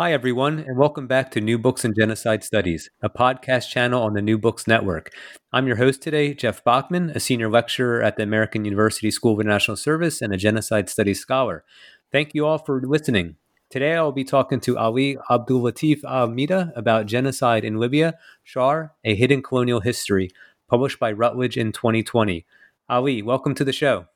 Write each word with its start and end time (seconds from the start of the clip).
Hi, 0.00 0.14
everyone, 0.14 0.60
and 0.60 0.78
welcome 0.78 1.06
back 1.06 1.30
to 1.32 1.42
New 1.42 1.58
Books 1.58 1.84
in 1.84 1.92
Genocide 1.92 2.42
Studies, 2.42 2.88
a 3.02 3.10
podcast 3.10 3.68
channel 3.68 4.02
on 4.02 4.14
the 4.14 4.22
New 4.22 4.38
Books 4.38 4.66
Network. 4.66 5.12
I'm 5.52 5.66
your 5.66 5.76
host 5.76 6.00
today, 6.00 6.32
Jeff 6.32 6.64
Bachman, 6.64 7.10
a 7.10 7.20
senior 7.20 7.50
lecturer 7.50 8.02
at 8.02 8.16
the 8.16 8.22
American 8.22 8.64
University 8.64 9.10
School 9.10 9.34
of 9.34 9.40
International 9.40 9.76
Service 9.76 10.22
and 10.22 10.32
a 10.32 10.38
genocide 10.38 10.88
studies 10.88 11.20
scholar. 11.20 11.64
Thank 12.10 12.32
you 12.32 12.46
all 12.46 12.56
for 12.56 12.80
listening. 12.80 13.36
Today, 13.68 13.94
I'll 13.94 14.10
be 14.10 14.24
talking 14.24 14.58
to 14.60 14.78
Ali 14.78 15.18
Abdul 15.30 15.60
Abdulatif 15.60 16.00
Ahmida 16.00 16.72
about 16.74 17.04
genocide 17.04 17.62
in 17.62 17.76
Libya, 17.76 18.18
Shar, 18.42 18.94
A 19.04 19.14
Hidden 19.14 19.42
Colonial 19.42 19.80
History, 19.80 20.30
published 20.66 20.98
by 20.98 21.12
Routledge 21.12 21.58
in 21.58 21.72
2020. 21.72 22.46
Ali, 22.88 23.20
welcome 23.20 23.54
to 23.54 23.64
the 23.64 23.72
show. 23.74 24.06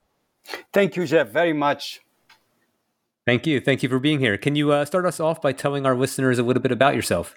Thank 0.72 0.96
you, 0.96 1.04
Jeff, 1.04 1.28
very 1.28 1.52
much. 1.52 2.00
Thank 3.27 3.47
you. 3.47 3.61
Thank 3.61 3.83
you 3.83 3.89
for 3.89 3.98
being 3.98 4.20
here. 4.20 4.36
Can 4.36 4.55
you 4.55 4.72
uh, 4.72 4.84
start 4.84 5.06
us 5.06 5.19
off 5.19 5.41
by 5.41 5.53
telling 5.53 5.86
our 5.86 5.97
listeners 5.97 6.39
a 6.39 6.42
little 6.42 6.62
bit 6.62 6.72
about 6.72 6.94
yourself? 6.94 7.34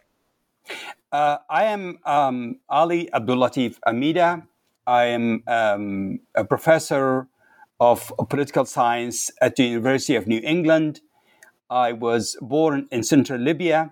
Uh, 1.12 1.38
I 1.50 1.64
am 1.64 2.00
um, 2.06 2.60
Ali 2.68 3.10
Abdulatif 3.14 3.78
Ahmida. 3.88 4.46
I 4.86 5.06
am 5.06 5.44
um, 5.48 6.20
a 6.36 6.44
professor 6.44 7.28
of 7.80 8.12
political 8.30 8.66
science 8.66 9.32
at 9.42 9.56
the 9.56 9.64
University 9.64 10.16
of 10.16 10.28
New 10.28 10.42
England. 10.44 11.00
I 11.70 11.94
was 11.94 12.36
born 12.42 12.88
in 12.92 13.04
central 13.04 13.40
Libya 13.40 13.92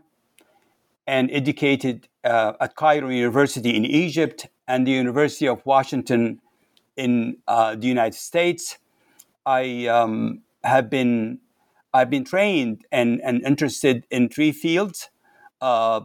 and 1.08 1.30
educated 1.32 2.08
uh, 2.24 2.54
at 2.60 2.76
Cairo 2.76 3.10
University 3.10 3.76
in 3.76 3.86
Egypt 3.86 4.48
and 4.68 4.86
the 4.88 4.92
University 4.92 5.48
of 5.48 5.66
Washington 5.66 6.42
in 6.98 7.38
uh, 7.48 7.76
the 7.76 7.88
United 7.88 8.18
States. 8.18 8.78
I 9.46 9.88
um, 9.88 10.42
have 10.64 10.90
been 10.90 11.40
I've 11.96 12.10
been 12.10 12.26
trained 12.26 12.84
and, 12.92 13.22
and 13.24 13.42
interested 13.44 14.06
in 14.12 14.28
three 14.28 14.52
fields 14.52 15.10
uh, 15.62 16.02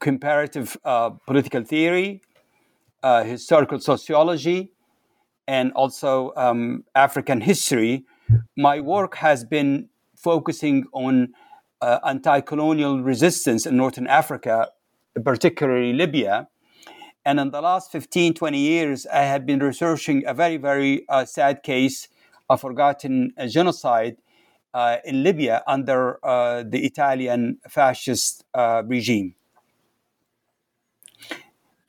comparative 0.00 0.76
uh, 0.84 1.10
political 1.26 1.64
theory, 1.64 2.20
uh, 3.02 3.24
historical 3.24 3.78
sociology, 3.80 4.72
and 5.46 5.72
also 5.72 6.32
um, 6.36 6.84
African 6.94 7.40
history. 7.40 8.04
My 8.56 8.80
work 8.80 9.14
has 9.16 9.44
been 9.44 9.88
focusing 10.14 10.84
on 10.92 11.32
uh, 11.80 12.00
anti 12.06 12.40
colonial 12.42 13.00
resistance 13.02 13.64
in 13.64 13.76
Northern 13.76 14.06
Africa, 14.06 14.68
particularly 15.24 15.94
Libya. 15.94 16.48
And 17.24 17.40
in 17.40 17.50
the 17.50 17.62
last 17.62 17.92
15, 17.92 18.34
20 18.34 18.58
years, 18.58 19.06
I 19.06 19.22
have 19.22 19.46
been 19.46 19.60
researching 19.60 20.24
a 20.26 20.34
very, 20.34 20.58
very 20.58 21.06
uh, 21.08 21.24
sad 21.24 21.62
case, 21.62 22.08
a 22.50 22.58
forgotten 22.58 23.32
genocide 23.48 24.16
uh, 24.74 24.96
in 25.04 25.22
Libya 25.22 25.62
under 25.66 26.24
uh, 26.24 26.62
the 26.66 26.84
Italian 26.84 27.58
fascist 27.68 28.44
uh, 28.54 28.82
regime. 28.86 29.34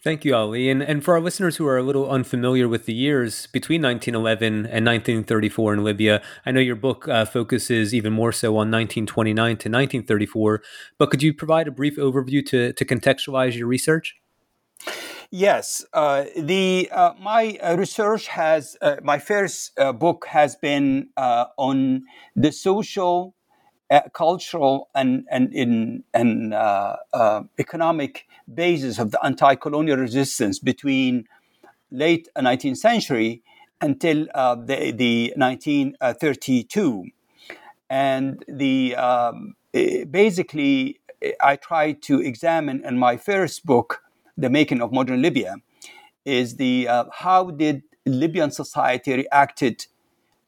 Thank 0.03 0.25
you, 0.25 0.35
Ali. 0.35 0.69
And, 0.69 0.83
and 0.83 1.01
for 1.01 1.13
our 1.13 1.21
listeners 1.21 1.55
who 1.55 1.66
are 1.66 1.77
a 1.77 1.83
little 1.83 2.09
unfamiliar 2.09 2.67
with 2.67 2.85
the 2.85 2.94
years 2.94 3.47
between 3.47 3.81
1911 3.81 4.66
and 4.66 4.85
1934 4.85 5.75
in 5.75 5.83
Libya, 5.85 6.21
I 6.45 6.51
know 6.51 6.59
your 6.59 6.75
book 6.75 7.07
uh, 7.07 7.23
focuses 7.23 7.94
even 7.94 8.11
more 8.11 8.33
so 8.33 8.49
on 8.49 8.69
1929 8.69 9.33
to 9.33 9.51
1934, 9.51 10.61
but 10.97 11.09
could 11.09 11.23
you 11.23 11.33
provide 11.33 11.69
a 11.69 11.71
brief 11.71 11.95
overview 11.95 12.45
to, 12.47 12.73
to 12.73 12.83
contextualize 12.83 13.55
your 13.55 13.67
research? 13.67 14.17
Yes, 15.35 15.83
uh, 15.94 16.25
the 16.38 16.88
uh, 16.91 17.13
my 17.19 17.57
uh, 17.59 17.75
research 17.75 18.27
has 18.27 18.77
uh, 18.83 18.97
my 19.01 19.17
first 19.17 19.71
uh, 19.79 19.91
book 19.91 20.27
has 20.29 20.55
been 20.55 21.09
uh, 21.17 21.45
on 21.57 22.03
the 22.35 22.51
social, 22.51 23.33
cultural, 24.13 24.89
and 24.94 25.25
and 25.31 25.51
in 25.51 26.03
and 26.13 26.53
economic 27.57 28.27
basis 28.53 28.99
of 28.99 29.09
the 29.09 29.25
anti-colonial 29.25 29.97
resistance 29.97 30.59
between 30.59 31.25
late 31.89 32.27
19th 32.38 32.77
century 32.77 33.41
until 33.81 34.25
the 34.67 34.94
the 34.95 35.33
1932, 35.35 37.05
and 37.89 38.45
the 38.47 38.95
um, 38.97 39.55
basically 40.11 41.00
I 41.41 41.55
tried 41.55 42.03
to 42.03 42.21
examine 42.21 42.85
in 42.85 43.00
my 43.00 43.17
first 43.17 43.65
book 43.65 44.02
the 44.38 44.49
making 44.49 44.81
of 44.81 44.91
modern 44.91 45.21
Libya, 45.21 45.55
is 46.25 46.55
the 46.55 46.88
uh, 46.88 47.05
how 47.11 47.51
did 47.51 47.83
Libyan 48.05 48.51
society 48.51 49.13
reacted 49.13 49.88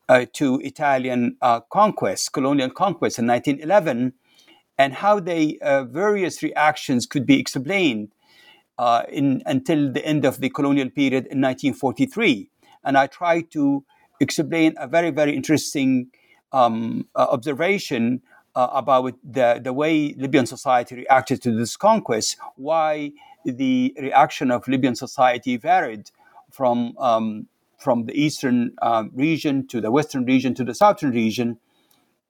uh, 0.08 0.26
to 0.34 0.60
Italian 0.64 1.38
uh, 1.42 1.62
conquest, 1.62 2.34
colonial 2.34 2.70
conquest 2.70 3.20
in 3.20 3.28
1911, 3.28 4.14
and 4.78 4.94
how 4.94 5.20
they 5.20 5.58
uh, 5.62 5.84
various 5.84 6.44
reactions 6.44 7.06
could 7.06 7.26
be 7.26 7.40
explained 7.40 8.12
uh, 8.78 9.04
in 9.10 9.42
until 9.46 9.92
the 9.92 10.06
end 10.06 10.26
of 10.26 10.42
the 10.42 10.50
colonial 10.50 10.90
period 10.90 11.26
in 11.28 11.42
1943. 11.42 12.50
And 12.84 12.98
I 12.98 13.08
try 13.08 13.42
to 13.42 13.84
explain 14.20 14.76
a 14.78 14.88
very 14.88 15.12
very 15.12 15.36
interesting 15.36 16.08
um, 16.52 17.08
uh, 17.16 17.28
observation 17.30 18.22
about 18.58 19.16
the, 19.22 19.60
the 19.62 19.74
way 19.74 20.14
Libyan 20.18 20.46
society 20.46 20.96
reacted 20.96 21.42
to 21.42 21.52
this 21.52 21.76
conquest, 21.76 22.38
why 22.56 23.12
the 23.46 23.96
reaction 24.00 24.52
of 24.52 24.68
Libyan 24.68 24.96
society 24.96 25.58
varied 25.58 26.12
from 26.52 26.98
um, 26.98 27.48
from 27.78 28.06
the 28.06 28.14
eastern 28.14 28.72
uh, 28.82 29.04
region 29.14 29.68
to 29.68 29.82
the 29.82 29.92
western 29.92 30.26
region 30.26 30.54
to 30.56 30.64
the 30.64 30.74
southern 30.74 31.12
region, 31.12 31.58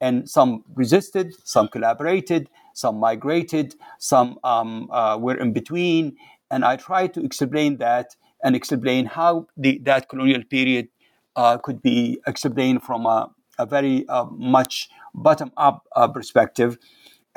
and 0.00 0.28
some 0.28 0.64
resisted, 0.74 1.32
some 1.44 1.68
collaborated, 1.68 2.50
some 2.74 2.98
migrated, 2.98 3.74
some 3.98 4.38
um, 4.44 4.88
uh, 4.90 5.16
were 5.18 5.36
in 5.36 5.52
between, 5.52 6.16
and 6.50 6.64
I 6.64 6.76
tried 6.76 7.14
to 7.14 7.24
explain 7.24 7.78
that 7.78 8.16
and 8.42 8.54
explain 8.54 9.06
how 9.06 9.46
the, 9.56 9.78
that 9.84 10.08
colonial 10.08 10.44
period 10.44 10.88
uh, 11.36 11.58
could 11.58 11.82
be 11.82 12.20
explained 12.26 12.82
from 12.82 13.06
a, 13.06 13.30
a 13.58 13.66
very 13.66 14.06
uh, 14.08 14.26
much 14.30 14.88
bottom 15.14 15.52
up 15.56 15.86
uh, 15.96 16.08
perspective 16.08 16.78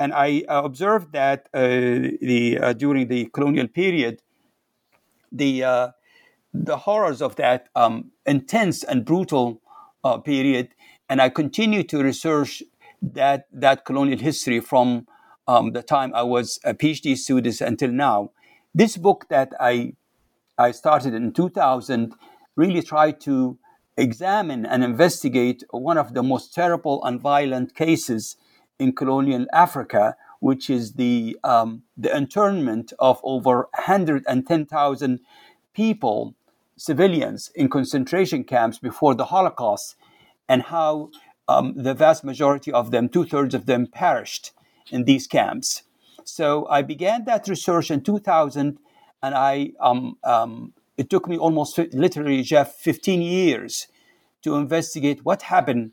and 0.00 0.14
I 0.14 0.42
uh, 0.48 0.62
observed 0.64 1.12
that 1.12 1.48
uh, 1.52 1.60
the 1.60 2.58
uh, 2.60 2.72
during 2.72 3.08
the 3.08 3.26
colonial 3.26 3.68
period, 3.68 4.22
the 5.30 5.92
the 6.52 6.78
horrors 6.78 7.22
of 7.22 7.36
that 7.36 7.68
um, 7.76 8.10
intense 8.26 8.82
and 8.82 9.04
brutal 9.04 9.60
period, 10.24 10.70
and 11.08 11.20
I 11.20 11.28
continue 11.28 11.84
to 11.84 12.02
research 12.02 12.62
that 13.02 13.46
that 13.52 13.84
colonial 13.84 14.18
history 14.18 14.58
from 14.58 15.06
um, 15.46 15.72
the 15.72 15.82
time 15.82 16.12
I 16.14 16.22
was 16.22 16.58
a 16.64 16.74
PhD 16.74 17.16
student 17.16 17.60
until 17.60 17.92
now. 17.92 18.30
This 18.74 18.96
book 18.96 19.26
that 19.28 19.52
I 19.60 19.92
I 20.58 20.72
started 20.72 21.14
in 21.14 21.32
2000 21.32 22.14
really 22.56 22.82
tried 22.82 23.20
to 23.22 23.58
examine 23.96 24.64
and 24.64 24.82
investigate 24.82 25.62
one 25.70 25.98
of 25.98 26.14
the 26.14 26.22
most 26.22 26.54
terrible 26.54 27.04
and 27.04 27.20
violent 27.20 27.74
cases 27.74 28.36
in 28.80 28.92
colonial 28.94 29.46
Africa, 29.52 30.16
which 30.40 30.70
is 30.70 30.94
the 30.94 31.36
um, 31.44 31.82
the 31.96 32.14
internment 32.16 32.92
of 32.98 33.20
over 33.22 33.68
110,000 33.74 35.20
people, 35.74 36.34
civilians, 36.76 37.52
in 37.54 37.68
concentration 37.68 38.42
camps 38.42 38.78
before 38.78 39.14
the 39.14 39.26
Holocaust, 39.26 39.96
and 40.48 40.62
how 40.62 41.10
um, 41.46 41.74
the 41.76 41.94
vast 41.94 42.24
majority 42.24 42.72
of 42.72 42.90
them, 42.90 43.08
two 43.08 43.24
thirds 43.24 43.54
of 43.54 43.66
them, 43.66 43.86
perished 43.86 44.52
in 44.90 45.04
these 45.04 45.26
camps. 45.26 45.82
So 46.24 46.66
I 46.68 46.82
began 46.82 47.24
that 47.26 47.46
research 47.46 47.90
in 47.90 48.02
2000, 48.02 48.78
and 49.22 49.34
I 49.34 49.72
um, 49.80 50.16
um, 50.24 50.72
it 50.96 51.10
took 51.10 51.28
me 51.28 51.36
almost 51.36 51.78
literally, 51.92 52.42
Jeff, 52.42 52.76
15 52.76 53.20
years 53.20 53.88
to 54.42 54.54
investigate 54.56 55.24
what 55.24 55.42
happened 55.42 55.92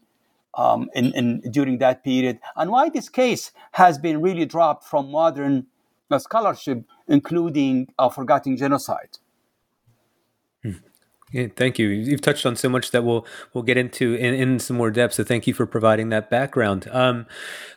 um, 0.57 0.89
in, 0.93 1.13
in, 1.13 1.41
during 1.51 1.77
that 1.77 2.03
period 2.03 2.39
and 2.55 2.71
why 2.71 2.89
this 2.89 3.09
case 3.09 3.51
has 3.73 3.97
been 3.97 4.21
really 4.21 4.45
dropped 4.45 4.83
from 4.83 5.11
modern 5.11 5.67
uh, 6.09 6.19
scholarship, 6.19 6.83
including 7.07 7.87
uh, 7.99 8.09
forgotten 8.09 8.57
genocide. 8.57 9.17
Hmm. 10.63 10.71
Yeah, 11.31 11.47
thank 11.53 11.77
you. 11.77 11.89
You've 11.89 12.21
touched 12.21 12.45
on 12.45 12.55
so 12.55 12.69
much 12.69 12.91
that 12.91 13.03
we'll 13.03 13.25
we'll 13.53 13.65
get 13.65 13.75
into 13.75 14.13
in, 14.13 14.33
in 14.33 14.59
some 14.59 14.77
more 14.77 14.89
depth. 14.89 15.15
So 15.15 15.25
thank 15.25 15.45
you 15.45 15.53
for 15.53 15.65
providing 15.65 16.07
that 16.09 16.29
background. 16.29 16.87
Um, 16.89 17.25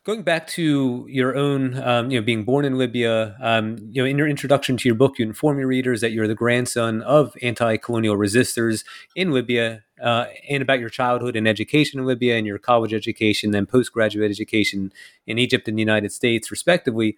going 0.04 0.22
back 0.22 0.46
to 0.48 1.04
your 1.08 1.36
own, 1.36 1.76
um, 1.82 2.12
you 2.12 2.20
know, 2.20 2.24
being 2.24 2.44
born 2.44 2.64
in 2.64 2.78
Libya. 2.78 3.36
Um, 3.40 3.76
you 3.90 4.02
know, 4.02 4.06
in 4.06 4.16
your 4.16 4.28
introduction 4.28 4.76
to 4.76 4.88
your 4.88 4.94
book, 4.94 5.18
you 5.18 5.26
inform 5.26 5.58
your 5.58 5.66
readers 5.66 6.00
that 6.00 6.12
you're 6.12 6.28
the 6.28 6.34
grandson 6.36 7.02
of 7.02 7.34
anti-colonial 7.42 8.16
resistors 8.16 8.84
in 9.16 9.32
Libya, 9.32 9.82
uh, 10.02 10.26
and 10.48 10.62
about 10.62 10.80
your 10.80 10.88
childhood 10.88 11.36
and 11.36 11.46
education 11.46 12.00
in 12.00 12.06
Libya, 12.06 12.36
and 12.36 12.46
your 12.46 12.58
college 12.58 12.94
education, 12.94 13.50
then 13.50 13.66
postgraduate 13.66 14.30
education 14.30 14.92
in 15.26 15.38
Egypt 15.38 15.68
and 15.68 15.76
the 15.76 15.82
United 15.82 16.12
States, 16.12 16.50
respectively. 16.50 17.16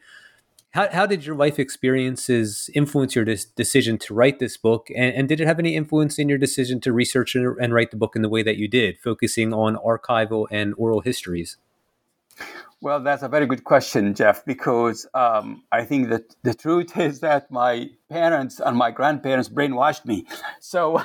How, 0.73 0.89
how 0.91 1.07
did 1.07 1.27
your 1.27 1.37
life 1.37 1.59
experiences 1.59 2.71
influence 2.75 3.15
your 3.15 3.27
decision 3.27 3.99
to 3.99 4.15
write 4.15 4.39
this 4.39 4.57
book? 4.57 4.89
And, 4.97 5.15
and, 5.15 5.29
did 5.29 5.39
it 5.39 5.47
have 5.47 5.59
any 5.59 5.77
influence 5.77 6.19
in 6.19 6.31
your 6.31 6.39
decision 6.39 6.81
to 6.81 6.95
research 6.95 7.35
and 7.35 7.75
write 7.75 7.91
the 7.91 7.99
book 7.99 8.17
in 8.17 8.23
the 8.23 8.29
way 8.31 8.43
that 8.43 8.57
you 8.57 8.69
did, 8.69 8.99
focusing 8.99 9.53
on 9.53 9.77
archival 9.77 10.47
and 10.51 10.73
oral 10.79 11.01
histories? 11.01 11.59
Well, 12.83 13.01
that's 13.01 13.23
a 13.23 13.29
very 13.29 13.47
good 13.47 13.63
question, 13.63 14.13
Jeff, 14.13 14.45
because 14.45 15.07
um, 15.15 15.63
I 15.71 15.85
think 15.85 16.09
that 16.11 16.35
the 16.43 16.53
truth 16.53 16.97
is 16.99 17.21
that 17.21 17.49
my 17.51 17.91
parents 18.11 18.59
and 18.61 18.77
my 18.77 18.91
grandparents 18.91 19.49
brainwashed 19.49 20.05
me. 20.05 20.27
So 20.61 20.99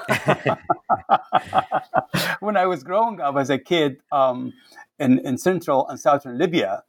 when 2.39 2.57
I 2.57 2.65
was 2.65 2.83
growing 2.83 3.21
up 3.21 3.37
as 3.37 3.51
a 3.51 3.59
kid 3.59 3.97
um, 4.11 4.53
in, 4.99 5.19
in 5.19 5.37
central 5.37 5.87
and 5.87 5.99
southern 5.99 6.39
Libya, 6.39 6.83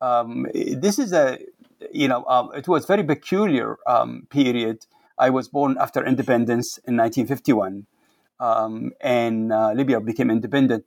um, 0.00 0.46
this 0.54 0.98
is 0.98 1.12
a 1.12 1.38
you 1.92 2.08
know, 2.08 2.24
um, 2.26 2.50
it 2.54 2.66
was 2.68 2.86
very 2.86 3.02
peculiar 3.04 3.78
um, 3.86 4.26
period. 4.30 4.86
I 5.18 5.30
was 5.30 5.48
born 5.48 5.76
after 5.80 6.04
independence 6.04 6.78
in 6.86 6.96
1951, 6.96 7.86
um, 8.38 8.92
and 9.02 9.52
uh, 9.52 9.72
Libya 9.72 10.00
became 10.00 10.30
independent 10.30 10.84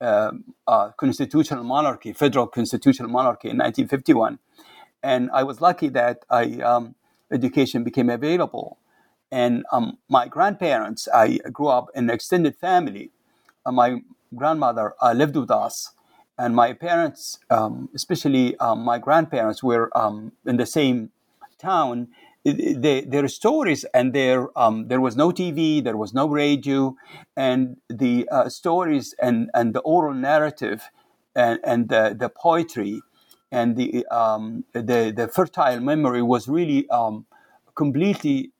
uh, 0.00 0.90
constitutional 0.96 1.64
monarchy, 1.64 2.12
federal 2.12 2.46
constitutional 2.46 3.10
monarchy 3.10 3.48
in 3.48 3.56
1951. 3.56 4.38
And 5.02 5.30
I 5.32 5.42
was 5.42 5.60
lucky 5.60 5.88
that 5.90 6.24
I, 6.30 6.60
um, 6.60 6.94
education 7.32 7.84
became 7.84 8.10
available. 8.10 8.78
And 9.30 9.64
um, 9.72 9.98
my 10.08 10.26
grandparents, 10.28 11.08
I 11.12 11.38
grew 11.52 11.68
up 11.68 11.88
in 11.94 12.04
an 12.04 12.10
extended 12.10 12.56
family. 12.56 13.10
Uh, 13.64 13.72
my 13.72 14.02
grandmother 14.34 14.94
uh, 15.00 15.12
lived 15.12 15.36
with 15.36 15.50
us 15.50 15.92
and 16.38 16.54
my 16.54 16.72
parents, 16.72 17.38
um, 17.50 17.88
especially 17.94 18.56
um, 18.58 18.84
my 18.84 18.98
grandparents, 18.98 19.62
were 19.62 19.90
in 20.46 20.56
the 20.56 20.66
same 20.66 21.10
town. 21.58 22.08
Their 22.44 23.28
stories 23.28 23.84
and 23.92 24.12
their 24.14 24.48
um, 24.58 24.88
there 24.88 25.00
was 25.00 25.16
no 25.16 25.30
TV, 25.32 25.80
there 25.82 25.96
was 25.96 26.14
no 26.14 26.26
radio, 26.28 26.96
and 27.36 27.76
the 27.88 28.28
uh, 28.30 28.48
stories 28.48 29.14
and, 29.20 29.50
and 29.54 29.74
the 29.74 29.80
oral 29.80 30.14
narrative 30.14 30.90
and, 31.34 31.60
and 31.64 31.88
the, 31.88 32.16
the 32.18 32.28
poetry 32.30 33.02
and 33.52 33.76
the, 33.76 34.06
um, 34.06 34.64
the 34.72 35.12
the 35.14 35.28
fertile 35.28 35.80
memory 35.80 36.22
was 36.22 36.48
really 36.48 36.88
um, 36.90 37.26
completely 37.74 38.52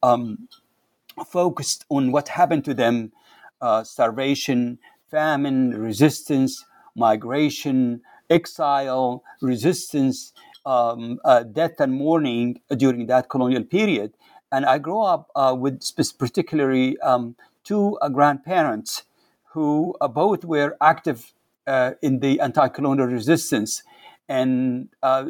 focused 1.27 1.85
on 1.89 2.13
what 2.13 2.29
happened 2.29 2.65
to 2.65 2.75
them: 2.75 3.13
uh, 3.61 3.85
starvation, 3.85 4.79
famine, 5.11 5.71
resistance, 5.71 6.65
migration, 6.97 8.01
exile, 8.31 9.23
resistance, 9.41 10.33
um, 10.69 11.19
uh, 11.25 11.43
death, 11.43 11.81
and 11.81 11.95
mourning 11.95 12.61
during 12.77 13.07
that 13.07 13.29
colonial 13.31 13.65
period. 13.65 14.13
And 14.53 14.67
I 14.67 14.79
grew 14.79 15.03
up 15.03 15.31
uh, 15.35 15.57
with 15.59 15.83
particularly 16.19 16.99
um, 17.01 17.37
two 17.65 17.99
uh, 18.01 18.09
grandparents 18.09 19.05
who 19.53 19.95
uh, 20.01 20.09
both 20.09 20.45
were 20.45 20.77
active 20.81 21.33
uh, 21.67 21.93
in 22.03 22.21
the 22.21 22.41
anti-colonial 22.41 23.07
resistance. 23.07 23.83
And 24.29 24.89
uh, 25.03 25.27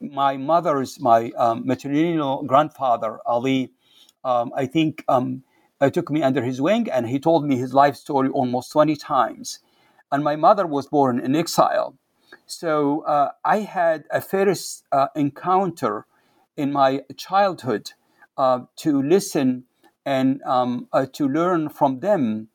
my 0.00 0.36
mother's, 0.36 1.00
my 1.00 1.30
um, 1.36 1.66
maternal 1.66 2.44
grandfather, 2.44 3.18
Ali, 3.26 3.72
um, 4.24 4.52
I 4.56 4.66
think 4.66 5.04
um, 5.08 5.42
took 5.92 6.10
me 6.10 6.22
under 6.22 6.42
his 6.42 6.60
wing 6.60 6.88
and 6.90 7.08
he 7.08 7.18
told 7.18 7.44
me 7.44 7.56
his 7.56 7.74
life 7.74 7.96
story 7.96 8.28
almost 8.28 8.70
20 8.72 8.94
times 8.96 9.58
and 10.12 10.22
my 10.22 10.36
mother 10.36 10.66
was 10.66 10.86
born 10.86 11.18
in 11.18 11.34
exile. 11.34 11.96
So 12.46 13.00
uh, 13.02 13.32
I 13.44 13.60
had 13.60 14.04
a 14.10 14.20
first 14.20 14.84
uh, 14.92 15.08
encounter 15.16 16.06
in 16.56 16.72
my 16.72 17.02
childhood 17.16 17.92
uh, 18.38 18.60
to 18.76 19.02
listen 19.02 19.64
and 20.04 20.40
um, 20.44 20.86
uh, 20.92 21.06
to 21.14 21.28
learn 21.28 21.68
from 21.68 22.00
them 22.00 22.48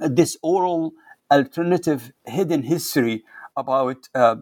this 0.00 0.36
oral 0.42 0.92
alternative 1.30 2.12
hidden 2.24 2.62
history 2.62 3.24
about 3.56 4.08
uh, 4.14 4.36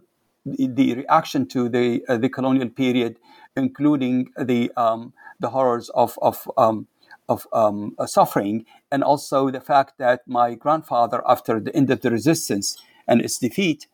the, 0.44 0.94
reaction 0.94 1.46
to 1.46 1.68
the 1.68 2.04
uh, 2.08 2.18
the 2.18 2.28
colonial 2.28 2.68
period, 2.68 3.16
including 3.56 4.30
the 4.36 4.70
um, 4.76 5.14
the 5.40 5.50
horrors 5.50 5.88
of 5.90 6.18
of 6.20 6.50
um, 6.58 6.88
of 7.28 7.46
um, 7.52 7.94
suffering, 8.06 8.66
and 8.90 9.02
also 9.02 9.50
the 9.50 9.60
fact 9.60 9.98
that 9.98 10.22
my 10.26 10.54
grandfather, 10.54 11.22
after 11.26 11.60
the 11.60 11.74
end 11.74 11.90
of 11.90 12.00
the 12.00 12.10
resistance 12.10 12.76
and 13.06 13.22
its 13.22 13.38
defeat, 13.38 13.86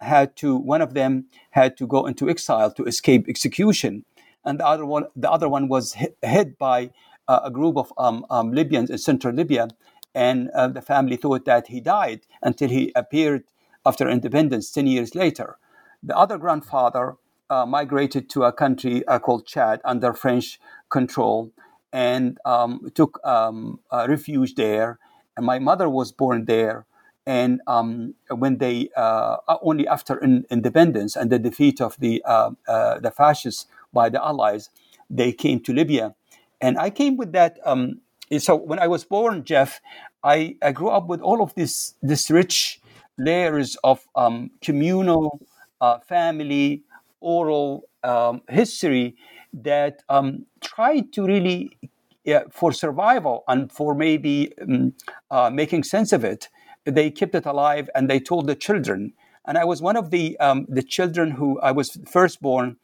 had 0.00 0.36
to 0.36 0.56
one 0.56 0.82
of 0.82 0.94
them 0.94 1.26
had 1.50 1.76
to 1.76 1.86
go 1.86 2.06
into 2.06 2.28
exile 2.28 2.70
to 2.72 2.84
escape 2.84 3.28
execution, 3.28 4.04
and 4.44 4.60
the 4.60 4.66
other 4.66 4.86
one 4.86 5.04
the 5.16 5.30
other 5.30 5.48
one 5.48 5.68
was 5.68 5.94
hit, 5.94 6.58
by 6.58 6.90
uh, 7.28 7.40
a 7.44 7.50
group 7.50 7.76
of 7.76 7.92
um, 7.98 8.24
um, 8.30 8.52
Libyans 8.52 8.90
in 8.90 8.98
central 8.98 9.34
Libya, 9.34 9.68
and 10.14 10.50
uh, 10.50 10.68
the 10.68 10.82
family 10.82 11.16
thought 11.16 11.44
that 11.44 11.68
he 11.68 11.80
died 11.80 12.20
until 12.42 12.68
he 12.68 12.92
appeared 12.94 13.44
after 13.84 14.08
independence 14.08 14.70
ten 14.70 14.86
years 14.86 15.14
later. 15.14 15.56
The 16.02 16.16
other 16.16 16.38
grandfather 16.38 17.16
uh, 17.50 17.66
migrated 17.66 18.28
to 18.30 18.44
a 18.44 18.52
country 18.52 19.06
uh, 19.06 19.18
called 19.18 19.46
Chad 19.46 19.80
under 19.84 20.12
French 20.12 20.60
control 20.90 21.52
and 21.92 22.38
um, 22.44 22.90
took 22.94 23.18
um, 23.24 23.80
refuge 23.92 24.54
there. 24.54 24.98
And 25.36 25.46
my 25.46 25.58
mother 25.58 25.88
was 25.88 26.12
born 26.12 26.44
there. 26.46 26.86
And 27.26 27.60
um, 27.66 28.14
when 28.30 28.58
they 28.58 28.88
uh, 28.96 29.38
only 29.62 29.86
after 29.88 30.16
in, 30.18 30.46
independence 30.50 31.16
and 31.16 31.30
the 31.30 31.38
defeat 31.38 31.80
of 31.80 31.96
the 31.98 32.22
uh, 32.24 32.50
uh, 32.68 33.00
the 33.00 33.10
fascists 33.10 33.66
by 33.92 34.08
the 34.08 34.24
Allies, 34.24 34.70
they 35.10 35.32
came 35.32 35.60
to 35.60 35.72
Libya, 35.72 36.14
and 36.60 36.78
I 36.78 36.90
came 36.90 37.16
with 37.16 37.32
that. 37.32 37.58
Um, 37.64 38.00
so 38.38 38.54
when 38.56 38.78
I 38.78 38.86
was 38.86 39.04
born, 39.04 39.44
Jeff, 39.44 39.80
I, 40.22 40.56
I 40.62 40.72
grew 40.72 40.88
up 40.88 41.06
with 41.08 41.20
all 41.20 41.42
of 41.42 41.54
this 41.54 41.94
this 42.02 42.30
rich 42.30 42.80
layers 43.18 43.76
of 43.82 44.06
um, 44.14 44.50
communal, 44.62 45.40
uh, 45.80 45.98
family, 46.00 46.82
oral 47.20 47.88
um, 48.04 48.42
history 48.48 49.16
that 49.52 50.02
um, 50.08 50.46
tried 50.60 51.12
to 51.14 51.24
really, 51.26 51.76
yeah, 52.24 52.42
for 52.50 52.72
survival 52.72 53.44
and 53.48 53.72
for 53.72 53.94
maybe 53.94 54.52
um, 54.60 54.92
uh, 55.30 55.50
making 55.50 55.82
sense 55.84 56.12
of 56.12 56.24
it, 56.24 56.48
they 56.86 57.10
kept 57.10 57.34
it 57.34 57.46
alive 57.46 57.90
and 57.94 58.08
they 58.08 58.20
told 58.20 58.46
the 58.46 58.54
children. 58.54 59.12
And 59.46 59.58
I 59.58 59.64
was 59.64 59.82
one 59.82 59.96
of 59.96 60.10
the 60.10 60.38
um, 60.40 60.66
the 60.68 60.82
children 60.82 61.30
who 61.30 61.60
I 61.60 61.72
was 61.72 61.98
first 62.08 62.42
born, 62.42 62.76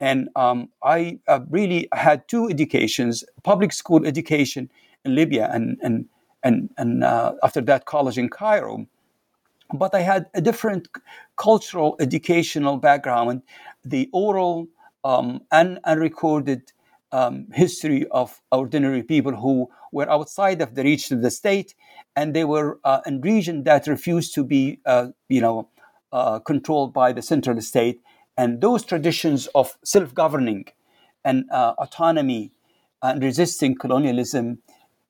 and 0.00 0.28
um, 0.36 0.70
I 0.82 1.20
uh, 1.28 1.40
really 1.50 1.88
had 1.92 2.26
two 2.28 2.48
educations: 2.48 3.24
public 3.44 3.72
school 3.72 4.06
education 4.06 4.70
in 5.04 5.14
Libya, 5.14 5.50
and 5.52 5.78
and 5.82 6.06
and 6.42 6.70
and 6.76 7.04
uh, 7.04 7.34
after 7.42 7.60
that, 7.62 7.84
college 7.86 8.18
in 8.18 8.28
Cairo. 8.30 8.86
But 9.74 9.94
I 9.94 10.00
had 10.00 10.26
a 10.34 10.40
different 10.40 10.88
cultural, 11.36 11.96
educational 12.00 12.78
background, 12.78 13.42
the 13.84 14.08
oral 14.12 14.68
um, 15.04 15.42
and 15.52 15.78
unrecorded 15.84 16.72
um, 17.12 17.46
history 17.52 18.06
of 18.10 18.40
ordinary 18.52 19.02
people 19.02 19.34
who 19.34 19.68
were 19.92 20.10
outside 20.10 20.62
of 20.62 20.74
the 20.74 20.82
reach 20.84 21.10
of 21.10 21.22
the 21.22 21.30
state, 21.30 21.74
and 22.18 22.34
they 22.34 22.44
were 22.44 22.80
uh, 22.82 23.00
in 23.06 23.20
region 23.20 23.62
that 23.62 23.86
refused 23.86 24.34
to 24.34 24.42
be, 24.42 24.80
uh, 24.84 25.06
you 25.28 25.40
know, 25.40 25.68
uh, 26.12 26.40
controlled 26.40 26.92
by 26.92 27.12
the 27.12 27.22
central 27.22 27.60
state. 27.60 28.00
And 28.36 28.60
those 28.60 28.84
traditions 28.84 29.46
of 29.54 29.78
self-governing 29.84 30.64
and 31.24 31.44
uh, 31.50 31.74
autonomy 31.78 32.50
and 33.02 33.22
resisting 33.22 33.76
colonialism 33.76 34.58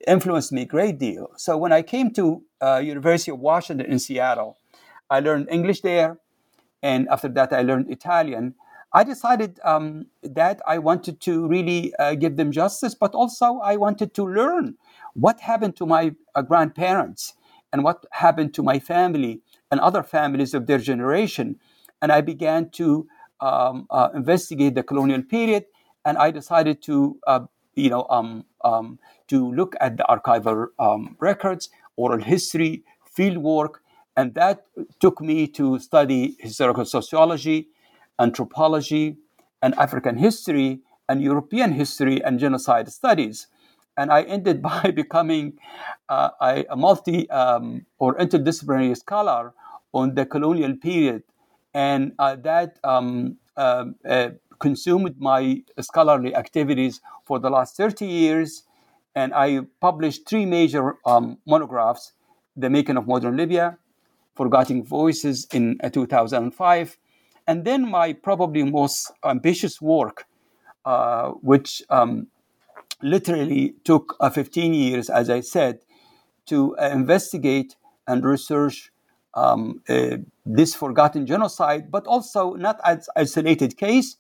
influenced 0.07 0.53
me 0.53 0.63
a 0.63 0.67
great 0.67 0.99
deal. 0.99 1.31
So 1.37 1.57
when 1.57 1.73
I 1.73 1.81
came 1.81 2.11
to 2.13 2.43
uh, 2.61 2.81
University 2.95 3.31
of 3.31 3.39
Washington 3.41 3.87
in 3.91 3.99
Seattle, 3.99 4.59
I 5.09 5.21
learned 5.21 5.49
English 5.51 5.81
there, 5.81 6.19
and 6.83 7.09
after 7.09 7.29
that 7.29 7.53
I 7.55 7.63
learned 7.63 7.87
Italian. 7.91 8.55
I 8.93 9.05
decided 9.05 9.61
um, 9.65 10.07
that 10.23 10.61
I 10.67 10.77
wanted 10.79 11.21
to 11.21 11.47
really 11.49 11.95
uh, 11.99 12.15
give 12.15 12.37
them 12.37 12.53
justice, 12.53 12.95
but 12.95 13.15
also 13.15 13.61
I 13.73 13.77
wanted 13.77 14.13
to 14.15 14.25
learn 14.25 14.77
what 15.21 15.41
happened 15.41 15.77
to 15.77 15.87
my 15.87 16.13
uh, 16.35 16.43
grandparents 16.43 17.35
and 17.73 17.85
what 17.85 18.07
happened 18.13 18.55
to 18.55 18.63
my 18.63 18.79
family 18.79 19.41
and 19.71 19.81
other 19.81 20.03
families 20.03 20.55
of 20.55 20.67
their 20.67 20.79
generation. 20.79 21.57
And 22.01 22.13
I 22.13 22.21
began 22.21 22.71
to 22.71 23.09
um, 23.41 23.87
uh, 23.91 24.09
investigate 24.15 24.75
the 24.75 24.83
colonial 24.83 25.23
period, 25.23 25.67
and 26.05 26.17
I 26.17 26.31
decided 26.31 26.83
to, 26.83 27.19
uh, 27.27 27.41
you 27.75 27.91
know, 27.91 28.07
um, 28.09 28.45
um, 28.65 28.99
to 29.29 29.53
look 29.53 29.75
at 29.81 29.97
the 29.97 30.05
archival 30.09 30.69
um, 30.79 31.17
records, 31.21 31.69
oral 31.97 32.23
history, 32.23 32.85
field 33.05 33.39
work, 33.39 33.83
and 34.17 34.35
that 34.35 34.67
took 35.01 35.21
me 35.21 35.47
to 35.47 35.79
study 35.79 36.37
historical 36.41 36.85
sociology, 36.85 37.69
anthropology, 38.19 39.17
and 39.63 39.75
African 39.77 40.17
history, 40.17 40.81
and 41.09 41.23
European 41.23 41.73
history 41.73 42.23
and 42.25 42.39
genocide 42.39 42.91
studies. 42.91 43.47
And 43.99 44.11
I 44.11 44.23
ended 44.23 44.63
by 44.71 44.93
becoming 44.95 45.59
uh, 46.09 46.31
a, 46.71 46.77
multi 46.77 47.29
um, 47.29 47.85
or 47.99 48.17
interdisciplinary 48.17 48.97
scholar 49.05 49.53
on 49.93 50.15
the 50.15 50.25
colonial 50.25 50.75
period. 50.77 51.23
And 51.75 52.13
uh, 52.19 52.37
that 52.37 52.79
um, 52.85 53.37
uh, 53.57 53.87
uh 54.09 54.31
consumed 54.61 55.15
my 55.21 55.63
scholarly 55.81 56.35
activities 56.35 57.01
for 57.25 57.39
the 57.39 57.51
last 57.51 57.77
30 57.77 58.07
years. 58.07 58.65
And 59.15 59.33
I 59.35 59.61
published 59.81 60.29
three 60.29 60.47
major 60.47 60.97
um, 61.07 61.39
monographs 61.47 62.13
The 62.57 62.69
Making 62.71 62.97
of 62.97 63.07
Modern 63.07 63.37
Libya, 63.37 63.79
Forgotten 64.35 64.85
Voices 64.85 65.47
in 65.53 65.79
uh, 65.83 65.91
2005. 65.91 66.97
And 67.47 67.65
then 67.65 67.89
my 67.89 68.13
probably 68.13 68.65
most 68.65 69.13
ambitious 69.25 69.81
work, 69.81 70.27
uh, 70.85 71.31
which 71.41 71.83
um, 71.89 72.27
literally 73.03 73.75
took 73.85 74.17
uh, 74.21 74.31
15 74.31 74.75
years, 74.75 75.11
as 75.11 75.31
I 75.31 75.41
said, 75.41 75.81
to 76.47 76.77
uh, 76.79 76.89
investigate 76.89 77.77
and 78.07 78.25
research 78.25 78.91
um, 79.35 79.83
uh, 79.89 80.17
this 80.45 80.75
forgotten 80.75 81.27
genocide, 81.27 81.91
but 81.91 82.07
also 82.07 82.55
not 82.55 82.81
as 82.85 83.09
isolated 83.17 83.77
case, 83.77 84.17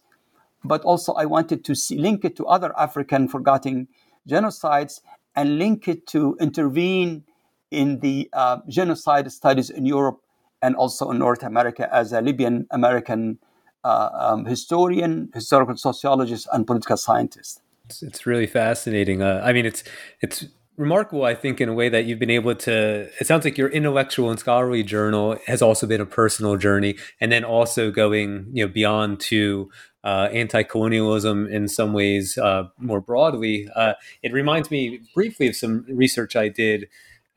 but 0.62 0.82
also 0.82 1.14
I 1.14 1.25
wanted 1.25 1.64
to 1.64 1.75
see, 1.75 1.99
link 1.99 2.25
it 2.25 2.37
to 2.37 2.47
other 2.47 2.78
African 2.78 3.28
forgotten 3.28 3.88
genocides 4.28 5.00
and 5.35 5.58
link 5.58 5.88
it 5.88 6.06
to 6.08 6.37
intervene 6.40 7.25
in 7.70 8.00
the 8.00 8.28
uh, 8.32 8.58
genocide 8.68 9.30
studies 9.32 9.70
in 9.70 9.87
Europe 9.87 10.20
and 10.62 10.75
also 10.76 11.11
in 11.11 11.18
North 11.18 11.42
America 11.42 11.88
as 11.94 12.12
a 12.12 12.20
Libyan 12.20 12.66
American 12.70 13.38
uh, 13.85 14.08
um, 14.12 14.44
historian, 14.44 15.30
historical 15.32 15.76
sociologist, 15.76 16.49
and 16.52 16.66
political 16.66 16.97
scientist. 16.97 17.62
It's, 17.88 18.02
it's 18.02 18.26
really 18.26 18.47
fascinating. 18.47 19.23
Uh, 19.23 19.40
I 19.42 19.52
mean, 19.54 19.64
it's 19.64 19.83
it's 20.21 20.47
remarkable, 20.76 21.25
I 21.25 21.35
think, 21.35 21.61
in 21.61 21.68
a 21.68 21.75
way 21.75 21.88
that 21.88 22.04
you've 22.04 22.18
been 22.18 22.30
able 22.30 22.54
to. 22.54 23.09
It 23.18 23.26
sounds 23.26 23.45
like 23.45 23.57
your 23.57 23.71
intellectual 23.71 24.30
and 24.30 24.38
scholarly 24.38 24.83
journal 24.83 25.38
has 25.47 25.62
also 25.62 25.87
been 25.87 26.00
a 26.00 26.07
personal 26.07 26.57
journey, 26.57 26.97
and 27.18 27.33
then 27.33 27.45
also 27.45 27.90
going, 27.90 28.47
you 28.52 28.66
know, 28.66 28.73
beyond 28.73 29.21
to 29.21 29.71
uh, 30.04 30.28
anti-colonialism 30.33 31.47
in 31.49 31.66
some 31.66 31.95
ways 31.95 32.37
uh, 32.37 32.64
more 32.78 33.00
broadly. 33.00 33.68
Uh, 33.75 33.95
it 34.23 34.33
reminds 34.33 34.71
me 34.71 35.00
briefly 35.14 35.49
of 35.49 35.57
some 35.57 35.87
research 35.88 36.37
I 36.37 36.49
did 36.49 36.88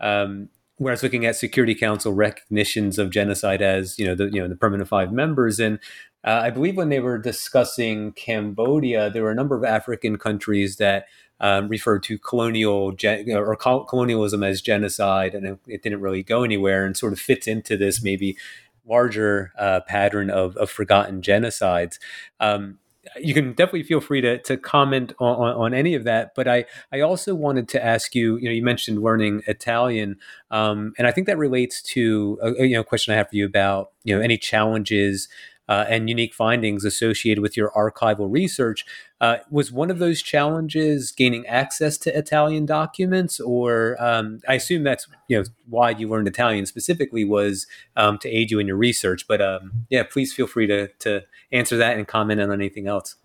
um, 0.02 0.50
where 0.78 0.92
I 0.92 0.96
was 0.96 1.04
looking 1.04 1.26
at 1.26 1.36
Security 1.36 1.76
Council 1.76 2.12
recognitions 2.12 2.98
of 2.98 3.12
genocide 3.12 3.62
as 3.62 3.98
you 3.98 4.06
know 4.06 4.16
the 4.16 4.26
you 4.26 4.42
know 4.42 4.50
the 4.50 4.56
permanent 4.56 4.90
five 4.90 5.14
members, 5.14 5.60
and 5.60 5.80
uh, 6.24 6.42
I 6.44 6.50
believe 6.50 6.78
when 6.78 6.90
they 6.90 7.00
were 7.00 7.18
discussing 7.18 8.12
Cambodia, 8.14 9.10
there 9.10 9.24
were 9.24 9.32
a 9.32 9.36
number 9.36 9.56
of 9.56 9.64
African 9.64 10.18
countries 10.18 10.78
that 10.78 11.08
um, 11.40 11.68
referred 11.68 12.04
to 12.04 12.20
colonial 12.20 12.92
gen- 12.92 13.30
or 13.32 13.56
colonialism 13.56 14.44
as 14.44 14.62
genocide, 14.62 15.34
and 15.34 15.46
it, 15.46 15.60
it, 15.68 15.82
didn't 15.82 16.02
really 16.02 16.22
go 16.22 16.44
anywhere, 16.44 16.86
and 16.86 16.96
sort 16.96 17.14
of 17.14 17.20
fits 17.20 17.48
into 17.48 17.76
this 17.76 18.04
maybe 18.04 18.38
larger 18.86 19.52
uh, 19.58 19.80
pattern 19.88 20.30
of, 20.30 20.56
of 20.58 20.70
forgotten 20.70 21.22
genocides. 21.22 21.98
Um, 22.40 22.78
you 23.20 23.34
can 23.34 23.54
definitely 23.54 23.84
feel 23.84 24.00
free 24.00 24.22
to, 24.22 24.38
to 24.44 24.58
comment 24.58 25.14
on, 25.20 25.36
on, 25.36 25.56
on, 25.56 25.74
any 25.74 25.96
of 25.96 26.04
that. 26.04 26.36
But 26.36 26.48
I, 26.48 26.66
I 26.92 27.02
also 27.02 27.34
wanted 27.34 27.68
to 27.70 27.84
ask 27.84 28.14
you, 28.14 28.38
you 28.38 28.46
know, 28.46 28.52
you 28.52 28.64
mentioned 28.64 29.02
learning 29.02 29.42
Italian. 29.48 30.18
Um, 30.52 30.94
and 31.00 31.08
I 31.08 31.12
think 31.12 31.26
that 31.26 31.38
relates 31.38 31.82
to 31.82 32.38
a, 32.42 32.66
you 32.66 32.76
know, 32.76 32.84
question 32.84 33.14
I 33.14 33.18
have 33.18 33.30
for 33.30 33.36
you 33.36 33.46
about, 33.46 33.92
you 34.04 34.16
know, 34.16 34.22
any 34.22 34.38
challenges 34.38 35.28
uh, 35.70 35.86
and 35.88 36.10
unique 36.10 36.34
findings 36.34 36.84
associated 36.84 37.42
with 37.42 37.56
your 37.56 37.72
archival 37.72 38.32
research. 38.32 38.86
Uh, 39.20 39.38
was 39.50 39.72
one 39.72 39.92
of 39.92 40.00
those 40.00 40.22
challenges 40.22 41.12
gaining 41.12 41.46
access 41.46 41.98
to 41.98 42.18
Italian 42.18 42.66
documents, 42.66 43.40
or 43.40 43.96
um, 44.00 44.42
I 44.48 44.56
assume 44.56 44.84
that's 44.84 45.08
you 45.28 45.38
know 45.38 45.46
why 45.70 45.92
you 45.92 46.10
learned 46.10 46.28
Italian 46.28 46.66
specifically 46.66 47.24
was 47.24 47.68
um, 47.96 48.18
to 48.20 48.30
aid 48.30 48.52
you 48.52 48.60
in 48.60 48.68
your 48.68 48.78
research. 48.78 49.28
But 49.28 49.42
um, 49.42 49.86
yeah, 49.90 50.04
please 50.04 50.34
feel 50.34 50.48
free 50.48 50.68
to 50.68 50.88
to 50.88 51.24
answer 51.52 51.78
that 51.78 51.98
and 51.98 52.08
comment 52.08 52.42
on 52.42 52.52
anything 52.52 52.88
else. 52.88 53.16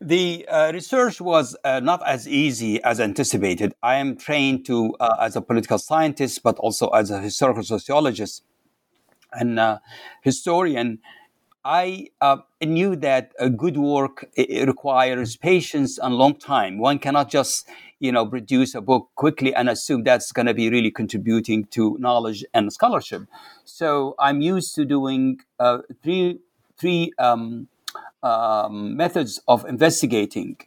The 0.00 0.46
uh, 0.48 0.72
research 0.72 1.20
was 1.20 1.56
uh, 1.62 1.80
not 1.80 2.06
as 2.06 2.26
easy 2.26 2.82
as 2.82 2.98
anticipated. 2.98 3.74
I 3.82 3.96
am 3.96 4.16
trained 4.16 4.64
to 4.66 4.94
uh, 5.00 5.16
as 5.20 5.36
a 5.36 5.42
political 5.42 5.78
scientist, 5.78 6.42
but 6.42 6.56
also 6.58 6.88
as 6.88 7.10
a 7.10 7.20
historical 7.20 7.62
sociologist 7.62 8.42
and 9.32 9.58
uh, 9.58 9.78
historian. 10.22 10.98
I 11.68 12.10
uh, 12.20 12.36
knew 12.62 12.94
that 12.94 13.32
a 13.40 13.50
good 13.50 13.76
work 13.76 14.24
requires 14.38 15.36
patience 15.36 15.98
and 15.98 16.14
long 16.14 16.36
time. 16.36 16.78
One 16.78 17.00
cannot 17.00 17.28
just, 17.28 17.68
you 17.98 18.12
know, 18.12 18.24
produce 18.24 18.76
a 18.76 18.80
book 18.80 19.08
quickly 19.16 19.52
and 19.52 19.68
assume 19.68 20.04
that's 20.04 20.30
going 20.30 20.46
to 20.46 20.54
be 20.54 20.70
really 20.70 20.92
contributing 20.92 21.64
to 21.72 21.96
knowledge 21.98 22.44
and 22.54 22.72
scholarship. 22.72 23.22
So 23.64 24.14
I'm 24.20 24.40
used 24.40 24.76
to 24.76 24.84
doing 24.84 25.40
uh, 25.58 25.78
three 26.04 26.38
three 26.78 27.10
um, 27.18 27.66
um, 28.22 28.96
methods 28.96 29.40
of 29.48 29.64
investigating: 29.64 30.58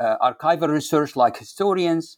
uh, 0.00 0.16
archival 0.22 0.68
research, 0.68 1.16
like 1.16 1.36
historians, 1.36 2.16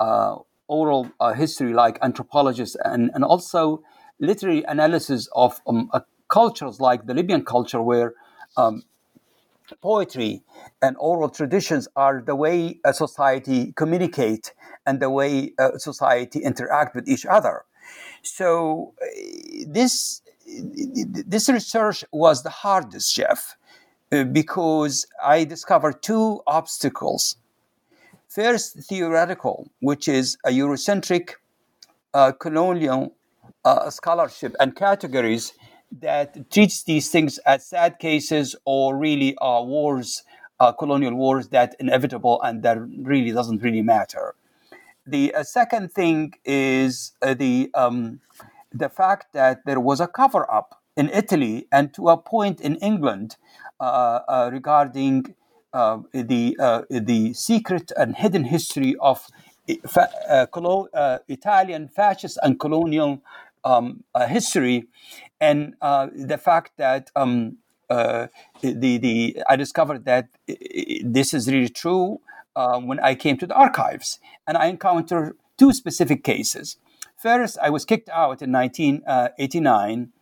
uh, 0.00 0.36
oral 0.68 1.10
uh, 1.20 1.34
history, 1.34 1.74
like 1.74 1.98
anthropologists, 2.00 2.78
and 2.82 3.10
and 3.12 3.24
also 3.24 3.82
literary 4.20 4.62
analysis 4.62 5.28
of 5.34 5.60
um, 5.66 5.90
cultures 6.28 6.80
like 6.80 7.06
the 7.06 7.14
Libyan 7.14 7.44
culture, 7.44 7.82
where 7.82 8.14
um, 8.56 8.82
poetry 9.80 10.42
and 10.82 10.96
oral 10.98 11.28
traditions 11.28 11.88
are 11.96 12.22
the 12.24 12.34
way 12.34 12.80
a 12.84 12.92
society 12.94 13.72
communicate 13.72 14.52
and 14.86 15.00
the 15.00 15.10
way 15.10 15.52
a 15.58 15.78
society 15.78 16.40
interact 16.40 16.94
with 16.94 17.08
each 17.08 17.26
other. 17.26 17.64
So 18.22 18.94
uh, 19.02 19.06
this 19.66 20.22
this 21.26 21.48
research 21.48 22.04
was 22.10 22.42
the 22.42 22.50
hardest, 22.50 23.14
Jeff, 23.14 23.56
uh, 24.10 24.24
because 24.24 25.06
I 25.22 25.44
discovered 25.44 26.02
two 26.02 26.40
obstacles. 26.46 27.36
First, 28.28 28.78
theoretical, 28.88 29.70
which 29.80 30.08
is 30.08 30.38
a 30.44 30.50
Eurocentric 30.50 31.32
uh, 32.14 32.32
colonial 32.32 33.14
uh, 33.64 33.90
scholarship 33.90 34.54
and 34.60 34.74
categories 34.74 35.52
that 35.90 36.50
treats 36.50 36.82
these 36.82 37.10
things 37.10 37.38
as 37.38 37.66
sad 37.66 37.98
cases 37.98 38.54
or 38.64 38.96
really 38.96 39.36
are 39.38 39.64
wars, 39.64 40.22
uh, 40.60 40.72
colonial 40.72 41.14
wars 41.14 41.48
that 41.48 41.74
inevitable 41.78 42.40
and 42.42 42.62
that 42.62 42.78
really 42.98 43.32
doesn't 43.32 43.62
really 43.62 43.82
matter. 43.82 44.34
The 45.06 45.34
uh, 45.34 45.42
second 45.42 45.92
thing 45.92 46.34
is 46.44 47.12
uh, 47.22 47.34
the 47.34 47.70
um, 47.74 48.20
the 48.72 48.90
fact 48.90 49.32
that 49.32 49.64
there 49.64 49.80
was 49.80 50.00
a 50.00 50.06
cover 50.06 50.50
up 50.52 50.82
in 50.96 51.08
Italy 51.10 51.66
and 51.72 51.94
to 51.94 52.10
a 52.10 52.18
point 52.18 52.60
in 52.60 52.76
England 52.76 53.36
uh, 53.80 54.20
uh, 54.28 54.50
regarding 54.52 55.34
the 55.72 56.56
the 56.90 57.32
secret 57.32 57.92
and 57.96 58.16
hidden 58.16 58.44
history 58.44 58.96
of 59.00 59.26
uh, 60.24 61.18
Italian 61.28 61.88
fascist 61.88 62.38
and 62.42 62.58
colonial 62.58 63.20
um, 63.64 64.04
history 64.28 64.86
and 65.40 65.74
the 65.80 66.40
fact 66.42 66.72
that 66.76 67.10
um, 67.16 67.58
the 67.88 68.28
the 68.98 69.42
I 69.48 69.56
discovered 69.56 70.04
that 70.04 70.28
this 71.04 71.34
is 71.34 71.48
really 71.48 71.68
true 71.68 72.20
when 72.54 72.98
I 73.00 73.14
came 73.14 73.36
to 73.38 73.46
the 73.46 73.54
archives 73.54 74.18
and 74.46 74.56
I 74.56 74.66
encountered 74.66 75.36
two 75.56 75.72
specific 75.72 76.24
cases. 76.24 76.76
First, 77.16 77.58
I 77.60 77.70
was 77.70 77.84
kicked 77.84 78.08
out 78.10 78.42
in 78.42 78.52
1989 78.52 80.12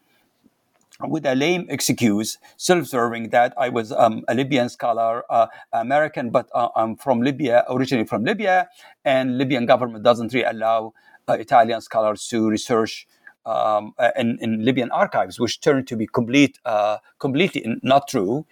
with 1.00 1.26
a 1.26 1.34
lame 1.34 1.66
excuse, 1.68 2.38
self-serving 2.56 3.28
that 3.28 3.52
I 3.58 3.68
was 3.68 3.92
um, 3.92 4.24
a 4.28 4.34
Libyan 4.34 4.70
scholar, 4.70 5.24
uh, 5.30 5.48
American, 5.72 6.30
but 6.30 6.48
uh, 6.54 6.68
I'm 6.74 6.96
from 6.96 7.20
Libya, 7.20 7.64
originally 7.68 8.06
from 8.06 8.24
Libya, 8.24 8.68
and 9.04 9.36
Libyan 9.36 9.66
government 9.66 10.04
doesn't 10.04 10.32
really 10.32 10.46
allow 10.46 10.94
uh, 11.28 11.34
Italian 11.34 11.82
scholars 11.82 12.26
to 12.28 12.48
research 12.48 13.06
um, 13.46 13.94
uh, 13.98 14.10
in, 14.16 14.38
in, 14.40 14.64
Libyan 14.64 14.90
archives, 14.90 15.40
which 15.40 15.60
turned 15.60 15.86
to 15.88 15.96
be 15.96 16.06
complete, 16.06 16.58
uh, 16.64 16.98
completely 17.18 17.64
not 17.82 18.08
true. 18.08 18.44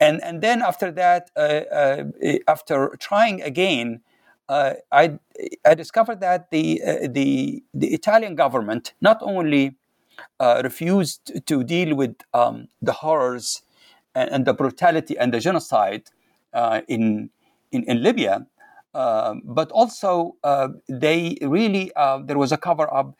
And 0.00 0.22
and 0.22 0.40
then 0.40 0.62
after 0.62 0.90
that, 0.92 1.30
uh, 1.36 2.04
after 2.46 2.96
trying 2.98 3.42
again, 3.42 4.00
I 4.48 5.18
I 5.64 5.74
discovered 5.74 6.20
that 6.20 6.50
the 6.50 6.80
the 7.08 7.62
the 7.74 7.94
Italian 7.94 8.36
government 8.36 8.94
not 9.00 9.18
only 9.20 9.76
uh, 10.40 10.60
refused 10.62 11.46
to 11.46 11.64
deal 11.64 11.94
with 11.94 12.16
um, 12.34 12.68
the 12.82 12.92
horrors 12.92 13.62
and, 14.14 14.30
and, 14.30 14.44
the 14.46 14.54
brutality 14.54 15.16
and 15.18 15.32
the 15.32 15.40
genocide 15.40 16.04
uh, 16.52 16.80
in, 16.88 17.30
in, 17.72 17.84
in 17.84 18.02
Libya, 18.02 18.46
uh, 18.94 19.34
but 19.44 19.70
also 19.72 20.36
uh, 20.42 20.68
they 20.88 21.36
really 21.42 21.92
uh, 21.96 22.18
there 22.18 22.38
was 22.38 22.52
a 22.52 22.56
cover 22.56 22.92
up 22.92 23.14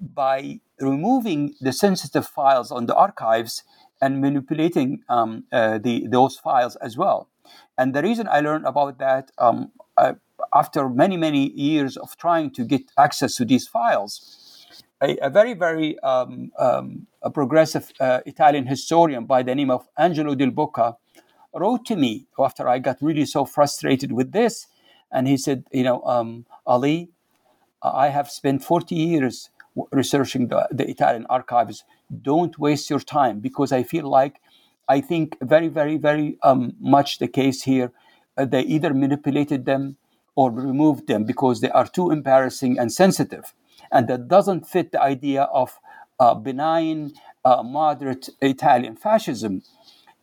by 0.00 0.60
removing 0.80 1.54
the 1.60 1.72
sensitive 1.72 2.26
files 2.26 2.70
on 2.70 2.86
the 2.86 2.94
archives 2.94 3.64
and 4.00 4.20
manipulating 4.20 5.02
um, 5.08 5.44
uh, 5.52 5.78
the 5.78 6.06
those 6.08 6.36
files 6.36 6.76
as 6.76 6.96
well. 6.96 7.28
And 7.78 7.94
the 7.94 8.02
reason 8.02 8.28
I 8.28 8.40
learned 8.40 8.66
about 8.66 8.98
that 8.98 9.30
um, 9.38 9.72
after 10.54 10.88
many 10.88 11.16
many 11.16 11.50
years 11.52 11.96
of 11.96 12.16
trying 12.16 12.50
to 12.52 12.64
get 12.64 12.82
access 12.98 13.36
to 13.36 13.44
these 13.44 13.66
files 13.68 14.42
a, 15.02 15.16
a 15.20 15.30
very, 15.30 15.54
very 15.54 15.98
um, 16.00 16.52
um, 16.58 17.06
a 17.22 17.30
progressive 17.30 17.92
uh, 18.00 18.20
Italian 18.24 18.66
historian 18.66 19.26
by 19.26 19.42
the 19.42 19.54
name 19.54 19.70
of 19.70 19.88
Angelo 19.98 20.34
Del 20.34 20.50
Boca 20.50 20.96
wrote 21.54 21.84
to 21.86 21.96
me 21.96 22.26
after 22.38 22.68
I 22.68 22.78
got 22.78 22.98
really 23.02 23.26
so 23.26 23.44
frustrated 23.44 24.12
with 24.12 24.32
this. 24.32 24.68
And 25.10 25.26
he 25.26 25.36
said, 25.36 25.64
You 25.72 25.82
know, 25.82 26.02
um, 26.04 26.46
Ali, 26.66 27.10
I 27.82 28.08
have 28.08 28.30
spent 28.30 28.62
40 28.64 28.94
years 28.94 29.50
researching 29.90 30.48
the, 30.48 30.68
the 30.70 30.88
Italian 30.88 31.26
archives. 31.30 31.84
Don't 32.22 32.58
waste 32.58 32.90
your 32.90 33.00
time 33.00 33.40
because 33.40 33.72
I 33.72 33.82
feel 33.82 34.08
like 34.08 34.40
I 34.88 35.00
think 35.00 35.36
very, 35.42 35.68
very, 35.68 35.96
very 35.96 36.38
um, 36.42 36.74
much 36.80 37.18
the 37.18 37.28
case 37.28 37.62
here. 37.62 37.92
Uh, 38.36 38.44
they 38.46 38.62
either 38.62 38.94
manipulated 38.94 39.64
them 39.66 39.96
or 40.34 40.50
removed 40.50 41.06
them 41.08 41.24
because 41.24 41.60
they 41.60 41.70
are 41.70 41.86
too 41.86 42.10
embarrassing 42.10 42.78
and 42.78 42.92
sensitive 42.92 43.54
and 43.92 44.08
that 44.08 44.28
doesn't 44.28 44.66
fit 44.66 44.92
the 44.92 45.00
idea 45.02 45.42
of 45.44 45.78
uh, 46.20 46.34
benign, 46.34 47.12
uh, 47.44 47.62
moderate 47.62 48.28
Italian 48.40 48.96
fascism. 48.96 49.62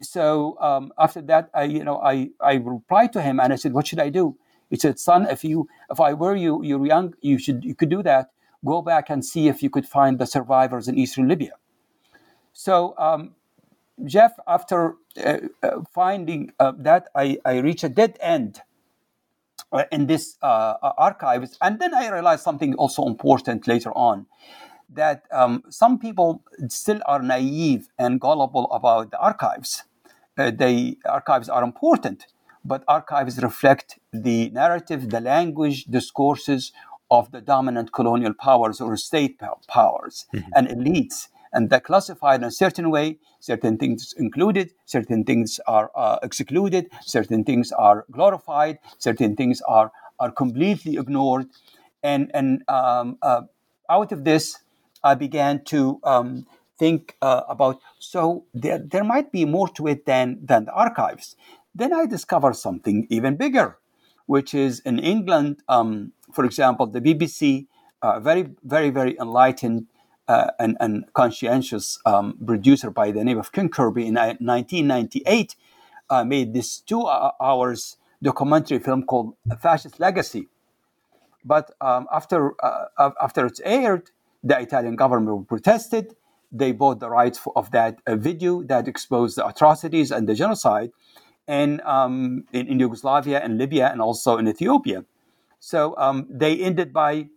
So 0.01 0.57
um, 0.61 0.93
after 0.97 1.21
that, 1.23 1.49
I, 1.53 1.63
you 1.65 1.83
know, 1.83 1.99
I, 2.01 2.29
I 2.41 2.55
replied 2.55 3.13
to 3.13 3.21
him 3.21 3.39
and 3.39 3.53
I 3.53 3.57
said, 3.57 3.73
"What 3.73 3.87
should 3.87 3.99
I 3.99 4.09
do?" 4.09 4.37
He 4.69 4.77
said, 4.77 4.99
"Son, 4.99 5.27
if 5.29 5.43
you, 5.43 5.67
if 5.91 5.99
I 5.99 6.13
were 6.13 6.35
you, 6.35 6.63
you're 6.63 6.85
young, 6.85 7.15
you 7.21 7.37
should, 7.39 7.65
you 7.65 7.75
could 7.75 7.89
do 7.89 8.03
that. 8.03 8.31
Go 8.65 8.81
back 8.81 9.09
and 9.09 9.25
see 9.25 9.47
if 9.47 9.63
you 9.63 9.69
could 9.69 9.85
find 9.85 10.19
the 10.19 10.25
survivors 10.25 10.87
in 10.87 10.97
Eastern 10.97 11.27
Libya." 11.27 11.53
So 12.53 12.93
um, 12.97 13.35
Jeff, 14.05 14.33
after 14.47 14.95
uh, 15.23 15.37
uh, 15.63 15.81
finding 15.93 16.51
uh, 16.59 16.73
that, 16.77 17.09
I, 17.15 17.37
I 17.45 17.57
reached 17.57 17.83
a 17.83 17.89
dead 17.89 18.17
end 18.21 18.61
uh, 19.71 19.83
in 19.91 20.07
this 20.07 20.37
uh, 20.41 20.75
archives. 20.97 21.57
And 21.61 21.79
then 21.79 21.93
I 21.93 22.09
realized 22.09 22.43
something 22.43 22.75
also 22.75 23.05
important 23.05 23.67
later 23.67 23.91
on 23.91 24.25
that 24.91 25.23
um, 25.31 25.63
some 25.69 25.99
people 25.99 26.43
still 26.67 26.99
are 27.05 27.21
naive 27.21 27.89
and 27.97 28.19
gullible 28.19 28.71
about 28.71 29.11
the 29.11 29.19
archives. 29.19 29.83
Uh, 30.37 30.51
the 30.51 30.97
archives 31.05 31.49
are 31.49 31.63
important, 31.63 32.25
but 32.65 32.83
archives 32.87 33.41
reflect 33.43 33.99
the 34.11 34.49
narrative, 34.49 35.09
the 35.09 35.19
language, 35.19 35.85
discourses 35.85 36.71
of 37.11 37.31
the 37.31 37.41
dominant 37.41 37.91
colonial 37.91 38.33
powers 38.33 38.79
or 38.79 38.95
state 38.97 39.39
powers 39.67 40.25
mm-hmm. 40.33 40.49
and 40.55 40.67
elites 40.67 41.27
and 41.51 41.69
they're 41.69 41.79
classified 41.79 42.41
in 42.41 42.47
a 42.47 42.51
certain 42.51 42.89
way. 42.89 43.17
Certain 43.39 43.77
things 43.77 44.13
included, 44.17 44.71
certain 44.85 45.23
things 45.23 45.59
are 45.67 45.91
uh, 45.95 46.19
excluded, 46.21 46.89
certain 47.01 47.43
things 47.43 47.71
are 47.71 48.05
glorified, 48.11 48.79
certain 48.97 49.35
things 49.35 49.61
are 49.67 49.91
are 50.19 50.31
completely 50.31 50.97
ignored, 50.97 51.47
and 52.03 52.29
and 52.33 52.63
um, 52.67 53.17
uh, 53.21 53.41
out 53.89 54.11
of 54.11 54.25
this, 54.25 54.59
I 55.03 55.15
began 55.15 55.63
to 55.65 55.99
um, 56.03 56.45
think 56.77 57.15
uh, 57.21 57.43
about 57.47 57.79
so 57.97 58.45
there 58.53 58.79
there 58.79 59.05
might 59.05 59.31
be 59.31 59.45
more 59.45 59.69
to 59.69 59.87
it 59.87 60.05
than 60.05 60.39
than 60.45 60.65
the 60.65 60.73
archives. 60.73 61.35
Then 61.73 61.93
I 61.93 62.05
discovered 62.05 62.55
something 62.55 63.07
even 63.09 63.37
bigger, 63.37 63.77
which 64.25 64.53
is 64.53 64.81
in 64.81 64.99
England, 64.99 65.61
um, 65.69 66.11
for 66.31 66.45
example, 66.45 66.85
the 66.87 67.01
BBC, 67.01 67.67
uh, 68.01 68.19
very 68.19 68.49
very 68.63 68.89
very 68.89 69.17
enlightened 69.19 69.87
uh, 70.27 70.51
and, 70.59 70.77
and, 70.79 71.11
conscientious 71.13 71.97
um, 72.05 72.37
producer 72.45 72.91
by 72.91 73.09
the 73.11 73.23
name 73.23 73.39
of 73.39 73.51
Ken 73.51 73.67
Kirby 73.67 74.05
in 74.05 74.13
1998 74.13 75.55
uh, 76.11 76.23
made 76.23 76.53
this 76.53 76.79
two 76.81 77.07
hours 77.07 77.97
documentary 78.21 78.77
film 78.77 79.03
called 79.03 79.33
Fascist 79.59 79.99
Legacy. 79.99 80.47
But 81.43 81.71
um, 81.81 82.07
after, 82.13 82.53
uh, 82.63 83.11
after 83.19 83.47
it's 83.47 83.61
aired, 83.61 84.11
the 84.43 84.59
Italian 84.59 84.95
government 84.95 85.47
protested. 85.47 86.15
They 86.51 86.71
bought 86.71 86.99
the 86.99 87.09
rights 87.09 87.39
of 87.55 87.71
that 87.71 87.99
uh, 88.07 88.15
video 88.15 88.63
that 88.63 88.87
exposed 88.87 89.37
the 89.37 89.47
atrocities 89.47 90.11
and 90.11 90.27
the 90.27 90.33
genocide 90.33 90.91
and, 91.47 91.81
um, 91.81 92.45
in, 92.53 92.67
in, 92.67 92.79
Yugoslavia 92.79 93.39
and 93.39 93.57
Libya 93.57 93.89
and 93.91 94.01
also 94.01 94.37
in 94.37 94.47
Ethiopia. 94.47 95.05
So 95.59 95.95
um, 95.97 96.27
they 96.29 96.57
ended 96.59 96.93
by 96.93 97.27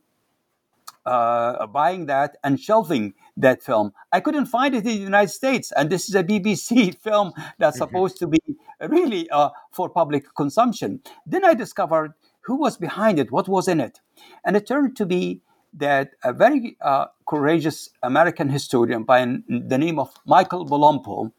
uh, 1.05 1.67
buying 1.67 2.07
that 2.07 2.37
and 2.45 2.61
shelving 2.61 3.15
that 3.37 3.63
film. 3.63 3.93
I 4.13 4.21
couldn't 4.21 4.47
find 4.47 4.75
it 4.75 4.79
in 4.79 4.85
the 4.85 4.93
United 4.93 5.31
States, 5.31 5.73
and 5.73 5.91
this 5.91 6.09
is 6.09 6.15
a 6.15 6.23
BBC 6.23 6.97
film 7.03 7.33
that's 7.59 7.79
mm-hmm. 7.79 7.85
supposed 7.85 8.19
to 8.19 8.27
be 8.27 8.41
really 8.89 9.29
uh, 9.31 9.51
for 9.73 9.89
public 9.89 10.35
consumption. 10.37 11.01
Then 11.27 11.45
I 11.45 11.55
discovered 11.55 12.15
who 12.43 12.57
was 12.57 12.77
behind 12.77 13.19
it, 13.19 13.31
what 13.31 13.49
was 13.49 13.69
in 13.69 13.81
it, 13.81 14.01
and 14.45 14.57
it 14.57 14.67
turned 14.67 14.97
to 14.97 15.07
be 15.07 15.41
that 15.75 16.11
a 16.23 16.33
very 16.33 16.77
uh, 16.81 17.07
courageous 17.27 17.89
American 18.03 18.49
historian 18.49 19.05
by 19.05 19.25
the 19.49 19.79
name 19.79 19.99
of 19.99 20.13
Michael 20.27 20.67
Palumbo 20.67 21.33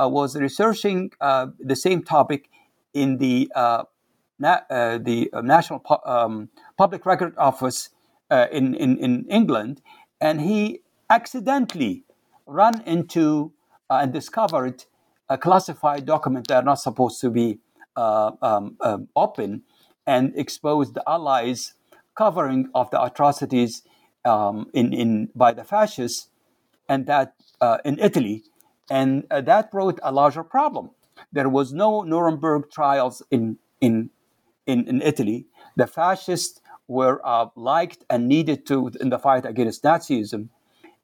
uh, 0.00 0.08
was 0.08 0.36
researching 0.36 1.10
uh, 1.20 1.46
the 1.58 1.76
same 1.76 2.02
topic 2.02 2.50
in 2.92 3.16
the 3.18 3.50
uh, 4.42 4.60
na- 4.68 4.98
the 4.98 5.30
National 5.42 5.78
Pu- 5.78 6.04
um, 6.04 6.48
Public 6.76 7.06
Record 7.06 7.34
Office 7.36 7.90
uh, 8.30 8.46
in, 8.52 8.74
in, 8.74 8.96
in 8.98 9.26
England, 9.28 9.82
and 10.20 10.40
he 10.40 10.80
accidentally 11.08 12.04
ran 12.46 12.82
into 12.86 13.52
uh, 13.88 14.00
and 14.02 14.12
discovered 14.12 14.84
a 15.28 15.38
classified 15.38 16.06
document 16.06 16.48
that 16.48 16.56
are 16.56 16.62
not 16.62 16.74
supposed 16.80 17.20
to 17.20 17.30
be 17.30 17.58
uh, 17.96 18.32
um, 18.42 18.76
open 19.16 19.62
and 20.06 20.32
exposed 20.36 20.94
the 20.94 21.02
Allies' 21.08 21.74
covering 22.16 22.68
of 22.74 22.90
the 22.90 23.02
atrocities 23.02 23.82
um, 24.24 24.66
in, 24.72 24.92
in, 24.92 25.28
by 25.34 25.52
the 25.52 25.64
fascists 25.64 26.28
and 26.88 27.06
that 27.06 27.34
uh, 27.60 27.78
in 27.84 27.98
Italy. 27.98 28.42
And 28.90 29.24
uh, 29.30 29.40
that 29.42 29.70
brought 29.70 30.00
a 30.02 30.12
larger 30.12 30.42
problem. 30.42 30.90
There 31.32 31.48
was 31.48 31.72
no 31.72 32.02
Nuremberg 32.02 32.70
trials 32.70 33.22
in, 33.30 33.58
in, 33.80 34.10
in, 34.70 34.86
in 34.88 35.02
Italy. 35.02 35.46
The 35.76 35.86
fascists 35.86 36.60
were 36.88 37.20
uh, 37.24 37.46
liked 37.56 38.04
and 38.10 38.28
needed 38.28 38.66
to 38.66 38.90
in 39.00 39.10
the 39.10 39.18
fight 39.18 39.44
against 39.46 39.82
Nazism, 39.84 40.48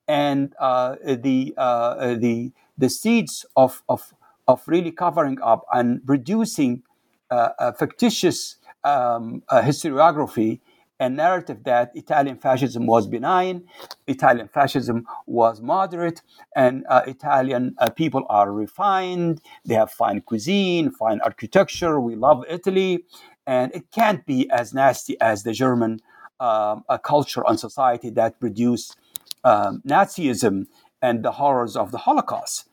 and 0.08 0.54
uh, 0.58 0.96
the 1.04 1.54
uh, 1.56 2.14
the 2.16 2.52
the 2.78 2.90
seeds 2.90 3.46
of, 3.56 3.82
of 3.88 4.14
of 4.48 4.62
really 4.66 4.92
covering 4.92 5.38
up 5.42 5.64
and 5.72 6.00
reducing 6.06 6.82
uh, 7.30 7.50
a 7.58 7.72
fictitious 7.74 8.56
um, 8.84 9.42
a 9.48 9.62
historiography 9.62 10.60
and 10.98 11.16
narrative 11.16 11.64
that 11.64 11.92
Italian 11.94 12.38
fascism 12.38 12.86
was 12.86 13.06
benign, 13.06 13.64
Italian 14.06 14.48
fascism 14.48 15.06
was 15.26 15.60
moderate, 15.60 16.22
and 16.56 16.84
uh, 16.88 17.02
Italian 17.06 17.74
uh, 17.78 17.90
people 17.90 18.24
are 18.30 18.50
refined. 18.52 19.42
They 19.66 19.74
have 19.74 19.90
fine 19.90 20.22
cuisine, 20.22 20.90
fine 20.90 21.20
architecture. 21.22 22.00
We 22.00 22.16
love 22.16 22.44
Italy, 22.48 23.04
and 23.46 23.74
it 23.74 23.90
can't 23.92 24.26
be 24.26 24.50
as 24.50 24.74
nasty 24.74 25.20
as 25.20 25.42
the 25.42 25.52
German 25.52 26.00
um, 26.40 26.84
culture 27.02 27.42
and 27.46 27.58
society 27.58 28.10
that 28.10 28.40
produced 28.40 28.96
um, 29.44 29.82
Nazism 29.86 30.66
and 31.00 31.24
the 31.24 31.32
horrors 31.32 31.76
of 31.76 31.92
the 31.92 31.98
Holocaust. 31.98 32.68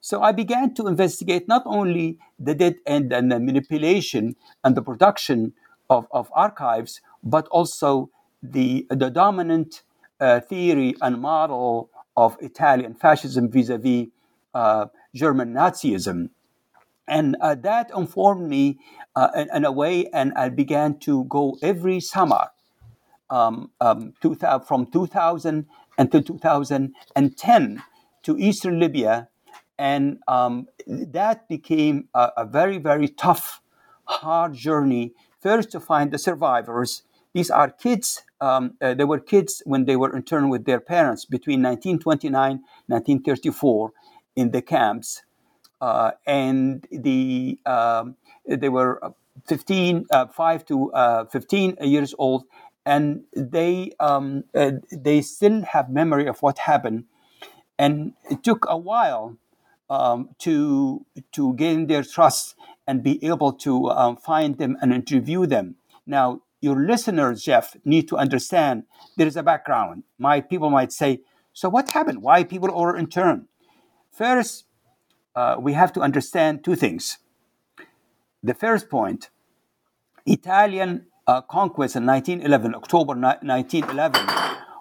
So 0.00 0.22
I 0.22 0.32
began 0.32 0.74
to 0.74 0.86
investigate 0.86 1.48
not 1.48 1.62
only 1.66 2.18
the 2.38 2.54
dead 2.54 2.76
end 2.86 3.12
and 3.12 3.30
the 3.32 3.40
manipulation 3.40 4.36
and 4.62 4.76
the 4.76 4.82
production 4.82 5.54
of, 5.90 6.06
of 6.10 6.30
archives, 6.34 7.00
but 7.22 7.48
also 7.48 8.10
the, 8.42 8.86
the 8.90 9.10
dominant 9.10 9.82
uh, 10.20 10.40
theory 10.40 10.94
and 11.00 11.20
model 11.20 11.90
of 12.16 12.36
Italian 12.40 12.94
fascism 12.94 13.50
vis 13.50 13.68
a 13.68 13.78
vis 13.78 14.08
German 15.14 15.52
Nazism. 15.54 16.30
And 17.08 17.36
uh, 17.40 17.54
that 17.56 17.90
informed 17.96 18.48
me 18.48 18.78
uh, 19.16 19.30
in, 19.34 19.48
in, 19.54 19.64
a 19.64 19.72
way, 19.72 20.06
and 20.12 20.32
I 20.34 20.50
began 20.50 20.98
to 21.00 21.24
go 21.24 21.56
every 21.62 22.00
summer 22.00 22.50
um, 23.30 23.70
um, 23.80 24.12
2000, 24.20 24.66
from 24.66 24.86
2000 24.86 25.66
until 25.98 26.22
2010 26.22 27.82
to 28.22 28.38
eastern 28.38 28.78
Libya. 28.78 29.28
And 29.78 30.18
um, 30.28 30.68
that 30.86 31.48
became 31.48 32.08
a, 32.14 32.30
a, 32.36 32.44
very, 32.46 32.78
very 32.78 33.08
tough, 33.08 33.60
hard 34.04 34.54
journey. 34.54 35.12
First, 35.40 35.70
to 35.72 35.80
find 35.80 36.10
the 36.10 36.18
survivors. 36.18 37.02
These 37.34 37.50
are 37.50 37.70
kids. 37.70 38.22
Um, 38.40 38.74
uh, 38.80 38.94
they 38.94 39.04
were 39.04 39.20
kids 39.20 39.62
when 39.66 39.84
they 39.84 39.96
were 39.96 40.14
interned 40.14 40.50
with 40.50 40.64
their 40.64 40.80
parents 40.80 41.24
between 41.24 41.62
1929 41.62 42.62
1934 42.86 43.92
in 44.36 44.50
the 44.50 44.62
camps. 44.62 45.22
Uh, 45.80 46.12
and 46.26 46.86
the 46.90 47.58
um, 47.66 48.16
they 48.46 48.68
were 48.68 49.00
15, 49.46 50.06
uh, 50.10 50.26
5 50.26 50.64
to 50.66 50.92
uh, 50.92 51.24
15 51.26 51.76
years 51.82 52.14
old, 52.18 52.44
and 52.84 53.24
they 53.34 53.92
um, 54.00 54.44
uh, 54.54 54.72
they 54.90 55.20
still 55.20 55.62
have 55.62 55.90
memory 55.90 56.26
of 56.26 56.40
what 56.42 56.58
happened. 56.60 57.04
And 57.78 58.14
it 58.30 58.42
took 58.42 58.66
a 58.68 58.76
while 58.78 59.36
um, 59.90 60.30
to 60.40 61.04
to 61.32 61.54
gain 61.54 61.86
their 61.86 62.02
trust 62.02 62.54
and 62.86 63.02
be 63.02 63.22
able 63.24 63.52
to 63.52 63.90
um, 63.90 64.16
find 64.16 64.58
them 64.58 64.76
and 64.80 64.92
interview 64.92 65.46
them. 65.46 65.76
Now, 66.06 66.42
your 66.60 66.86
listeners, 66.86 67.42
Jeff, 67.42 67.76
need 67.84 68.08
to 68.08 68.16
understand 68.16 68.84
there 69.16 69.26
is 69.26 69.36
a 69.36 69.42
background. 69.42 70.04
My 70.18 70.40
people 70.40 70.70
might 70.70 70.92
say, 70.92 71.20
"So 71.52 71.68
what 71.68 71.90
happened? 71.90 72.22
Why 72.22 72.44
people 72.44 72.70
are 72.74 72.96
interned?" 72.96 73.46
First, 74.12 74.64
uh, 75.36 75.56
we 75.58 75.74
have 75.74 75.92
to 75.92 76.00
understand 76.00 76.64
two 76.64 76.74
things. 76.74 77.18
The 78.42 78.54
first 78.54 78.88
point: 78.88 79.30
Italian 80.24 81.06
uh, 81.26 81.42
conquest 81.42 81.96
in 81.96 82.06
1911, 82.06 82.74
October 82.74 83.14
1911, 83.14 84.26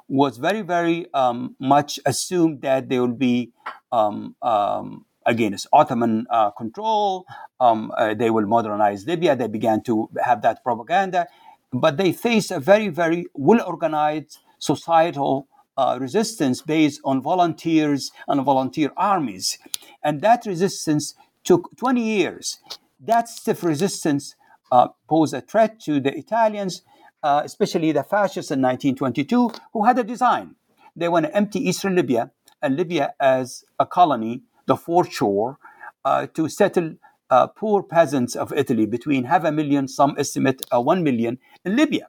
was 0.08 0.38
very, 0.38 0.62
very 0.62 1.08
um, 1.14 1.56
much 1.60 2.00
assumed 2.06 2.62
that 2.62 2.90
there 2.90 3.02
will 3.02 3.14
be, 3.14 3.52
um, 3.92 4.36
um, 4.42 5.06
against 5.26 5.68
Ottoman 5.74 6.28
uh, 6.30 6.52
control. 6.52 7.26
Um, 7.60 7.92
uh, 7.98 8.14
they 8.14 8.30
will 8.30 8.46
modernize 8.46 9.06
Libya. 9.06 9.36
They 9.36 9.48
began 9.48 9.82
to 9.84 10.10
have 10.24 10.42
that 10.44 10.64
propaganda. 10.64 11.28
But 11.74 11.98
they 11.98 12.14
faced 12.14 12.52
a 12.52 12.60
very, 12.60 12.90
very 12.90 13.26
well 13.34 13.66
organized 13.66 14.38
societal 14.60 15.48
uh, 15.78 15.98
resistance 16.00 16.62
based 16.62 17.02
on 17.04 17.22
volunteers 17.22 18.12
and 18.28 18.44
volunteer 18.44 18.92
armies. 18.96 19.58
And 20.04 20.22
that 20.22 20.46
resistance 20.46 21.16
took 21.44 21.76
20 21.78 22.02
years. 22.02 22.60
That 23.00 23.30
stiff 23.30 23.64
resistance 23.64 24.36
uh, 24.72 24.90
posed 25.08 25.34
a 25.34 25.42
threat 25.42 25.80
to 25.82 26.00
the 26.00 26.16
Italians, 26.18 26.82
uh, 27.24 27.42
especially 27.44 27.92
the 27.92 28.04
fascists 28.04 28.52
in 28.52 28.62
1922, 28.62 29.52
who 29.74 29.86
had 29.86 30.00
a 30.00 30.04
design. 30.04 30.56
They 30.96 31.10
want 31.10 31.26
to 31.26 31.36
empty 31.36 31.60
eastern 31.60 31.96
Libya 31.96 32.32
and 32.62 32.76
Libya 32.76 33.14
as 33.20 33.64
a 33.80 33.86
colony, 33.86 34.44
the 34.66 34.76
Fourth 34.76 35.12
Shore, 35.12 35.58
uh, 36.04 36.28
to 36.34 36.50
settle 36.50 36.96
uh, 37.30 37.48
poor 37.48 37.84
peasants 37.84 38.36
of 38.36 38.54
Italy, 38.54 38.86
between 38.86 39.26
half 39.26 39.44
a 39.44 39.52
million, 39.52 39.88
some 39.88 40.16
estimate 40.18 40.66
uh, 40.74 40.80
one 40.80 41.04
million, 41.04 41.40
in 41.64 41.76
Libya. 41.76 42.08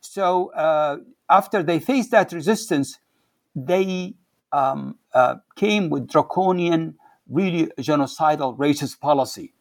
So 0.00 0.52
uh, 0.52 0.98
after 1.28 1.62
they 1.62 1.78
faced 1.78 2.10
that 2.12 2.32
resistance, 2.32 2.98
they 3.54 4.14
um, 4.52 4.98
came 5.56 5.90
with 5.90 6.08
draconian, 6.08 6.96
really 7.28 7.66
genocidal 7.78 8.56
racist 8.56 9.00
policy. 9.00 9.52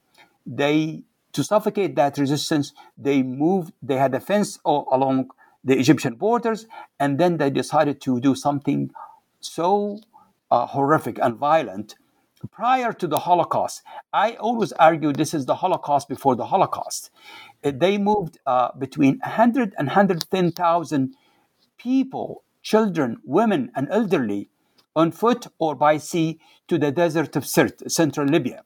They 0.45 1.03
to 1.33 1.43
suffocate 1.43 1.95
that 1.95 2.17
resistance, 2.17 2.73
they 2.97 3.23
moved, 3.23 3.73
they 3.81 3.97
had 3.97 4.13
a 4.13 4.19
fence 4.19 4.59
all, 4.63 4.87
along 4.91 5.29
the 5.63 5.77
Egyptian 5.77 6.15
borders, 6.15 6.67
and 6.99 7.19
then 7.19 7.37
they 7.37 7.49
decided 7.49 8.01
to 8.01 8.19
do 8.19 8.35
something 8.35 8.91
so 9.39 9.99
uh, 10.49 10.65
horrific 10.65 11.19
and 11.19 11.35
violent 11.35 11.95
prior 12.51 12.91
to 12.91 13.07
the 13.07 13.19
Holocaust. 13.19 13.83
I 14.11 14.33
always 14.33 14.71
argue 14.73 15.13
this 15.13 15.33
is 15.33 15.45
the 15.45 15.55
Holocaust 15.55 16.09
before 16.09 16.35
the 16.35 16.47
Holocaust. 16.47 17.11
Uh, 17.63 17.71
they 17.73 17.97
moved 17.97 18.39
uh, 18.45 18.69
between 18.77 19.19
100 19.19 19.75
and 19.77 19.87
110,000 19.87 21.15
people, 21.77 22.43
children, 22.61 23.17
women, 23.23 23.71
and 23.75 23.87
elderly, 23.91 24.49
on 24.95 25.11
foot 25.11 25.47
or 25.57 25.75
by 25.75 25.97
sea 25.97 26.39
to 26.67 26.77
the 26.77 26.91
desert 26.91 27.35
of 27.35 27.43
Sirte, 27.43 27.89
central 27.89 28.27
Libya. 28.27 28.63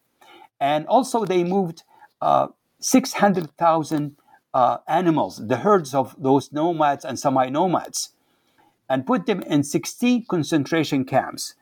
And 0.59 0.85
also, 0.87 1.25
they 1.25 1.43
moved 1.43 1.83
uh, 2.21 2.47
600,000 2.79 4.15
uh, 4.53 4.77
animals, 4.87 5.47
the 5.47 5.57
herds 5.57 5.93
of 5.93 6.15
those 6.17 6.51
nomads 6.51 7.03
and 7.03 7.19
semi 7.19 7.49
nomads, 7.49 8.11
and 8.89 9.05
put 9.05 9.25
them 9.25 9.41
in 9.41 9.63
16 9.63 10.25
concentration 10.29 11.03
camps. 11.03 11.55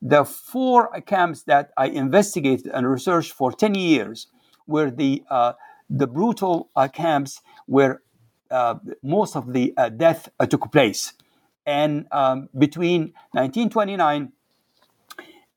The 0.00 0.24
four 0.24 0.90
camps 1.02 1.44
that 1.44 1.70
I 1.76 1.86
investigated 1.86 2.66
and 2.74 2.90
researched 2.90 3.32
for 3.32 3.52
10 3.52 3.76
years 3.76 4.26
were 4.66 4.90
the, 4.90 5.22
uh, 5.30 5.52
the 5.88 6.08
brutal 6.08 6.68
uh, 6.74 6.88
camps 6.88 7.40
where 7.66 8.02
uh, 8.50 8.74
most 9.02 9.36
of 9.36 9.52
the 9.52 9.72
uh, 9.76 9.88
death 9.88 10.28
took 10.50 10.72
place. 10.72 11.12
And 11.66 12.06
um, 12.10 12.48
between 12.56 13.12
1929 13.32 14.32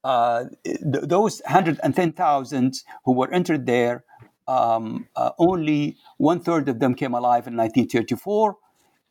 uh, 0.03 0.45
th- 0.63 0.79
those 0.83 1.41
110,000 1.45 2.75
who 3.05 3.11
were 3.11 3.31
entered 3.33 3.65
there 3.65 4.03
um, 4.47 5.07
uh, 5.15 5.31
only 5.39 5.97
one 6.17 6.39
third 6.39 6.69
of 6.69 6.79
them 6.79 6.93
came 6.93 7.13
alive 7.13 7.47
in 7.47 7.57
1934, 7.57 8.55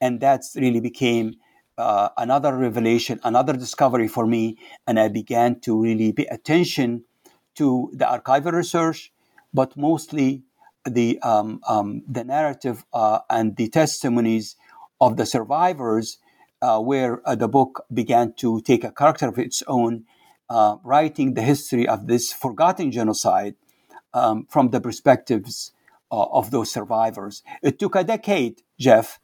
and 0.01 0.21
that's 0.21 0.57
really 0.57 0.81
became 0.81 1.35
uh, 1.77 2.11
another 2.17 2.57
revelation, 2.57 3.19
another 3.25 3.53
discovery 3.55 4.07
for 4.07 4.27
me, 4.27 4.57
and 4.87 5.01
I 5.01 5.09
began 5.09 5.61
to 5.61 5.81
really 5.81 6.13
pay 6.13 6.27
attention 6.27 7.05
to 7.57 7.91
the 7.93 8.05
archival 8.05 8.53
research, 8.53 9.13
but 9.53 9.77
mostly 9.77 10.45
the 10.85 11.19
um, 11.23 11.61
um, 11.67 12.03
the 12.07 12.25
narrative 12.25 12.85
uh, 12.93 13.21
and 13.31 13.57
the 13.57 13.69
testimonies 13.69 14.57
of 15.01 15.17
the 15.17 15.27
survivors, 15.27 16.19
uh, 16.63 16.81
where 16.81 17.27
uh, 17.29 17.35
the 17.35 17.49
book 17.49 17.85
began 17.93 18.33
to 18.35 18.61
take 18.61 18.85
a 18.85 18.93
character 18.93 19.29
of 19.29 19.39
its 19.39 19.63
own, 19.67 20.05
uh, 20.49 20.77
writing 20.85 21.35
the 21.35 21.43
history 21.43 21.87
of 21.87 22.07
this 22.07 22.33
forgotten 22.33 22.91
genocide 22.91 23.55
um, 24.13 24.47
from 24.49 24.71
the 24.71 24.81
perspectives 24.81 25.73
uh, 26.11 26.27
of 26.33 26.51
those 26.51 26.71
survivors. 26.71 27.43
It 27.63 27.79
took 27.79 27.97
a 27.97 28.05
decade, 28.05 28.63
Jeff, 28.79 29.21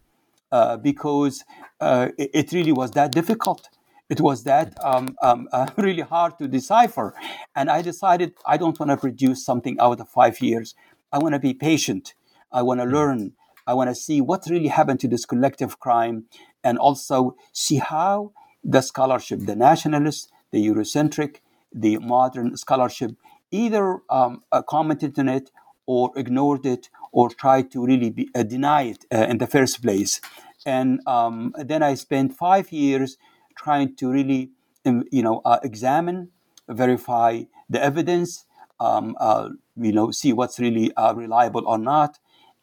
uh, 0.51 0.77
because 0.77 1.45
uh, 1.81 2.09
it, 2.19 2.31
it, 2.35 2.53
really 2.53 2.73
was 2.73 2.91
that 2.93 3.13
difficult. 3.13 3.69
It 4.09 4.21
was 4.21 4.43
that 4.45 4.75
um, 4.85 5.17
um, 5.23 5.49
uh, 5.53 5.69
really 5.77 6.03
hard 6.03 6.39
to 6.39 6.49
decipher. 6.49 7.15
And 7.55 7.71
I 7.71 7.83
decided 7.83 8.35
I 8.45 8.57
don't 8.57 8.79
want 8.81 8.91
to 8.91 8.97
produce 8.97 9.45
something 9.45 9.79
out 9.79 10.01
of 10.01 10.09
five 10.09 10.41
years. 10.41 10.75
I 11.13 11.19
want 11.19 11.35
to 11.35 11.39
be 11.39 11.55
patient. 11.55 12.15
I 12.51 12.63
want 12.63 12.81
to 12.81 12.87
mm. 12.87 12.93
learn. 12.93 13.33
I 13.67 13.75
want 13.75 13.91
to 13.91 13.95
see 13.95 14.21
what 14.21 14.47
really 14.51 14.69
happened 14.69 14.99
to 15.01 15.09
this 15.09 15.25
collective 15.25 15.79
crime 15.79 16.25
and 16.63 16.79
also 16.79 17.37
see 17.53 17.77
how 17.77 18.33
the 18.63 18.81
scholarship, 18.81 19.41
the 19.41 19.57
nationalist, 19.57 20.31
the 20.51 20.67
Eurocentric, 20.67 21.37
the 21.73 21.99
modern 21.99 22.57
scholarship 22.57 23.13
either 23.51 23.99
um, 24.11 24.43
uh, 24.53 24.63
commented 24.63 25.19
on 25.19 25.29
it 25.29 25.51
or 25.87 26.13
ignored 26.17 26.67
it 26.67 26.89
or 27.13 27.29
tried 27.29 27.71
to 27.73 27.85
really 27.85 28.11
be, 28.11 28.29
uh, 28.35 28.43
deny 28.43 28.83
it 28.83 29.05
uh, 29.13 29.27
in 29.29 29.39
the 29.39 29.47
first 29.47 29.83
place. 29.83 30.21
And 30.65 31.01
um, 31.07 31.55
then 31.59 31.83
I 31.83 31.95
spent 31.95 32.37
five 32.37 32.71
years 32.71 33.17
trying 33.57 33.97
to 33.97 34.11
really, 34.11 34.51
um, 34.87 35.05
you 35.11 35.23
know, 35.23 35.41
uh, 35.45 35.59
examine, 35.63 36.29
verify 36.69 37.43
the 37.69 37.83
evidence, 37.83 38.45
um, 38.79 39.17
uh, 39.19 39.49
you 39.77 39.93
know, 39.93 40.11
see 40.11 40.33
what's 40.33 40.59
really 40.59 40.95
uh, 40.95 41.15
reliable 41.15 41.67
or 41.67 41.79
not. 41.79 42.19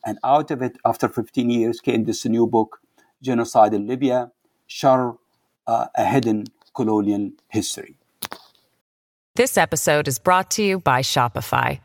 And 0.06 0.20
out 0.24 0.52
of 0.52 0.62
it, 0.62 0.78
after 0.86 1.10
15 1.10 1.50
years, 1.50 1.82
came 1.82 2.06
this 2.06 2.26
new 2.26 2.48
book, 2.48 2.80
Genocide 3.22 3.74
in 3.74 3.88
Libya, 3.88 4.32
Shar, 4.68 5.18
uh, 5.66 5.88
a 5.96 6.06
Hidden 6.06 6.46
Colonial 6.76 7.32
History. 7.48 7.96
This 9.36 9.58
episode 9.58 10.08
is 10.08 10.20
brought 10.20 10.52
to 10.52 10.64
you 10.64 10.80
by 10.80 11.02
Shopify. 11.02 11.80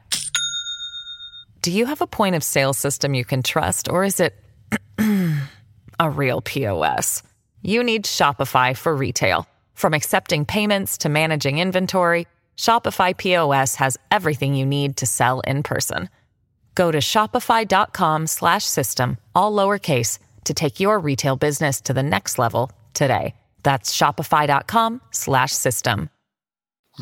Do 1.61 1.71
you 1.71 1.87
have 1.87 2.01
a 2.01 2.07
point 2.07 2.35
of 2.35 2.43
sale 2.43 2.73
system 2.73 3.15
you 3.15 3.25
can 3.25 3.43
trust, 3.43 3.89
or 3.89 4.05
is 4.05 4.21
it 4.21 4.35
a 6.01 6.11
real 6.11 6.41
POS? 6.41 7.23
You 7.63 7.85
need 7.85 8.05
Shopify 8.05 8.77
for 8.77 8.97
retail. 8.97 9.47
From 9.75 9.95
accepting 9.95 10.45
payments 10.45 10.99
to 10.99 11.09
managing 11.09 11.59
inventory, 11.59 12.27
Shopify 12.57 13.17
POS 13.17 13.77
has 13.77 13.97
everything 14.11 14.55
you 14.55 14.67
need 14.67 14.97
to 14.99 15.07
sell 15.07 15.41
in 15.41 15.63
person. 15.63 16.11
Go 16.75 16.91
to 16.91 16.99
shopify.com/system 16.99 19.17
all 19.35 19.53
lowercase 19.53 20.19
to 20.45 20.55
take 20.55 20.81
your 20.81 20.99
retail 20.99 21.37
business 21.37 21.81
to 21.83 21.93
the 21.93 22.03
next 22.03 22.39
level 22.39 22.73
today. 22.95 23.35
That's 23.63 23.95
Shopify.com/slash-system. 23.97 26.11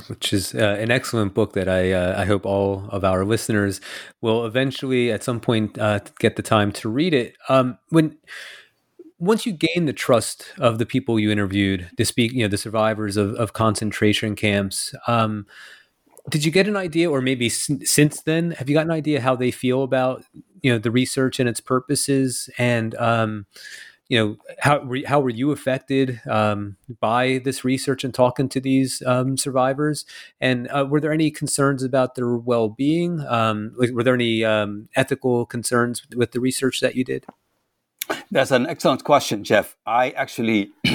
Which 0.07 0.33
is 0.33 0.55
uh, 0.55 0.77
an 0.79 0.93
excellent 0.93 1.35
book 1.35 1.55
that 1.55 1.69
I 1.69 1.91
uh, 1.91 2.21
I 2.21 2.25
hope 2.25 2.47
all 2.47 2.89
of 2.91 3.03
our 3.03 3.25
listeners 3.25 3.81
will 4.21 4.47
eventually 4.47 5.11
at 5.11 5.25
some 5.25 5.41
point 5.41 5.77
uh, 5.79 5.99
get 6.21 6.37
the 6.37 6.43
time 6.43 6.71
to 6.73 6.89
read 6.89 7.13
it. 7.13 7.35
Um, 7.49 7.77
when 7.89 8.17
once 9.19 9.47
you 9.47 9.53
gain 9.53 9.87
the 9.87 9.93
trust 9.93 10.47
of 10.59 10.79
the 10.79 10.87
people 10.87 11.19
you 11.19 11.33
interviewed, 11.33 11.91
to 11.97 12.05
speak, 12.05 12.33
you 12.33 12.43
know, 12.43 12.49
the 12.49 12.57
survivors 12.57 13.17
of, 13.17 13.35
of 13.35 13.53
concentration 13.53 14.37
camps, 14.37 14.95
um, 15.09 15.45
did 16.29 16.45
you 16.45 16.53
get 16.53 16.69
an 16.69 16.77
idea, 16.77 17.11
or 17.11 17.21
maybe 17.21 17.47
s- 17.47 17.69
since 17.83 18.23
then, 18.23 18.53
have 18.53 18.69
you 18.69 18.75
got 18.75 18.87
an 18.87 18.93
idea 18.93 19.21
how 19.21 19.35
they 19.35 19.51
feel 19.51 19.83
about 19.83 20.23
you 20.63 20.73
know 20.73 20.79
the 20.79 20.91
research 20.91 21.41
and 21.41 21.49
its 21.49 21.61
purposes, 21.61 22.51
and 22.59 22.95
um, 22.97 23.47
you 24.09 24.19
know 24.19 24.37
how 24.59 24.87
how 25.07 25.21
were 25.21 25.31
you 25.31 25.53
affected 25.53 26.21
um, 26.29 26.77
by 27.01 27.41
this 27.45 27.65
research 27.65 28.05
and 28.05 28.13
talking 28.13 28.49
to 28.51 28.61
these 28.61 29.03
um, 29.07 29.37
survivors? 29.37 30.05
And 30.41 30.69
uh, 30.69 30.87
were 30.89 31.01
there 31.01 31.13
any 31.13 31.31
concerns 31.31 31.83
about 31.83 32.17
their 32.17 32.35
well-being? 32.37 33.21
Um, 33.21 33.73
like, 33.77 33.91
were 33.93 34.03
there 34.03 34.15
any 34.15 34.45
um, 34.45 34.89
ethical 34.97 35.47
concerns 35.47 36.03
with 36.15 36.33
the 36.33 36.41
research 36.41 36.81
that 36.81 36.97
you 36.97 37.05
did? 37.05 37.25
That's 38.33 38.51
an 38.51 38.67
excellent 38.67 39.05
question 39.05 39.45
jeff. 39.45 39.77
I 39.87 40.11
actually 40.11 40.73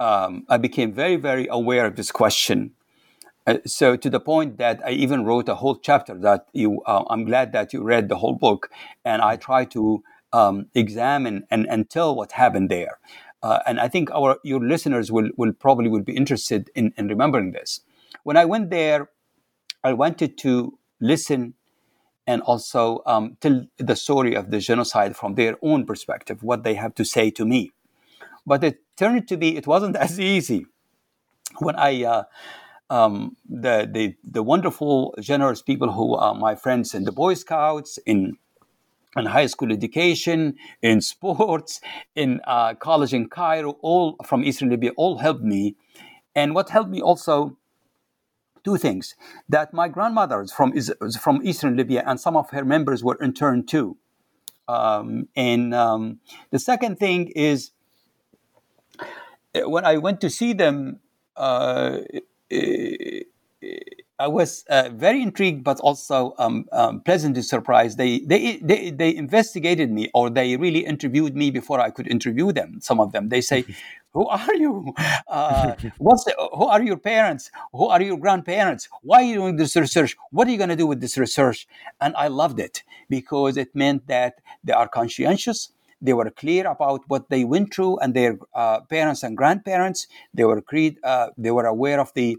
um, 0.00 0.46
i 0.48 0.56
became 0.56 0.92
very 0.92 1.16
very 1.16 1.46
aware 1.50 1.84
of 1.84 1.96
this 1.96 2.10
question 2.10 2.72
uh, 3.46 3.58
so 3.66 3.96
to 3.96 4.10
the 4.10 4.20
point 4.20 4.58
that 4.58 4.80
i 4.84 4.90
even 4.90 5.24
wrote 5.24 5.48
a 5.48 5.56
whole 5.56 5.76
chapter 5.76 6.14
that 6.18 6.46
you 6.52 6.82
uh, 6.82 7.04
i'm 7.10 7.24
glad 7.24 7.52
that 7.52 7.72
you 7.72 7.82
read 7.82 8.08
the 8.08 8.16
whole 8.16 8.34
book 8.34 8.70
and 9.04 9.22
i 9.22 9.36
try 9.36 9.64
to 9.64 10.02
um, 10.32 10.66
examine 10.74 11.46
and, 11.50 11.68
and 11.68 11.90
tell 11.90 12.14
what 12.14 12.32
happened 12.32 12.70
there. 12.70 12.98
Uh, 13.42 13.58
and 13.66 13.80
I 13.80 13.88
think 13.88 14.10
our 14.10 14.38
your 14.44 14.60
listeners 14.60 15.10
will, 15.10 15.30
will 15.36 15.52
probably 15.52 15.88
will 15.88 16.02
be 16.02 16.16
interested 16.16 16.70
in, 16.74 16.92
in 16.96 17.08
remembering 17.08 17.52
this. 17.52 17.80
When 18.22 18.36
I 18.36 18.44
went 18.44 18.70
there, 18.70 19.10
I 19.82 19.94
wanted 19.94 20.36
to 20.38 20.78
listen 21.00 21.54
and 22.26 22.42
also 22.42 23.02
um, 23.06 23.38
tell 23.40 23.64
the 23.78 23.96
story 23.96 24.34
of 24.34 24.50
the 24.50 24.58
genocide 24.58 25.16
from 25.16 25.34
their 25.34 25.56
own 25.62 25.86
perspective, 25.86 26.42
what 26.42 26.64
they 26.64 26.74
have 26.74 26.94
to 26.96 27.04
say 27.04 27.30
to 27.30 27.46
me. 27.46 27.72
But 28.46 28.62
it 28.62 28.80
turned 28.96 29.26
to 29.28 29.36
be 29.38 29.56
it 29.56 29.66
wasn't 29.66 29.96
as 30.06 30.20
easy. 30.20 30.66
When 31.58 31.76
I 31.76 32.04
uh, 32.04 32.24
um, 32.90 33.36
the, 33.48 33.88
the 33.90 34.16
the 34.24 34.42
wonderful, 34.42 35.14
generous 35.20 35.62
people 35.62 35.92
who 35.92 36.16
are 36.16 36.34
my 36.34 36.56
friends 36.56 36.92
in 36.92 37.04
the 37.04 37.12
Boy 37.12 37.34
Scouts 37.34 37.98
in 38.04 38.36
in 39.16 39.26
high 39.26 39.46
school 39.46 39.72
education, 39.72 40.56
in 40.82 41.00
sports, 41.12 41.80
in 42.14 42.40
uh, 42.44 42.74
college 42.74 43.14
in 43.14 43.28
Cairo, 43.28 43.76
all 43.80 44.16
from 44.26 44.44
Eastern 44.44 44.68
Libya, 44.70 44.90
all 44.96 45.18
helped 45.18 45.42
me. 45.42 45.76
And 46.34 46.54
what 46.54 46.70
helped 46.70 46.90
me 46.90 47.00
also, 47.00 47.56
two 48.64 48.76
things: 48.76 49.14
that 49.48 49.72
my 49.72 49.88
grandmother 49.88 50.44
from 50.46 50.72
is 50.76 50.92
from 51.20 51.40
Eastern 51.44 51.76
Libya, 51.76 52.02
and 52.04 52.20
some 52.20 52.36
of 52.36 52.50
her 52.50 52.64
members 52.64 53.04
were 53.04 53.16
interned 53.22 53.68
too. 53.68 53.96
Um, 54.66 55.28
and 55.36 55.74
um, 55.74 56.20
the 56.50 56.58
second 56.58 56.98
thing 56.98 57.28
is 57.36 57.70
when 59.54 59.84
I 59.84 59.96
went 59.98 60.20
to 60.22 60.28
see 60.28 60.52
them. 60.52 60.98
Uh, 61.36 62.00
I 64.20 64.26
was 64.26 64.64
uh, 64.68 64.90
very 64.92 65.22
intrigued, 65.22 65.64
but 65.64 65.80
also 65.80 66.34
um, 66.38 66.66
um, 66.72 67.00
pleasantly 67.00 67.40
surprised. 67.40 67.96
They, 67.96 68.18
they, 68.20 68.58
they, 68.58 68.90
they, 68.90 69.16
investigated 69.16 69.90
me, 69.90 70.10
or 70.12 70.28
they 70.28 70.58
really 70.58 70.80
interviewed 70.80 71.34
me 71.34 71.50
before 71.50 71.80
I 71.80 71.88
could 71.88 72.06
interview 72.06 72.52
them. 72.52 72.80
Some 72.82 73.00
of 73.00 73.12
them, 73.12 73.30
they 73.30 73.40
say, 73.40 73.64
"Who 74.12 74.26
are 74.28 74.54
you? 74.54 74.92
Uh, 75.26 75.74
what's 75.96 76.24
the, 76.24 76.34
who 76.52 76.64
are 76.64 76.82
your 76.82 76.98
parents? 76.98 77.50
Who 77.72 77.86
are 77.86 78.02
your 78.02 78.18
grandparents? 78.18 78.90
Why 79.00 79.22
are 79.22 79.24
you 79.24 79.36
doing 79.36 79.56
this 79.56 79.74
research? 79.74 80.14
What 80.32 80.46
are 80.48 80.50
you 80.50 80.58
going 80.58 80.68
to 80.68 80.76
do 80.76 80.86
with 80.86 81.00
this 81.00 81.16
research?" 81.16 81.66
And 81.98 82.14
I 82.14 82.28
loved 82.28 82.60
it 82.60 82.82
because 83.08 83.56
it 83.56 83.74
meant 83.74 84.06
that 84.08 84.34
they 84.62 84.74
are 84.74 84.88
conscientious. 84.88 85.72
They 86.02 86.12
were 86.12 86.30
clear 86.30 86.66
about 86.66 87.02
what 87.08 87.28
they 87.30 87.44
went 87.44 87.74
through, 87.74 87.98
and 87.98 88.14
their 88.14 88.38
uh, 88.54 88.80
parents 88.82 89.22
and 89.22 89.36
grandparents. 89.36 90.06
They 90.34 90.44
were 90.44 90.60
clear, 90.60 90.92
uh, 91.04 91.28
They 91.36 91.50
were 91.50 91.66
aware 91.66 92.00
of 92.00 92.12
the 92.14 92.38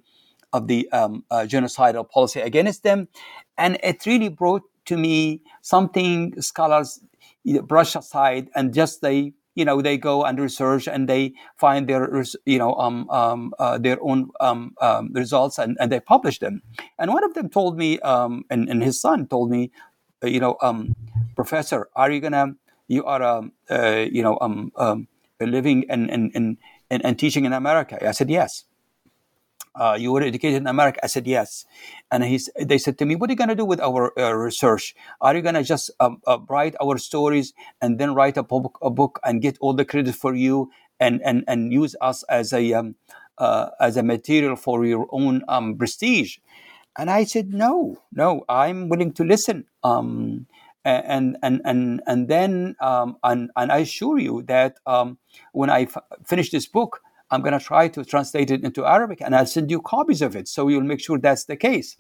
of 0.53 0.67
the 0.67 0.89
um, 0.91 1.23
uh, 1.31 1.45
genocidal 1.47 2.09
policy 2.09 2.41
against 2.41 2.83
them. 2.83 3.07
And 3.57 3.77
it 3.83 4.05
really 4.05 4.29
brought 4.29 4.63
to 4.85 4.97
me 4.97 5.41
something 5.61 6.41
scholars 6.41 6.99
brush 7.63 7.95
aside 7.95 8.49
and 8.55 8.73
just 8.73 9.01
they 9.01 9.33
you 9.55 9.65
know 9.65 9.81
they 9.81 9.97
go 9.97 10.23
and 10.23 10.39
research 10.39 10.87
and 10.87 11.09
they 11.09 11.33
find 11.57 11.87
their 11.87 12.23
you 12.45 12.57
know 12.57 12.73
um, 12.75 13.09
um, 13.09 13.53
uh, 13.59 13.77
their 13.77 13.97
own 14.01 14.29
um, 14.39 14.73
um 14.79 15.11
results 15.13 15.57
and, 15.57 15.75
and 15.79 15.91
they 15.91 15.99
publish 15.99 16.39
them 16.39 16.61
and 16.99 17.11
one 17.11 17.23
of 17.23 17.33
them 17.33 17.49
told 17.49 17.77
me 17.77 17.99
um, 17.99 18.43
and, 18.49 18.69
and 18.69 18.83
his 18.83 19.01
son 19.01 19.27
told 19.27 19.49
me 19.49 19.71
uh, 20.23 20.27
you 20.27 20.39
know 20.39 20.55
um, 20.61 20.95
professor 21.35 21.89
are 21.95 22.11
you 22.11 22.19
gonna 22.19 22.53
you 22.91 23.03
are 23.05 23.23
uh, 23.69 24.05
you 24.11 24.21
know 24.21 24.35
living 25.39 25.85
and, 25.89 26.11
and, 26.11 26.31
and, 26.35 26.57
and 26.89 27.17
teaching 27.17 27.45
in 27.45 27.53
america 27.53 27.97
i 28.07 28.11
said 28.11 28.29
yes 28.29 28.65
uh, 29.75 29.97
you 29.99 30.11
were 30.11 30.21
educated 30.21 30.57
in 30.57 30.67
America? 30.67 30.99
I 31.03 31.07
said, 31.07 31.27
yes. 31.27 31.65
And 32.11 32.23
he's, 32.23 32.49
they 32.59 32.77
said 32.77 32.97
to 32.99 33.05
me, 33.05 33.15
what 33.15 33.29
are 33.29 33.33
you 33.33 33.37
going 33.37 33.49
to 33.49 33.55
do 33.55 33.65
with 33.65 33.79
our 33.79 34.11
uh, 34.19 34.33
research? 34.33 34.95
Are 35.21 35.35
you 35.35 35.41
going 35.41 35.55
to 35.55 35.63
just 35.63 35.91
um, 35.99 36.21
uh, 36.27 36.39
write 36.49 36.75
our 36.81 36.97
stories 36.97 37.53
and 37.81 37.99
then 37.99 38.13
write 38.13 38.37
a 38.37 38.43
book, 38.43 38.77
a 38.81 38.89
book 38.89 39.19
and 39.23 39.41
get 39.41 39.57
all 39.61 39.73
the 39.73 39.85
credit 39.85 40.15
for 40.15 40.35
you 40.35 40.71
and, 40.99 41.21
and, 41.23 41.43
and 41.47 41.71
use 41.71 41.95
us 42.01 42.23
as 42.23 42.51
a, 42.53 42.73
um, 42.73 42.95
uh, 43.37 43.69
as 43.79 43.97
a 43.97 44.03
material 44.03 44.55
for 44.55 44.85
your 44.85 45.07
own 45.11 45.43
um, 45.47 45.77
prestige? 45.77 46.37
And 46.97 47.09
I 47.09 47.23
said, 47.23 47.53
no, 47.53 48.01
no, 48.11 48.43
I'm 48.49 48.89
willing 48.89 49.13
to 49.13 49.23
listen. 49.23 49.65
Um, 49.83 50.47
and 50.85 51.37
and 51.43 51.61
and 51.65 52.01
and 52.07 52.27
then 52.27 52.75
um, 52.81 53.17
and 53.23 53.51
and 53.55 53.71
I 53.71 53.79
assure 53.79 54.19
you 54.19 54.43
that 54.43 54.77
um, 54.85 55.17
when 55.53 55.69
I 55.69 55.83
f- 55.83 55.97
finish 56.25 56.51
this 56.51 56.67
book, 56.67 57.01
I'm 57.31 57.41
going 57.41 57.57
to 57.57 57.65
try 57.65 57.87
to 57.87 58.03
translate 58.03 58.51
it 58.51 58.63
into 58.63 58.85
Arabic 58.85 59.21
and 59.21 59.35
I'll 59.35 59.45
send 59.45 59.71
you 59.71 59.81
copies 59.81 60.21
of 60.21 60.35
it 60.35 60.47
so 60.47 60.67
you'll 60.67 60.81
make 60.83 60.99
sure 60.99 61.17
that's 61.17 61.45
the 61.45 61.55
case. 61.55 61.97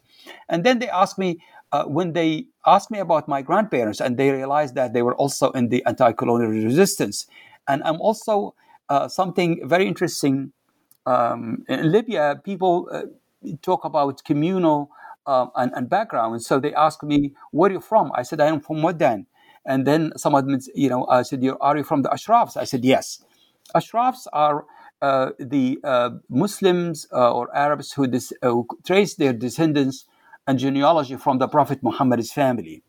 And 0.49 0.65
then 0.65 0.79
they 0.79 0.89
asked 0.89 1.17
me, 1.17 1.39
uh, 1.71 1.85
when 1.85 2.11
they 2.11 2.47
asked 2.65 2.91
me 2.91 2.99
about 2.99 3.29
my 3.29 3.41
grandparents 3.41 4.01
and 4.01 4.17
they 4.17 4.29
realized 4.31 4.75
that 4.75 4.93
they 4.93 5.01
were 5.01 5.15
also 5.15 5.51
in 5.51 5.69
the 5.69 5.83
anti 5.85 6.11
colonial 6.11 6.51
resistance. 6.51 7.27
And 7.67 7.81
I'm 7.83 8.01
also 8.01 8.55
uh, 8.89 9.07
something 9.07 9.67
very 9.67 9.87
interesting. 9.87 10.51
Um, 11.05 11.63
in 11.69 11.91
Libya, 11.91 12.41
people 12.43 12.89
uh, 12.91 13.03
talk 13.61 13.85
about 13.85 14.23
communal 14.25 14.91
uh, 15.25 15.47
and, 15.55 15.71
and 15.75 15.89
background. 15.89 16.41
So 16.43 16.59
they 16.59 16.73
asked 16.73 17.03
me, 17.03 17.33
Where 17.51 17.69
are 17.69 17.73
you 17.73 17.81
from? 17.81 18.11
I 18.15 18.23
said, 18.23 18.41
I 18.41 18.47
am 18.47 18.61
from 18.61 18.77
Wadan. 18.77 19.25
And 19.65 19.85
then 19.85 20.11
someone, 20.17 20.59
you 20.73 20.89
know, 20.89 21.05
I 21.07 21.21
said, 21.21 21.43
Are 21.59 21.77
you 21.77 21.83
from 21.83 22.01
the 22.01 22.09
Ashrafs? 22.09 22.57
I 22.57 22.63
said, 22.63 22.83
Yes. 22.83 23.23
Ashrafs 23.75 24.27
are 24.33 24.65
uh, 25.01 25.31
the 25.39 25.79
uh, 25.83 26.11
Muslims 26.29 27.07
uh, 27.11 27.31
or 27.33 27.55
Arabs 27.55 27.93
who, 27.93 28.07
dis- 28.07 28.33
who, 28.41 28.67
trace 28.85 29.15
their 29.15 29.33
descendants 29.33 30.05
and 30.45 30.59
genealogy 30.59 31.15
from 31.15 31.37
the 31.39 31.47
Prophet 31.47 31.81
Muhammad's 31.81 32.31
family. 32.31 32.83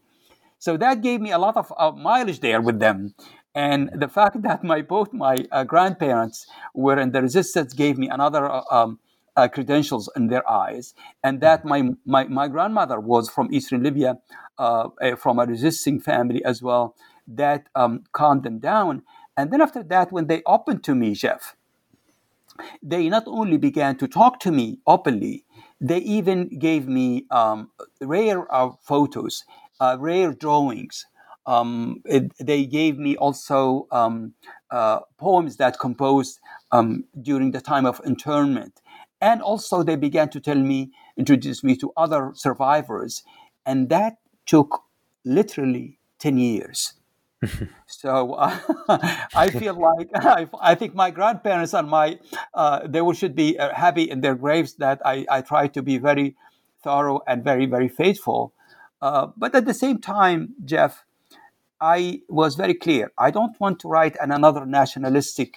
So 0.58 0.76
that 0.76 1.02
gave 1.02 1.20
me 1.20 1.32
a 1.32 1.38
lot 1.38 1.56
of 1.56 1.96
mileage 1.96 2.40
there 2.40 2.60
with 2.60 2.80
them. 2.80 3.14
And 3.54 3.90
the 3.94 4.08
fact 4.18 4.42
that 4.42 4.62
my 4.62 4.82
both 4.82 5.12
my 5.12 5.36
grandparents 5.66 6.46
were 6.74 6.98
in 6.98 7.12
the 7.12 7.22
resistance 7.22 7.72
gave 7.72 7.98
me 7.98 8.08
another 8.08 8.62
um, 8.70 8.98
uh, 9.36 9.48
credentials 9.48 10.10
in 10.16 10.28
their 10.28 10.48
eyes, 10.50 10.94
and 11.24 11.40
that 11.40 11.64
my, 11.64 11.90
my, 12.06 12.24
my 12.24 12.48
grandmother 12.48 13.00
was 13.00 13.30
from 13.30 13.48
Eastern 13.52 13.82
Libya, 13.82 14.18
uh, 14.58 14.88
from 15.18 15.38
a 15.38 15.46
resisting 15.46 16.00
family 16.00 16.44
as 16.44 16.62
well, 16.62 16.96
that 17.26 17.68
um, 17.74 18.04
calmed 18.12 18.44
them 18.44 18.58
down. 18.58 19.02
And 19.36 19.50
then 19.52 19.60
after 19.60 19.82
that, 19.84 20.12
when 20.12 20.26
they 20.26 20.42
opened 20.46 20.84
to 20.84 20.94
me, 20.94 21.14
Jeff, 21.14 21.56
they 22.82 23.08
not 23.08 23.24
only 23.26 23.58
began 23.58 23.96
to 23.98 24.08
talk 24.08 24.40
to 24.40 24.52
me 24.52 24.80
openly, 24.86 25.44
they 25.80 25.98
even 25.98 26.58
gave 26.58 26.88
me 26.88 27.26
um, 27.30 27.70
rare 28.00 28.52
uh, 28.54 28.70
photos, 28.82 29.44
uh, 29.80 29.96
rare 30.00 30.32
drawings. 30.32 31.06
Um, 31.46 32.02
it, 32.04 32.32
they 32.38 32.66
gave 32.66 32.98
me 32.98 33.16
also 33.16 33.88
um, 33.92 34.34
uh, 34.70 35.00
poems 35.18 35.56
that 35.58 35.78
composed 35.80 36.40
um, 36.72 37.04
during 37.20 37.52
the 37.52 37.60
time 37.62 37.86
of 37.86 38.00
internment. 38.04 38.81
And 39.22 39.40
also, 39.40 39.84
they 39.84 39.94
began 39.94 40.28
to 40.30 40.40
tell 40.40 40.58
me, 40.58 40.90
introduce 41.16 41.62
me 41.62 41.76
to 41.76 41.92
other 41.96 42.32
survivors. 42.34 43.22
And 43.64 43.88
that 43.88 44.16
took 44.46 44.82
literally 45.24 46.00
10 46.18 46.38
years. 46.38 46.94
so 47.86 48.34
uh, 48.34 48.58
I 49.34 49.50
feel 49.50 49.74
like 49.80 50.10
I, 50.14 50.48
I, 50.60 50.74
think 50.74 50.94
my 50.94 51.10
grandparents 51.10 51.72
and 51.74 51.88
my 51.88 52.18
uh, 52.54 52.86
they 52.86 53.00
should 53.14 53.34
be 53.34 53.58
uh, 53.58 53.74
happy 53.74 54.04
in 54.08 54.20
their 54.20 54.36
graves 54.36 54.74
that 54.74 55.00
I, 55.04 55.26
I 55.28 55.40
try 55.40 55.66
to 55.68 55.82
be 55.82 55.98
very 55.98 56.36
thorough 56.84 57.20
and 57.26 57.42
very 57.42 57.66
very 57.66 57.88
faithful. 57.88 58.52
Uh, 59.00 59.28
but 59.36 59.54
at 59.56 59.64
the 59.64 59.74
same 59.74 59.98
time, 59.98 60.54
Jeff, 60.64 61.04
I 61.80 62.20
was 62.28 62.54
very 62.54 62.74
clear. 62.74 63.10
I 63.18 63.32
don't 63.32 63.58
want 63.58 63.80
to 63.80 63.88
write 63.88 64.16
an 64.20 64.30
another 64.30 64.64
nationalistic, 64.64 65.56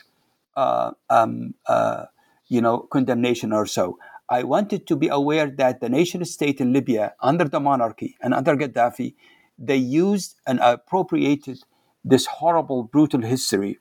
uh, 0.56 0.92
um, 1.12 1.54
uh, 1.68 2.06
you 2.48 2.62
know, 2.62 2.80
condemnation 2.80 3.52
or 3.54 3.66
so. 3.66 3.98
I 4.30 4.44
wanted 4.44 4.88
to 4.88 4.96
be 4.96 5.08
aware 5.08 5.50
that 5.50 5.82
the 5.82 5.90
nation 5.90 6.26
state 6.26 6.60
in 6.60 6.74
Libya, 6.74 7.14
under 7.22 7.46
the 7.46 7.60
monarchy 7.60 8.18
and 8.22 8.34
under 8.34 8.56
Gaddafi, 8.56 9.14
they 9.58 9.78
used 9.78 10.36
and 10.48 10.60
appropriated 10.60 11.60
this 12.04 12.26
horrible, 12.26 12.84
brutal 12.84 13.22
history 13.22 13.80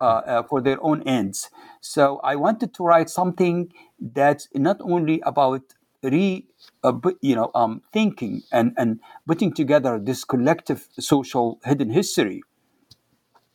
uh, 0.00 0.04
uh, 0.04 0.42
for 0.42 0.60
their 0.60 0.82
own 0.82 1.02
ends. 1.02 1.50
So 1.80 2.20
I 2.22 2.36
wanted 2.36 2.74
to 2.74 2.84
write 2.84 3.10
something 3.10 3.72
that's 3.98 4.48
not 4.54 4.76
only 4.80 5.20
about 5.24 5.62
re, 6.02 6.46
uh, 6.84 6.92
you 7.20 7.34
know, 7.34 7.50
um, 7.54 7.82
thinking 7.92 8.42
and, 8.52 8.74
and 8.76 9.00
putting 9.26 9.52
together 9.52 9.98
this 9.98 10.24
collective 10.24 10.88
social 10.98 11.60
hidden 11.64 11.90
history, 11.90 12.42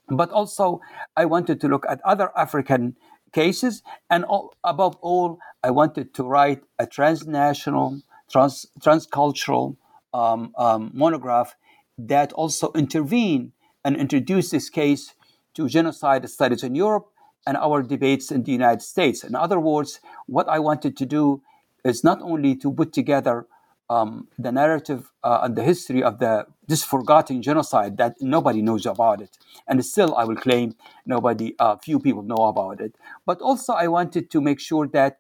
but 0.10 0.30
also 0.32 0.82
I 1.16 1.26
wanted 1.26 1.62
to 1.62 1.68
look 1.68 1.86
at 1.88 2.02
other 2.04 2.32
African 2.38 2.98
cases, 3.34 3.84
and 4.10 4.24
all, 4.26 4.54
above 4.64 4.96
all, 5.02 5.40
I 5.64 5.72
wanted 5.72 6.14
to 6.16 6.24
write 6.24 6.64
a 6.80 6.86
transnational, 6.86 8.02
trans, 8.32 8.66
transcultural 8.80 9.76
um, 10.14 10.54
um, 10.58 10.92
monograph 10.94 11.56
that 11.98 12.34
also 12.34 12.72
intervene 12.74 13.52
and 13.84 13.96
introduce 13.96 14.50
this 14.50 14.70
case 14.70 15.14
to 15.56 15.68
genocide 15.68 16.28
studies 16.30 16.64
in 16.64 16.76
Europe 16.76 17.08
and 17.46 17.58
our 17.58 17.84
debates 17.84 18.32
in 18.32 18.44
the 18.44 18.52
United 18.52 18.82
States. 18.82 19.24
In 19.24 19.36
other 19.36 19.60
words, 19.60 20.00
what 20.28 20.48
I 20.48 20.60
wanted 20.60 20.96
to 20.98 21.06
do 21.06 21.42
is 21.84 22.04
not 22.04 22.22
only 22.22 22.56
to 22.56 22.72
put 22.72 22.94
together 22.94 23.46
um, 23.94 24.28
the 24.46 24.52
narrative 24.52 25.02
uh, 25.24 25.40
and 25.44 25.56
the 25.56 25.64
history 25.72 26.02
of 26.10 26.14
the 26.20 26.34
this 26.72 26.84
forgotten 26.84 27.42
genocide 27.42 27.94
that 27.98 28.14
nobody 28.22 28.62
knows 28.62 28.86
about 28.86 29.22
it, 29.26 29.32
and 29.68 29.84
still 29.94 30.12
I 30.16 30.24
will 30.30 30.42
claim 30.48 30.76
nobody, 31.06 31.48
uh, 31.60 31.76
few 31.88 32.00
people 32.00 32.24
know 32.24 32.44
about 32.54 32.80
it. 32.86 32.96
But 33.30 33.42
also 33.42 33.74
I 33.74 33.88
wanted 33.98 34.32
to 34.34 34.42
make 34.42 34.60
sure 34.70 34.88
that 34.88 35.18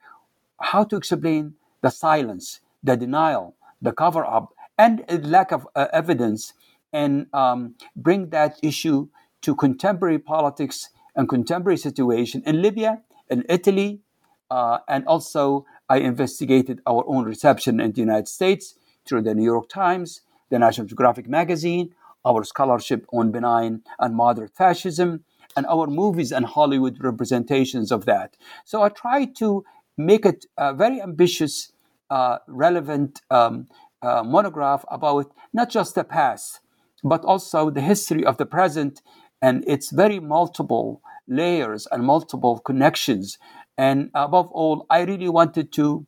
how 0.72 0.84
to 0.86 0.96
explain 0.96 1.56
the 1.82 1.92
silence, 1.92 2.62
the 2.82 2.96
denial, 2.96 3.56
the 3.82 3.92
cover 3.92 4.24
up, 4.38 4.54
and 4.78 5.04
lack 5.36 5.52
of 5.52 5.68
uh, 5.76 5.88
evidence, 6.02 6.54
and 6.94 7.28
um, 7.34 7.76
bring 7.96 8.30
that 8.30 8.54
issue 8.64 9.00
to 9.42 9.56
contemporary 9.56 10.20
politics 10.20 10.90
and 11.16 11.30
contemporary 11.30 11.78
situation 11.78 12.42
in 12.46 12.62
Libya, 12.62 13.02
in 13.30 13.44
Italy, 13.50 14.00
uh, 14.50 14.78
and 14.88 15.06
also 15.06 15.66
I 15.94 15.98
investigated 15.98 16.82
our 16.88 17.04
own 17.06 17.24
reception 17.24 17.80
in 17.80 17.92
the 17.92 18.02
United 18.02 18.28
States 18.28 18.64
through 19.06 19.22
the 19.22 19.36
New 19.36 19.50
York 19.54 19.70
Times, 19.70 20.22
the 20.50 20.58
National 20.58 20.88
Geographic 20.88 21.28
magazine, 21.30 21.94
our 22.26 22.44
scholarship 22.44 23.06
on 23.14 23.32
benign 23.32 23.84
and 24.00 24.16
moderate 24.16 24.56
fascism, 24.56 25.24
and 25.56 25.68
our 25.68 25.86
movies 25.86 26.32
and 26.32 26.48
Hollywood 26.48 26.98
representations 27.00 27.92
of 27.92 28.06
that. 28.06 28.30
So 28.66 28.82
I 28.82 28.90
tried 28.90 29.36
to 29.36 29.64
make 29.96 30.26
it 30.26 30.48
a 30.58 30.74
very 30.74 31.00
ambitious, 31.00 31.72
uh, 32.10 32.40
relevant 32.48 33.22
um, 33.30 33.68
uh, 34.02 34.24
monograph 34.24 34.84
about 34.90 35.32
not 35.54 35.70
just 35.70 35.94
the 35.94 36.04
past, 36.04 36.60
but 37.04 37.24
also 37.24 37.70
the 37.70 37.82
history 37.82 38.26
of 38.26 38.38
the 38.38 38.48
present 38.48 39.04
and 39.44 39.64
its 39.68 39.92
very 39.92 40.20
multiple 40.20 41.04
layers 41.28 41.88
and 41.92 42.04
multiple 42.04 42.58
connections 42.60 43.38
and 43.78 44.10
above 44.14 44.50
all, 44.52 44.86
I 44.90 45.02
really 45.02 45.30
wanted 45.30 45.72
to 45.74 46.06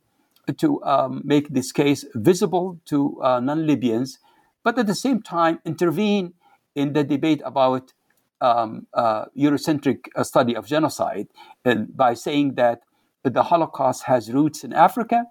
to 0.58 0.82
um, 0.84 1.22
make 1.24 1.48
this 1.48 1.72
case 1.72 2.04
visible 2.14 2.78
to 2.84 3.20
uh, 3.20 3.40
non-Libyans, 3.40 4.18
but 4.62 4.78
at 4.78 4.86
the 4.86 4.94
same 4.94 5.20
time 5.20 5.58
intervene 5.64 6.34
in 6.76 6.92
the 6.92 7.02
debate 7.02 7.42
about 7.44 7.92
um, 8.40 8.86
uh, 8.94 9.24
Eurocentric 9.36 10.06
uh, 10.14 10.22
study 10.22 10.54
of 10.54 10.66
genocide, 10.66 11.26
and 11.64 11.96
by 11.96 12.14
saying 12.14 12.54
that 12.54 12.82
the 13.24 13.42
Holocaust 13.42 14.04
has 14.04 14.32
roots 14.32 14.62
in 14.62 14.72
Africa, 14.72 15.24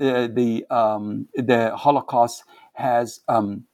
uh, 0.00 0.28
the 0.28 0.64
um, 0.70 1.28
the 1.34 1.76
Holocaust 1.76 2.44
has 2.74 3.20
um, 3.28 3.64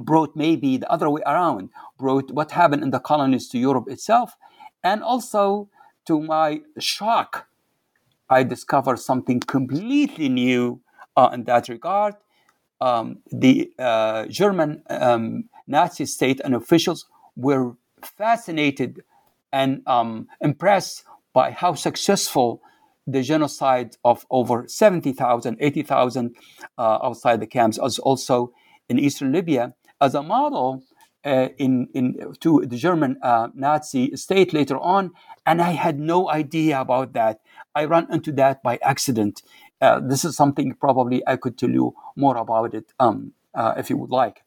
brought 0.00 0.36
maybe 0.36 0.76
the 0.76 0.90
other 0.90 1.10
way 1.10 1.22
around, 1.26 1.70
brought 1.98 2.30
what 2.30 2.52
happened 2.52 2.82
in 2.82 2.90
the 2.90 3.00
colonies 3.00 3.48
to 3.48 3.58
Europe 3.58 3.88
itself, 3.88 4.36
and 4.82 5.02
also 5.02 5.68
to 6.06 6.20
my 6.20 6.62
shock, 6.78 7.48
I 8.28 8.42
discovered 8.42 8.98
something 8.98 9.40
completely 9.40 10.28
new 10.28 10.80
uh, 11.16 11.30
in 11.32 11.44
that 11.44 11.68
regard. 11.68 12.14
Um, 12.80 13.18
the 13.30 13.72
uh, 13.78 14.26
German 14.26 14.82
um, 14.90 15.48
Nazi 15.66 16.06
state 16.06 16.40
and 16.44 16.54
officials 16.54 17.06
were 17.36 17.76
fascinated 18.02 19.02
and 19.52 19.82
um, 19.86 20.28
impressed 20.40 21.04
by 21.32 21.50
how 21.50 21.74
successful 21.74 22.60
the 23.06 23.22
genocide 23.22 23.96
of 24.04 24.26
over 24.30 24.66
70,000, 24.66 25.56
80,000 25.60 26.36
uh, 26.76 26.98
outside 27.02 27.40
the 27.40 27.46
camps, 27.46 27.78
as 27.78 27.98
also 28.00 28.52
in 28.88 28.98
eastern 28.98 29.32
Libya, 29.32 29.74
as 30.00 30.14
a 30.14 30.22
model 30.22 30.82
uh, 31.26 31.48
in, 31.58 31.88
in, 31.92 32.34
to 32.40 32.64
the 32.64 32.76
German 32.76 33.18
uh, 33.22 33.48
Nazi 33.54 34.14
state 34.16 34.54
later 34.54 34.78
on, 34.78 35.10
and 35.44 35.60
I 35.60 35.72
had 35.72 35.98
no 35.98 36.30
idea 36.30 36.80
about 36.80 37.12
that. 37.14 37.40
I 37.74 37.84
ran 37.84 38.06
into 38.10 38.32
that 38.32 38.62
by 38.62 38.78
accident. 38.82 39.42
Uh, 39.80 40.00
this 40.00 40.24
is 40.24 40.36
something 40.36 40.74
probably 40.74 41.22
I 41.26 41.36
could 41.36 41.58
tell 41.58 41.70
you 41.70 41.94
more 42.14 42.36
about 42.36 42.74
it 42.74 42.92
um, 43.00 43.32
uh, 43.54 43.74
if 43.76 43.90
you 43.90 43.96
would 43.96 44.10
like. 44.10 44.44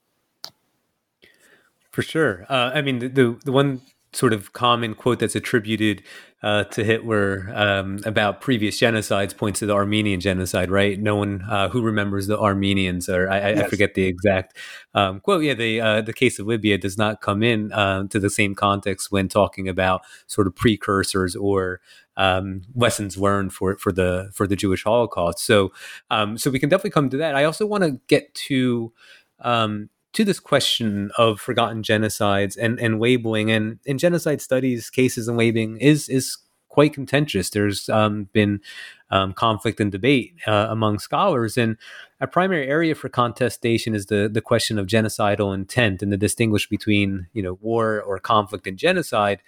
For 1.92 2.02
sure. 2.02 2.46
Uh, 2.50 2.72
I 2.74 2.82
mean, 2.82 3.00
the, 3.00 3.10
the, 3.10 3.39
the 3.46 3.52
one 3.52 3.82
sort 4.12 4.34
of 4.34 4.54
common 4.54 4.95
quote 4.95 5.19
that's 5.19 5.36
attributed 5.36 6.02
uh, 6.41 6.63
to 6.63 6.84
Hitler 6.84 7.52
um, 7.54 8.00
about 8.06 8.41
previous 8.41 8.80
genocides 8.80 9.36
points 9.36 9.60
to 9.60 9.65
the 9.65 9.74
Armenian 9.74 10.19
genocide, 10.19 10.72
right? 10.72 10.98
No 11.00 11.15
one 11.15 11.43
uh, 11.50 11.69
who 11.69 11.82
remembers 11.82 12.28
the 12.28 12.39
Armenians, 12.39 13.10
or 13.10 13.30
I, 13.30 13.50
yes. 13.50 13.65
I 13.65 13.67
forget 13.67 13.93
the 13.93 14.06
exact 14.06 14.58
um, 14.93 15.19
quote. 15.19 15.43
Yeah, 15.43 15.54
the 15.54 15.82
uh, 15.82 16.02
the 16.02 16.13
case 16.13 16.39
of 16.39 16.48
Libya 16.48 16.78
does 16.78 16.98
not 16.98 17.22
come 17.22 17.43
in 17.43 17.72
uh, 17.74 18.08
to 18.08 18.19
the 18.19 18.30
same 18.30 18.56
context 18.56 19.12
when 19.12 19.28
talking 19.28 19.67
about 19.67 20.02
sort 20.28 20.48
of 20.48 20.56
precursors 20.56 21.36
or 21.36 21.82
um, 22.15 22.62
lessons 22.74 23.17
learned 23.17 23.54
for 23.54 23.76
for 23.78 23.91
the 23.91 24.30
for 24.34 24.48
the 24.48 24.56
Jewish 24.56 24.84
Holocaust. 24.84 25.39
So, 25.39 25.72
um, 26.10 26.38
so 26.38 26.50
we 26.50 26.60
can 26.60 26.69
definitely 26.69 26.91
come 26.91 27.10
to 27.10 27.17
that. 27.17 27.36
I 27.36 27.43
also 27.43 27.65
want 27.65 27.84
to 27.84 28.00
get 28.08 28.34
to 28.36 28.93
um, 29.41 29.89
to 30.13 30.24
this 30.24 30.39
question 30.39 31.12
of 31.17 31.39
forgotten 31.39 31.84
genocides 31.84 32.58
and, 32.60 32.80
and 32.80 33.00
labeling 33.00 33.52
and 33.52 33.80
in 33.86 33.98
genocide 33.98 34.41
studies 34.41 34.89
cases 34.89 35.28
and 35.28 35.38
labeling 35.38 35.78
is 35.78 36.10
is 36.10 36.38
quite 36.69 36.93
contentious. 36.93 37.50
There's 37.50 37.89
um, 37.89 38.30
been 38.32 38.62
um, 39.10 39.34
conflict 39.34 39.80
and 39.80 39.91
debate 39.91 40.36
uh, 40.48 40.67
among 40.69 41.00
scholars 41.00 41.58
and 41.58 41.78
a 42.22 42.28
primary 42.28 42.67
area 42.67 42.95
for 42.95 43.10
contestation 43.10 43.95
is 43.95 44.06
the 44.06 44.30
the 44.32 44.41
question 44.41 44.78
of 44.78 44.88
genocidal 44.88 45.54
intent 45.54 46.02
and 46.02 46.12
the 46.12 46.17
distinguish 46.17 46.69
between 46.69 47.28
you 47.34 47.41
know 47.41 47.58
war 47.62 48.02
or 48.02 48.19
conflict 48.19 48.67
and 48.67 48.78
genocide 48.78 49.41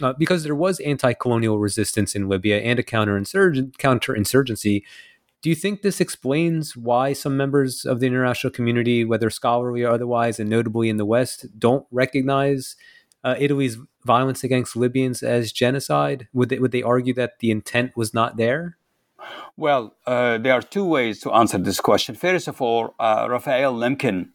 uh, 0.00 0.12
because 0.18 0.44
there 0.44 0.54
was 0.54 0.80
anti-colonial 0.80 1.58
resistance 1.58 2.14
in 2.14 2.28
Libya 2.28 2.58
and 2.58 2.78
a 2.78 2.82
counterinsurgent 2.82 3.76
counterinsurgency 3.76 4.82
do 5.42 5.50
you 5.50 5.56
think 5.56 5.82
this 5.82 6.00
explains 6.00 6.76
why 6.76 7.12
some 7.12 7.36
members 7.36 7.84
of 7.84 7.98
the 7.98 8.06
international 8.06 8.52
community, 8.52 9.04
whether 9.04 9.28
scholarly 9.28 9.82
or 9.82 9.90
otherwise, 9.90 10.38
and 10.38 10.48
notably 10.48 10.88
in 10.88 10.98
the 10.98 11.04
West, 11.04 11.46
don't 11.58 11.84
recognize 11.90 12.76
uh, 13.24 13.34
Italy's 13.38 13.76
violence 14.04 14.44
against 14.44 14.76
Libyans 14.76 15.20
as 15.22 15.52
genocide? 15.52 16.28
Would 16.32 16.48
they, 16.48 16.58
would 16.60 16.70
they 16.70 16.82
argue 16.82 17.12
that 17.14 17.40
the 17.40 17.50
intent 17.50 17.96
was 17.96 18.14
not 18.14 18.36
there? 18.36 18.78
Well, 19.56 19.96
uh, 20.06 20.38
there 20.38 20.52
are 20.52 20.62
two 20.62 20.84
ways 20.84 21.20
to 21.20 21.32
answer 21.32 21.58
this 21.58 21.80
question. 21.80 22.14
First 22.14 22.46
of 22.46 22.62
all, 22.62 22.94
uh, 23.00 23.26
Raphael 23.28 23.74
Lemkin, 23.74 24.30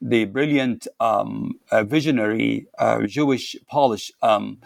the 0.00 0.26
brilliant 0.26 0.86
um, 1.00 1.58
uh, 1.72 1.82
visionary 1.82 2.68
uh, 2.78 3.02
Jewish 3.02 3.56
Polish 3.68 4.12
um, 4.22 4.60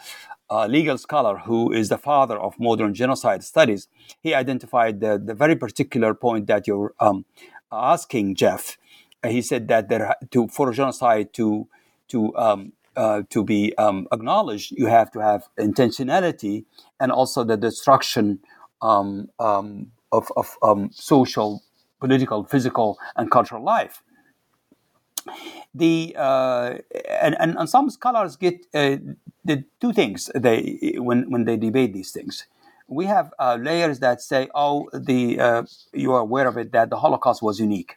uh, 0.51 0.67
legal 0.67 0.99
scholar 0.99 1.39
who 1.39 1.73
is 1.73 1.89
the 1.89 1.99
father 1.99 2.39
of 2.39 2.59
modern 2.59 2.95
genocide 2.95 3.43
studies, 3.43 3.89
he 4.23 4.35
identified 4.35 5.01
the, 5.01 5.21
the 5.23 5.35
very 5.35 5.57
particular 5.57 6.15
point 6.15 6.47
that 6.47 6.67
you're 6.67 6.95
um, 7.01 7.25
asking, 7.73 8.35
Jeff. 8.35 8.79
Uh, 9.23 9.29
he 9.29 9.43
said 9.43 9.69
that 9.69 9.89
there, 9.89 10.15
to, 10.31 10.49
for 10.49 10.73
genocide 10.73 11.33
to 11.35 11.69
to 12.09 12.37
um, 12.37 12.73
uh, 12.97 13.23
to 13.31 13.45
be 13.45 13.77
um, 13.77 14.07
acknowledged, 14.13 14.73
you 14.73 14.87
have 14.87 15.11
to 15.11 15.21
have 15.21 15.49
intentionality 15.59 16.65
and 16.99 17.13
also 17.13 17.45
the 17.45 17.57
destruction 17.57 18.39
um, 18.81 19.29
um, 19.39 19.93
of, 20.13 20.31
of 20.37 20.57
um, 20.63 20.91
social, 20.93 21.63
political, 22.01 22.45
physical, 22.45 22.99
and 23.17 23.31
cultural 23.31 23.63
life. 23.63 24.03
the 25.75 26.15
uh, 26.19 26.75
and, 27.21 27.37
and, 27.39 27.57
and 27.59 27.69
some 27.69 27.91
scholars 27.91 28.37
get 28.37 28.67
uh, 28.75 28.97
the 29.47 29.65
two 29.81 29.93
things 29.93 30.31
they 30.35 30.95
when 30.99 31.31
when 31.31 31.45
they 31.45 31.57
debate 31.57 31.93
these 31.93 32.11
things. 32.13 32.47
We 32.89 33.07
have 33.07 33.33
uh, 33.39 33.59
layers 33.61 33.99
that 34.01 34.21
say, 34.21 34.49
"Oh, 34.55 34.89
the 34.93 35.41
uh, 35.41 35.63
you 35.93 36.13
are 36.15 36.21
aware 36.21 36.47
of 36.47 36.57
it 36.57 36.73
that 36.73 36.91
the 36.91 36.97
Holocaust 36.97 37.43
was 37.43 37.59
unique, 37.59 37.97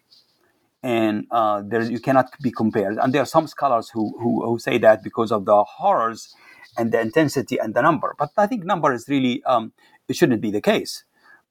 and 0.81 1.27
uh, 1.31 1.61
there 1.65 1.83
you 1.83 1.99
cannot 1.99 2.27
be 2.41 2.51
compared." 2.51 2.97
And 2.97 3.13
there 3.13 3.21
are 3.21 3.33
some 3.37 3.47
scholars 3.47 3.89
who, 3.89 4.17
who 4.19 4.45
who 4.45 4.59
say 4.59 4.77
that 4.79 5.03
because 5.03 5.31
of 5.31 5.45
the 5.45 5.63
horrors 5.63 6.33
and 6.77 6.91
the 6.91 7.01
intensity 7.01 7.57
and 7.59 7.73
the 7.75 7.81
number. 7.81 8.15
But 8.17 8.31
I 8.37 8.47
think 8.47 8.63
number 8.63 8.93
is 8.93 9.07
really 9.07 9.43
um, 9.43 9.73
it 10.07 10.15
shouldn't 10.15 10.41
be 10.41 10.51
the 10.51 10.61
case. 10.61 11.03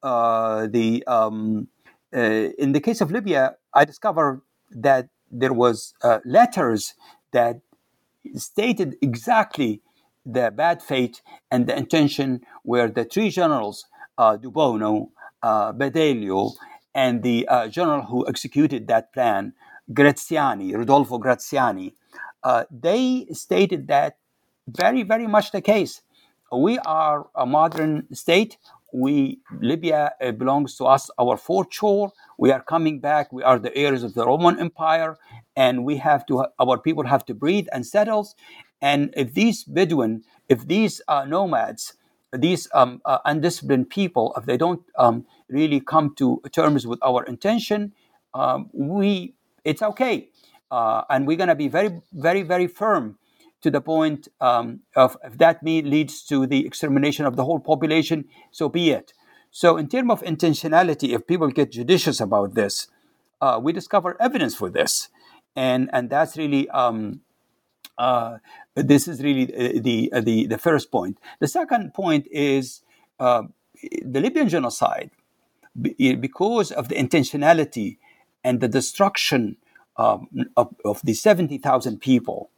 Uh, 0.03 0.66
the 0.66 1.05
um, 1.07 1.68
in 2.12 2.72
the 2.72 2.80
case 2.80 3.01
of 3.01 3.12
Libya, 3.12 3.57
I 3.74 3.84
discovered 3.84 4.42
that 4.70 5.09
there 5.30 5.53
was 5.53 5.94
uh, 6.03 6.18
letters 6.24 6.94
that 7.32 7.61
stated 8.36 8.96
exactly 9.03 9.82
the 10.29 10.53
bad 10.53 10.83
fate 10.83 11.22
and 11.51 11.66
the 11.68 11.76
intention 11.76 12.43
were 12.64 12.89
the 12.89 13.05
three 13.07 13.31
generals, 13.31 13.87
uh, 14.18 14.37
De 14.37 14.51
Bono, 14.51 15.12
uh, 15.43 15.72
Badoglio, 15.72 16.53
and 16.95 17.24
the 17.24 17.49
uh, 17.49 17.68
general 17.68 18.03
who 18.03 18.29
executed 18.29 18.89
that 18.89 19.12
plan, 19.14 19.55
Graziani, 19.95 20.74
Rodolfo 20.76 21.18
Graziani, 21.18 21.95
uh, 22.45 22.64
they 22.70 23.26
stated 23.33 23.89
that 23.89 24.18
very, 24.68 25.05
very 25.05 25.29
much 25.29 25.53
the 25.53 25.62
case. 25.62 26.03
We 26.53 26.79
are 26.81 27.29
a 27.37 27.47
modern 27.47 28.09
state. 28.14 28.59
We 28.93 29.41
Libya 29.61 30.12
uh, 30.22 30.33
belongs 30.33 30.76
to 30.79 30.87
us, 30.87 31.11
our 31.18 31.37
Fourth 31.37 31.74
Shore. 31.74 32.12
We 32.39 32.53
are 32.53 32.62
coming 32.62 33.01
back. 33.01 33.33
We 33.33 33.43
are 33.45 33.59
the 33.59 33.76
heirs 33.76 34.03
of 34.05 34.14
the 34.14 34.26
Roman 34.26 34.59
Empire, 34.61 35.18
and 35.57 35.85
we 35.85 35.99
have 35.99 36.26
to. 36.29 36.47
Our 36.61 36.79
people 36.79 37.07
have 37.07 37.26
to 37.26 37.35
breathe 37.35 37.68
and 37.72 37.87
settle. 37.87 38.29
And 38.81 39.12
if 39.16 39.35
these 39.35 39.64
Bedouin, 39.64 40.24
if 40.49 40.66
these 40.66 41.01
uh, 41.09 41.24
nomads, 41.24 41.95
these 42.33 42.68
um, 42.74 43.01
uh, 43.05 43.18
undisciplined 43.24 43.91
people, 43.91 44.35
if 44.37 44.45
they 44.45 44.57
don't 44.57 44.83
um, 44.99 45.26
really 45.49 45.81
come 45.81 46.14
to 46.16 46.41
terms 46.53 46.87
with 46.87 46.99
our 47.03 47.24
intention, 47.24 47.93
um, 48.35 48.70
we 48.72 49.35
it's 49.64 49.83
okay, 49.83 50.29
uh, 50.70 51.03
and 51.11 51.26
we're 51.26 51.37
going 51.37 51.49
to 51.49 51.55
be 51.55 51.68
very, 51.68 52.01
very, 52.12 52.43
very 52.43 52.66
firm 52.66 53.18
to 53.61 53.70
the 53.70 53.81
point 53.81 54.29
um, 54.41 54.81
of 54.95 55.16
if 55.24 55.37
that 55.39 55.62
leads 55.64 56.22
to 56.24 56.47
the 56.47 56.64
extermination 56.64 57.26
of 57.26 57.37
the 57.37 57.45
whole 57.45 57.59
population, 57.59 58.24
so 58.51 58.68
be 58.68 58.91
it. 58.91 59.12
So, 59.51 59.76
in 59.76 59.89
terms 59.89 60.11
of 60.11 60.22
intentionality, 60.22 61.14
if 61.14 61.26
people 61.26 61.49
get 61.49 61.72
judicious 61.72 62.20
about 62.20 62.55
this, 62.55 62.87
uh, 63.41 63.59
we 63.62 63.72
discover 63.72 64.16
evidence 64.20 64.55
for 64.55 64.70
this, 64.70 65.09
and 65.57 65.91
and 65.93 66.11
that's 66.11 66.37
really 66.37 66.68
um, 66.70 67.20
uh, 67.99 68.38
this 68.74 69.09
is 69.09 69.22
really 69.22 69.46
the, 69.46 70.11
the 70.20 70.46
the 70.46 70.59
first 70.59 70.90
point. 70.90 71.18
The 71.40 71.49
second 71.49 71.94
point 71.94 72.26
is 72.30 72.82
uh, 73.18 73.42
the 74.03 74.20
Libyan 74.20 74.49
genocide, 74.49 75.11
because 75.76 76.70
of 76.70 76.88
the 76.88 76.94
intentionality 76.94 77.99
and 78.44 78.61
the 78.61 78.68
destruction 78.68 79.57
um, 79.96 80.28
of, 80.57 80.74
of 80.84 81.03
the 81.03 81.14
seventy 81.14 81.59
thousand 81.59 82.01
people, 82.01 82.51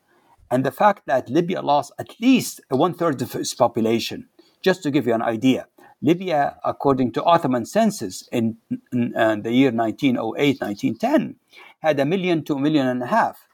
and 0.50 0.64
the 0.64 0.72
fact 0.72 1.06
that 1.06 1.30
Libya 1.30 1.62
lost 1.62 1.92
at 1.98 2.20
least 2.20 2.60
one 2.68 2.94
third 2.94 3.20
of 3.22 3.34
its 3.34 3.54
population. 3.54 4.28
Just 4.62 4.82
to 4.82 4.90
give 4.90 5.06
you 5.06 5.14
an 5.14 5.22
idea, 5.22 5.68
Libya, 6.02 6.58
according 6.64 7.12
to 7.12 7.24
Ottoman 7.24 7.64
census 7.64 8.28
in, 8.30 8.58
in 8.92 9.14
uh, 9.16 9.36
the 9.36 9.52
year 9.52 9.70
1908, 9.70 10.60
1910, 10.60 11.36
had 11.80 11.98
a 11.98 12.04
million 12.04 12.44
to 12.44 12.54
a 12.54 12.60
million 12.60 12.86
and 12.86 13.02
a 13.02 13.06
half. 13.06 13.46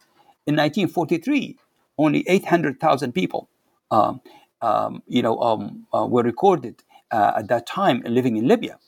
In 0.47 0.57
1943, 0.57 1.59
only 1.99 2.25
800,000 2.29 3.13
people, 3.13 3.49
um, 3.91 4.21
um, 4.63 5.03
you 5.07 5.23
know, 5.23 5.39
um, 5.41 5.87
uh, 5.95 6.07
were 6.07 6.23
recorded 6.23 6.83
uh, 7.11 7.35
at 7.39 7.49
that 7.49 7.67
time 7.67 8.03
living 8.07 8.37
in 8.37 8.49
Libya. 8.49 8.79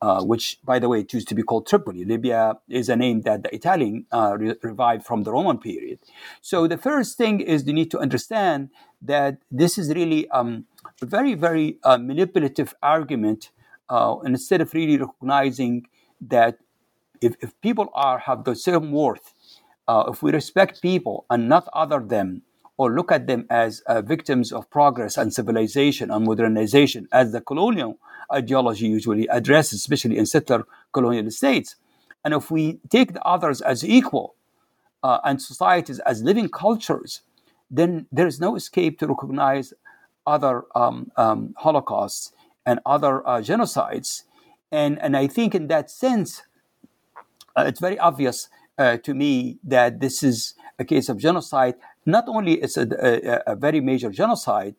Uh, 0.00 0.22
which, 0.22 0.58
by 0.64 0.78
the 0.78 0.88
way, 0.88 1.00
it 1.00 1.12
used 1.12 1.26
to 1.26 1.34
be 1.34 1.42
called 1.42 1.66
Tripoli. 1.66 2.04
Libya 2.04 2.54
is 2.68 2.88
a 2.88 2.94
name 2.94 3.22
that 3.22 3.42
the 3.42 3.52
Italian 3.52 4.06
uh, 4.12 4.36
re- 4.38 4.54
revived 4.62 5.04
from 5.04 5.24
the 5.24 5.32
Roman 5.32 5.58
period. 5.58 5.98
So 6.40 6.68
the 6.68 6.78
first 6.78 7.18
thing 7.18 7.40
is 7.40 7.66
you 7.66 7.72
need 7.72 7.90
to 7.90 7.98
understand 7.98 8.70
that 9.02 9.38
this 9.50 9.76
is 9.76 9.88
really 9.94 10.28
um, 10.30 10.66
a 11.02 11.06
very, 11.06 11.34
very 11.34 11.78
uh, 11.82 11.98
manipulative 11.98 12.74
argument. 12.80 13.50
Uh, 13.88 14.18
and 14.20 14.34
instead 14.34 14.60
of 14.60 14.72
really 14.72 14.98
recognizing 14.98 15.88
that 16.20 16.58
if, 17.20 17.34
if 17.40 17.60
people 17.60 17.88
are 17.94 18.18
have 18.20 18.44
the 18.44 18.54
same 18.54 18.92
worth, 18.92 19.32
uh, 19.88 20.04
if 20.12 20.22
we 20.22 20.30
respect 20.32 20.82
people 20.82 21.26
and 21.30 21.48
not 21.48 21.68
other 21.72 22.00
them, 22.00 22.42
or 22.78 22.94
look 22.94 23.12
at 23.12 23.26
them 23.26 23.44
as 23.50 23.80
uh, 23.80 24.00
victims 24.00 24.52
of 24.52 24.70
progress 24.70 25.18
and 25.18 25.34
civilization 25.34 26.10
and 26.10 26.24
modernization, 26.24 27.08
as 27.12 27.32
the 27.32 27.40
colonial 27.40 27.98
ideology 28.32 28.86
usually 28.86 29.26
addresses, 29.28 29.80
especially 29.80 30.16
in 30.16 30.24
settler 30.24 30.64
colonial 30.92 31.30
states. 31.30 31.76
And 32.24 32.32
if 32.32 32.50
we 32.50 32.78
take 32.88 33.12
the 33.14 33.22
others 33.24 33.60
as 33.60 33.84
equal 33.84 34.34
uh, 35.02 35.18
and 35.24 35.42
societies 35.42 35.98
as 36.00 36.22
living 36.22 36.48
cultures, 36.48 37.22
then 37.70 38.06
there 38.10 38.26
is 38.26 38.40
no 38.40 38.56
escape 38.56 38.98
to 39.00 39.06
recognize 39.06 39.74
other 40.26 40.64
um, 40.74 41.10
um, 41.16 41.54
holocausts 41.58 42.32
and 42.64 42.80
other 42.86 43.26
uh, 43.26 43.40
genocides. 43.40 44.22
And, 44.70 45.00
and 45.00 45.16
I 45.16 45.26
think 45.26 45.54
in 45.54 45.68
that 45.68 45.90
sense, 45.90 46.42
uh, 47.56 47.64
it's 47.66 47.80
very 47.80 47.98
obvious 47.98 48.48
uh, 48.76 48.98
to 48.98 49.14
me 49.14 49.58
that 49.64 50.00
this 50.00 50.22
is 50.22 50.54
a 50.78 50.84
case 50.84 51.08
of 51.08 51.18
genocide. 51.18 51.74
Not 52.08 52.26
only 52.28 52.54
is 52.66 52.78
it 52.78 52.92
a, 52.94 53.12
a, 53.50 53.54
a 53.54 53.56
very 53.56 53.82
major 53.82 54.10
genocide, 54.10 54.76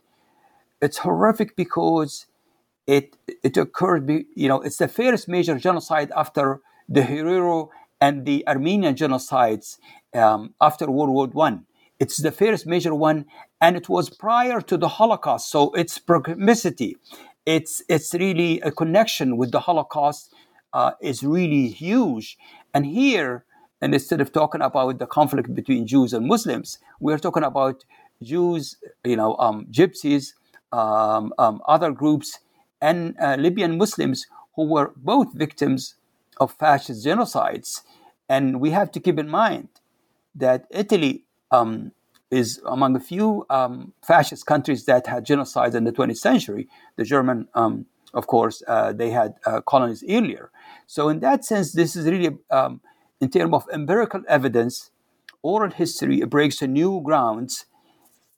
it's 0.82 1.00
horrific 1.00 1.56
because 1.56 2.28
it 2.88 3.18
it 3.44 3.58
occurred. 3.58 4.10
You 4.36 4.50
know, 4.50 4.62
it's 4.62 4.78
the 4.78 4.88
first 4.88 5.28
major 5.30 5.58
genocide 5.60 6.12
after 6.16 6.62
the 6.90 7.02
Herero 7.02 7.70
and 8.02 8.26
the 8.26 8.48
Armenian 8.48 8.96
genocides 8.96 9.78
um, 10.16 10.56
after 10.62 10.90
World 10.92 11.12
War 11.12 11.28
One. 11.28 11.66
It's 12.00 12.18
the 12.18 12.32
first 12.32 12.68
major 12.68 12.96
one, 12.96 13.26
and 13.62 13.78
it 13.78 13.90
was 13.90 14.10
prior 14.10 14.62
to 14.62 14.78
the 14.78 14.90
Holocaust. 15.00 15.52
So 15.52 15.72
its 15.74 16.00
proximity, 16.00 16.98
it's 17.46 17.84
it's 17.90 18.14
really 18.16 18.62
a 18.62 18.72
connection 18.72 19.38
with 19.38 19.52
the 19.52 19.62
Holocaust 19.62 20.34
uh, 20.74 20.94
is 21.02 21.24
really 21.24 21.68
huge. 21.70 22.38
And 22.74 22.86
here, 22.86 23.46
and 23.82 23.94
instead 23.94 24.22
of 24.22 24.32
talking 24.32 24.62
about 24.62 25.00
the 25.00 25.08
conflict 25.08 25.54
between 25.54 25.88
Jews 25.88 26.14
and 26.14 26.28
Muslims, 26.28 26.80
we're 27.00 27.18
talking 27.18 27.44
about 27.44 27.84
Jews, 28.22 28.78
you 29.06 29.16
know, 29.16 29.36
um, 29.38 29.66
Gypsies, 29.72 30.34
um, 30.72 31.34
um, 31.38 31.62
other 31.68 31.92
groups, 31.92 32.40
and 32.82 33.16
uh, 33.22 33.36
Libyan 33.40 33.78
Muslims 33.78 34.26
who 34.56 34.64
were 34.64 34.92
both 34.98 35.34
victims 35.34 35.96
of 36.40 36.54
fascist 36.54 37.06
genocides. 37.06 37.82
And 38.28 38.60
we 38.60 38.72
have 38.72 38.92
to 38.92 39.00
keep 39.00 39.18
in 39.18 39.30
mind 39.30 39.70
that 40.36 40.66
Italy 40.70 41.24
um, 41.52 41.92
is 42.30 42.62
among 42.66 42.96
a 42.96 43.00
few 43.00 43.46
um, 43.50 43.94
fascist 44.06 44.46
countries 44.46 44.86
that 44.86 45.08
had 45.08 45.26
genocides 45.26 45.76
in 45.76 45.84
the 45.86 45.92
20th 45.92 46.18
century. 46.18 46.68
The 46.98 47.04
German, 47.04 47.48
um, 47.56 47.86
of 48.14 48.28
course, 48.28 48.62
uh, 48.68 48.94
they 48.94 49.10
had 49.10 49.36
uh, 49.46 49.62
colonies 49.62 50.04
earlier. 50.08 50.52
So, 50.86 51.10
in 51.10 51.20
that 51.22 51.46
sense, 51.46 51.74
this 51.74 51.96
is 51.96 52.06
really, 52.06 52.38
in 53.22 53.30
terms 53.30 53.53
of 53.53 53.67
empirical 53.72 54.22
evidence, 54.28 54.91
oral 55.41 55.72
history 55.72 56.22
breaks 56.26 56.61
new 56.61 57.01
grounds. 57.01 57.65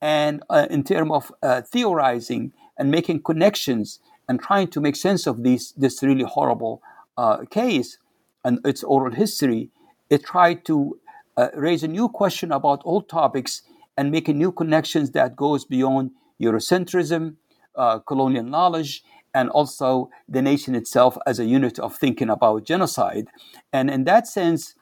And 0.01 0.43
uh, 0.49 0.67
in 0.69 0.83
terms 0.83 1.11
of 1.11 1.31
uh, 1.43 1.61
theorizing 1.61 2.53
and 2.77 2.89
making 2.89 3.21
connections 3.23 3.99
and 4.27 4.41
trying 4.41 4.69
to 4.69 4.81
make 4.81 4.95
sense 4.95 5.27
of 5.27 5.43
this, 5.43 5.71
this 5.73 6.01
really 6.01 6.23
horrible 6.23 6.81
uh, 7.17 7.45
case 7.49 7.97
and 8.43 8.59
its 8.65 8.83
oral 8.83 9.13
history, 9.13 9.69
it 10.09 10.23
tried 10.23 10.65
to 10.65 10.99
uh, 11.37 11.49
raise 11.55 11.83
a 11.83 11.87
new 11.87 12.09
question 12.09 12.51
about 12.51 12.81
old 12.83 13.07
topics 13.07 13.61
and 13.97 14.11
making 14.11 14.37
new 14.37 14.51
connections 14.51 15.11
that 15.11 15.35
goes 15.35 15.65
beyond 15.65 16.11
Eurocentrism, 16.41 17.35
uh, 17.75 17.99
colonial 17.99 18.43
knowledge, 18.43 19.03
and 19.33 19.49
also 19.49 20.09
the 20.27 20.41
nation 20.41 20.75
itself 20.75 21.17
as 21.25 21.39
a 21.39 21.45
unit 21.45 21.79
of 21.79 21.95
thinking 21.95 22.29
about 22.29 22.65
genocide. 22.65 23.27
And 23.71 23.89
in 23.89 24.03
that 24.05 24.27
sense, 24.27 24.75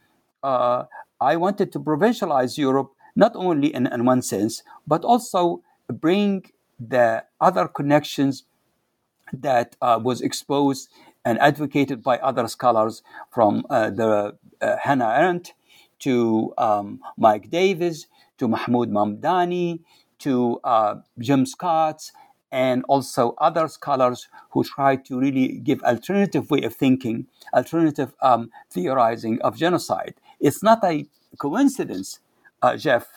uh, 0.44 0.86
I 1.22 1.36
wanted 1.36 1.72
to 1.74 1.80
provincialize 1.80 2.58
Europe 2.58 2.92
not 3.16 3.36
only 3.36 3.74
in, 3.74 3.88
in 3.88 4.06
one 4.06 4.22
sense, 4.22 4.64
but 4.88 5.04
also 5.04 5.62
bring 5.92 6.46
the 6.80 7.24
other 7.42 7.68
connections 7.68 8.46
that 9.34 9.76
uh, 9.82 10.00
was 10.02 10.22
exposed 10.22 10.90
and 11.26 11.38
advocated 11.40 12.02
by 12.02 12.18
other 12.20 12.48
scholars 12.48 13.04
from 13.30 13.66
uh, 13.70 13.90
the 13.90 14.38
uh, 14.62 14.78
Hannah 14.82 15.14
Arendt 15.18 15.54
to 16.00 16.54
um, 16.58 17.02
Mike 17.18 17.50
Davis, 17.50 18.08
to 18.38 18.48
Mahmood 18.48 18.90
Mamdani, 18.90 19.82
to 20.20 20.60
uh, 20.64 20.96
Jim 21.20 21.46
Scott, 21.46 22.12
and 22.52 22.84
also 22.88 23.36
other 23.38 23.68
scholars 23.68 24.28
who 24.52 24.64
try 24.64 24.96
to 24.96 25.20
really 25.20 25.60
give 25.60 25.82
alternative 25.84 26.50
way 26.50 26.62
of 26.64 26.76
thinking, 26.76 27.28
alternative 27.54 28.14
um, 28.22 28.50
theorizing 28.72 29.42
of 29.42 29.56
genocide. 29.58 30.16
It's 30.40 30.64
not 30.64 30.84
a 30.84 31.06
coincidence, 31.38 32.20
uh, 32.62 32.78
Jeff, 32.78 33.08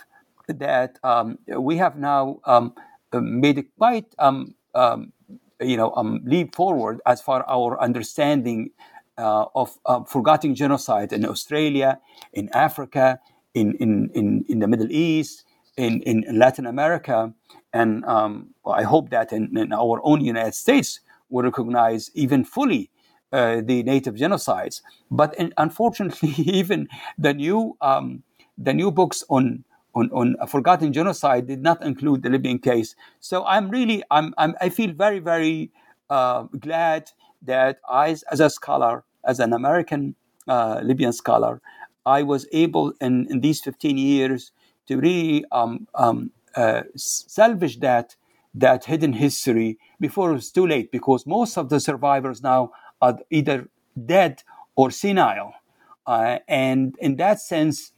that 0.48 0.98
um, 1.02 1.38
we 1.56 1.76
have 1.78 1.96
now 1.96 2.40
um, 2.44 2.74
made 3.12 3.58
it 3.58 3.66
quite 3.78 4.06
um, 4.18 4.54
um, 4.74 5.12
you 5.60 5.76
know 5.76 5.92
leap 6.24 6.54
forward 6.54 7.00
as 7.06 7.22
far 7.22 7.44
our 7.48 7.80
understanding 7.80 8.70
uh, 9.18 9.46
of 9.54 9.78
uh, 9.86 10.02
forgotten 10.04 10.54
genocide 10.54 11.12
in 11.12 11.24
Australia, 11.24 12.00
in 12.32 12.48
Africa, 12.54 13.20
in, 13.54 13.74
in, 13.74 14.10
in, 14.14 14.44
in 14.48 14.58
the 14.60 14.66
Middle 14.66 14.90
East, 14.90 15.44
in, 15.76 16.02
in 16.02 16.38
Latin 16.38 16.66
America. 16.66 17.32
And 17.72 18.04
um, 18.04 18.54
I 18.66 18.82
hope 18.82 19.10
that 19.10 19.32
in, 19.32 19.56
in, 19.56 19.72
our 19.72 20.00
own 20.04 20.20
United 20.20 20.54
States 20.54 21.00
we 21.30 21.42
recognize 21.42 22.10
even 22.14 22.44
fully 22.44 22.90
uh, 23.32 23.62
the 23.64 23.82
native 23.82 24.14
genocides. 24.14 24.82
But 25.10 25.34
in, 25.38 25.54
unfortunately, 25.56 26.30
even 26.36 26.88
the 27.18 27.32
new, 27.32 27.76
um, 27.80 28.22
the 28.58 28.74
new 28.74 28.90
books 28.90 29.24
on, 29.30 29.64
on, 29.94 30.10
on 30.12 30.36
forgotten 30.46 30.92
genocide 30.92 31.46
did 31.46 31.62
not 31.62 31.82
include 31.82 32.22
the 32.22 32.30
Libyan 32.30 32.58
case. 32.58 32.94
So 33.20 33.44
I'm 33.46 33.70
really, 33.70 34.02
I'm, 34.10 34.34
I'm 34.36 34.54
i 34.60 34.68
feel 34.68 34.92
very, 34.92 35.18
very 35.18 35.70
uh, 36.10 36.42
glad 36.60 37.10
that 37.40 37.78
I, 37.88 38.16
as 38.30 38.40
a 38.40 38.50
scholar, 38.50 39.04
as 39.26 39.40
an 39.40 39.52
American 39.52 40.14
uh, 40.46 40.80
Libyan 40.82 41.12
scholar, 41.12 41.60
I 42.04 42.22
was 42.22 42.46
able 42.52 42.92
in, 43.00 43.26
in 43.30 43.40
these 43.40 43.60
15 43.60 43.96
years 43.96 44.52
to 44.88 44.98
really 44.98 45.44
um, 45.52 45.86
um, 45.94 46.30
uh, 46.56 46.82
salvage 46.96 47.80
that 47.80 48.16
that 48.54 48.84
hidden 48.84 49.14
history 49.14 49.78
before 49.98 50.30
it 50.30 50.34
was 50.34 50.50
too 50.50 50.66
late 50.66 50.90
because 50.90 51.26
most 51.26 51.56
of 51.56 51.70
the 51.70 51.80
survivors 51.80 52.42
now 52.42 52.70
are 53.00 53.18
either 53.30 53.68
dead 54.06 54.42
or 54.76 54.90
senile. 54.90 55.54
Uh, 56.06 56.38
and 56.48 56.94
in 57.00 57.16
that 57.16 57.40
sense, 57.40 57.92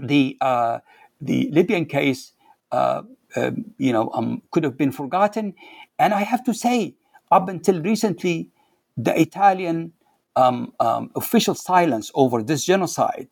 the 0.00 0.36
uh, 0.40 0.78
the 1.20 1.48
Libyan 1.52 1.86
case, 1.86 2.32
uh, 2.72 3.02
um, 3.36 3.64
you 3.78 3.92
know, 3.92 4.10
um, 4.14 4.42
could 4.50 4.64
have 4.64 4.76
been 4.76 4.92
forgotten. 4.92 5.54
And 5.98 6.12
I 6.12 6.22
have 6.22 6.42
to 6.44 6.54
say, 6.54 6.96
up 7.30 7.48
until 7.48 7.80
recently, 7.80 8.48
the 8.96 9.18
Italian 9.18 9.92
um, 10.34 10.72
um, 10.80 11.10
official 11.14 11.54
silence 11.54 12.10
over 12.14 12.42
this 12.42 12.64
genocide 12.64 13.28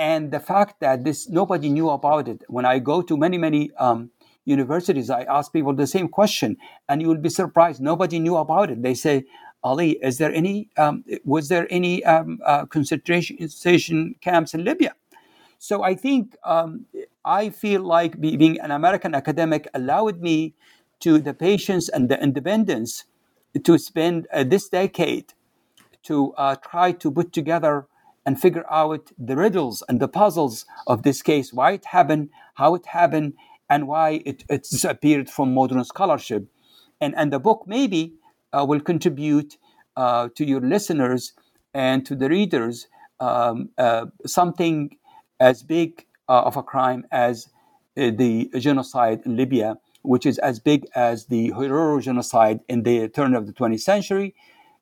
and 0.00 0.30
the 0.32 0.40
fact 0.40 0.80
that 0.80 1.04
this 1.04 1.28
nobody 1.28 1.68
knew 1.68 1.90
about 1.90 2.26
it. 2.26 2.42
When 2.48 2.64
i 2.64 2.78
go 2.78 3.02
to 3.02 3.16
many 3.16 3.38
many 3.38 3.70
um, 3.86 4.10
universities 4.46 5.10
i 5.10 5.22
ask 5.38 5.52
people 5.52 5.74
the 5.74 5.86
same 5.86 6.08
question 6.08 6.56
and 6.88 7.02
you 7.02 7.08
will 7.08 7.24
be 7.28 7.28
surprised. 7.28 7.80
Nobody 7.82 8.18
knew 8.18 8.36
about 8.36 8.70
it. 8.70 8.82
They 8.82 8.94
say 8.94 9.24
ali 9.62 9.90
is 10.10 10.16
there 10.16 10.32
any 10.32 10.70
um, 10.78 11.04
was 11.24 11.48
there 11.48 11.66
any 11.70 12.02
um, 12.04 12.38
uh, 12.46 12.64
concentration 12.64 14.14
camps 14.22 14.54
in 14.54 14.64
libya? 14.64 14.94
So 15.58 15.82
i 15.82 15.94
think 15.94 16.36
um, 16.44 16.86
i 17.24 17.50
feel 17.50 17.82
like 17.82 18.18
being 18.18 18.58
an 18.66 18.70
american 18.70 19.14
academic 19.14 19.68
allowed 19.74 20.22
me 20.28 20.54
to 21.00 21.18
the 21.26 21.34
patience 21.34 21.90
and 21.90 22.08
the 22.08 22.18
independence 22.28 23.04
to 23.68 23.76
spend 23.76 24.26
uh, 24.32 24.44
this 24.44 24.70
decade 24.70 25.34
to 26.08 26.32
uh, 26.44 26.56
try 26.70 26.92
to 26.92 27.12
put 27.18 27.32
together 27.40 27.86
and 28.30 28.40
figure 28.40 28.64
out 28.70 29.10
the 29.18 29.34
riddles 29.34 29.82
and 29.88 29.98
the 29.98 30.06
puzzles 30.06 30.64
of 30.86 31.02
this 31.02 31.20
case, 31.20 31.52
why 31.52 31.72
it 31.72 31.84
happened, 31.86 32.28
how 32.54 32.76
it 32.76 32.86
happened, 32.86 33.32
and 33.68 33.88
why 33.88 34.22
it, 34.24 34.44
it 34.48 34.62
disappeared 34.70 35.28
from 35.28 35.52
modern 35.52 35.82
scholarship. 35.82 36.46
And, 37.00 37.12
and 37.16 37.32
the 37.32 37.40
book 37.40 37.64
maybe 37.66 38.14
uh, 38.52 38.64
will 38.68 38.78
contribute 38.78 39.58
uh, 39.96 40.28
to 40.36 40.44
your 40.44 40.60
listeners 40.60 41.32
and 41.74 42.06
to 42.06 42.14
the 42.14 42.28
readers 42.28 42.86
um, 43.18 43.70
uh, 43.76 44.06
something 44.24 44.96
as 45.40 45.64
big 45.64 46.06
uh, 46.28 46.42
of 46.42 46.56
a 46.56 46.62
crime 46.62 47.04
as 47.10 47.48
uh, 47.96 48.12
the 48.14 48.48
genocide 48.60 49.22
in 49.24 49.36
Libya, 49.36 49.76
which 50.02 50.24
is 50.24 50.38
as 50.38 50.60
big 50.60 50.86
as 50.94 51.26
the 51.26 51.50
Herero 51.50 52.00
genocide 52.00 52.60
in 52.68 52.84
the 52.84 53.08
turn 53.08 53.34
of 53.34 53.48
the 53.48 53.52
20th 53.52 53.80
century, 53.80 54.36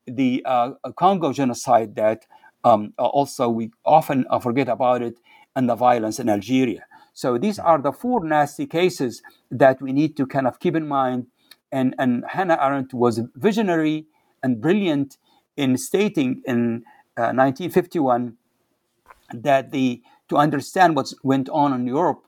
the 0.07 0.43
uh, 0.45 0.73
Congo 0.97 1.33
genocide 1.33 1.95
that 1.95 2.27
um, 2.65 2.93
also 2.99 3.49
we 3.49 3.71
often 3.85 4.27
uh, 4.31 4.39
forget 4.39 4.69
about 4.69 5.03
it, 5.03 5.19
and 5.55 5.69
the 5.69 5.75
violence 5.75 6.21
in 6.21 6.29
Algeria. 6.29 6.87
So 7.13 7.37
these 7.37 7.59
are 7.59 7.79
the 7.79 7.91
four 7.91 8.25
nasty 8.25 8.67
cases 8.67 9.23
that 9.51 9.83
we 9.83 9.93
need 9.93 10.17
to 10.19 10.27
kind 10.27 10.47
of 10.47 10.61
keep 10.61 10.77
in 10.77 10.87
mind. 10.87 11.27
And, 11.73 11.95
and 11.99 12.25
Hannah 12.29 12.59
Arendt 12.63 12.95
was 12.95 13.21
visionary 13.35 14.07
and 14.41 14.61
brilliant 14.61 15.19
in 15.57 15.77
stating 15.77 16.43
in 16.47 16.85
uh, 17.17 17.35
1951 17.35 18.37
that 19.35 19.73
the 19.73 20.01
to 20.29 20.37
understand 20.37 20.95
what 20.95 21.13
went 21.25 21.49
on 21.49 21.73
in 21.73 21.87
Europe, 21.87 22.25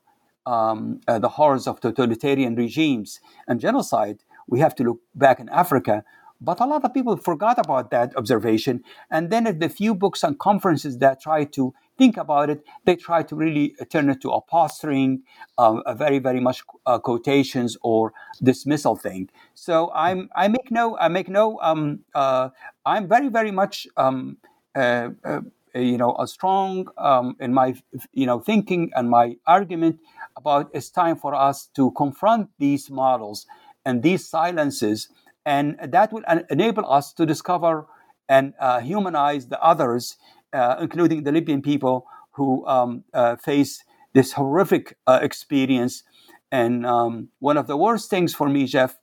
um, 0.46 1.00
uh, 1.06 1.18
the 1.18 1.28
horrors 1.28 1.68
of 1.68 1.80
totalitarian 1.80 2.56
regimes 2.56 3.20
and 3.46 3.60
genocide, 3.60 4.24
we 4.48 4.58
have 4.58 4.74
to 4.74 4.82
look 4.82 5.00
back 5.14 5.38
in 5.38 5.48
Africa 5.50 6.02
but 6.40 6.60
a 6.60 6.66
lot 6.66 6.84
of 6.84 6.94
people 6.94 7.16
forgot 7.16 7.58
about 7.58 7.90
that 7.90 8.16
observation. 8.16 8.82
And 9.10 9.30
then 9.30 9.58
the 9.58 9.68
few 9.68 9.94
books 9.94 10.22
and 10.22 10.38
conferences 10.38 10.98
that 10.98 11.20
try 11.20 11.44
to 11.44 11.74
think 11.98 12.16
about 12.16 12.48
it, 12.48 12.64
they 12.86 12.96
try 12.96 13.22
to 13.22 13.36
really 13.36 13.74
turn 13.90 14.08
it 14.08 14.22
to 14.22 14.30
a 14.30 14.40
posturing, 14.40 15.22
um, 15.58 15.82
a 15.84 15.94
very, 15.94 16.18
very 16.18 16.40
much 16.40 16.62
uh, 16.86 16.98
quotations 16.98 17.76
or 17.82 18.14
dismissal 18.42 18.96
thing. 18.96 19.28
So 19.54 19.90
I'm, 19.94 20.30
I 20.34 20.48
make 20.48 20.70
no, 20.70 20.96
I 20.96 21.08
make 21.08 21.28
no, 21.28 21.58
um, 21.60 22.00
uh, 22.14 22.48
I'm 22.86 23.06
very, 23.06 23.28
very 23.28 23.50
much, 23.50 23.86
um, 23.96 24.38
uh, 24.74 25.10
uh 25.24 25.40
you 25.74 25.98
know, 25.98 26.16
a 26.18 26.26
strong 26.26 26.88
um, 26.98 27.36
in 27.38 27.54
my, 27.54 27.74
you 28.12 28.26
know, 28.26 28.40
thinking 28.40 28.90
and 28.96 29.08
my 29.08 29.36
argument 29.46 30.00
about 30.36 30.68
it's 30.74 30.90
time 30.90 31.16
for 31.16 31.32
us 31.32 31.68
to 31.76 31.92
confront 31.92 32.48
these 32.58 32.90
models 32.90 33.46
and 33.84 34.02
these 34.02 34.26
silences 34.26 35.08
and 35.44 35.76
that 35.82 36.12
will 36.12 36.22
enable 36.50 36.90
us 36.90 37.12
to 37.14 37.26
discover 37.26 37.86
and 38.28 38.54
uh, 38.60 38.80
humanize 38.80 39.48
the 39.48 39.60
others, 39.62 40.16
uh, 40.52 40.76
including 40.80 41.24
the 41.24 41.32
Libyan 41.32 41.62
people 41.62 42.06
who 42.32 42.66
um, 42.66 43.04
uh, 43.12 43.36
face 43.36 43.84
this 44.12 44.32
horrific 44.32 44.96
uh, 45.06 45.18
experience. 45.22 46.04
And 46.52 46.86
um, 46.86 47.28
one 47.38 47.56
of 47.56 47.66
the 47.66 47.76
worst 47.76 48.10
things 48.10 48.34
for 48.34 48.48
me, 48.48 48.66
Jeff, 48.66 48.98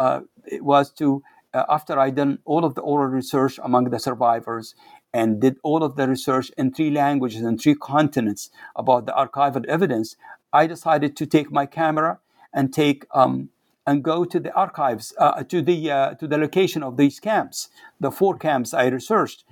uh, 0.00 0.20
was 0.60 0.92
to, 0.94 1.22
uh, 1.54 1.64
after 1.68 1.98
I 1.98 2.10
done 2.10 2.38
all 2.44 2.64
of 2.64 2.74
the 2.74 2.82
oral 2.82 3.08
research 3.08 3.58
among 3.62 3.90
the 3.90 3.98
survivors 3.98 4.74
and 5.12 5.40
did 5.40 5.56
all 5.62 5.82
of 5.82 5.96
the 5.96 6.06
research 6.08 6.50
in 6.58 6.72
three 6.72 6.90
languages 6.90 7.42
and 7.42 7.60
three 7.60 7.74
continents 7.74 8.50
about 8.76 9.06
the 9.06 9.12
archival 9.12 9.64
evidence, 9.66 10.16
I 10.52 10.66
decided 10.66 11.16
to 11.16 11.26
take 11.26 11.50
my 11.50 11.66
camera 11.66 12.20
and 12.52 12.72
take 12.72 13.06
um, 13.14 13.50
and 13.88 14.04
go 14.04 14.22
to 14.26 14.38
the 14.38 14.52
archives, 14.52 15.14
uh, 15.16 15.42
to 15.44 15.62
the 15.62 15.90
uh, 15.90 16.14
to 16.20 16.28
the 16.28 16.36
location 16.36 16.82
of 16.82 16.98
these 16.98 17.18
camps, 17.18 17.70
the 17.98 18.10
four 18.10 18.36
camps 18.36 18.74
I 18.74 18.88
researched, 18.88 19.44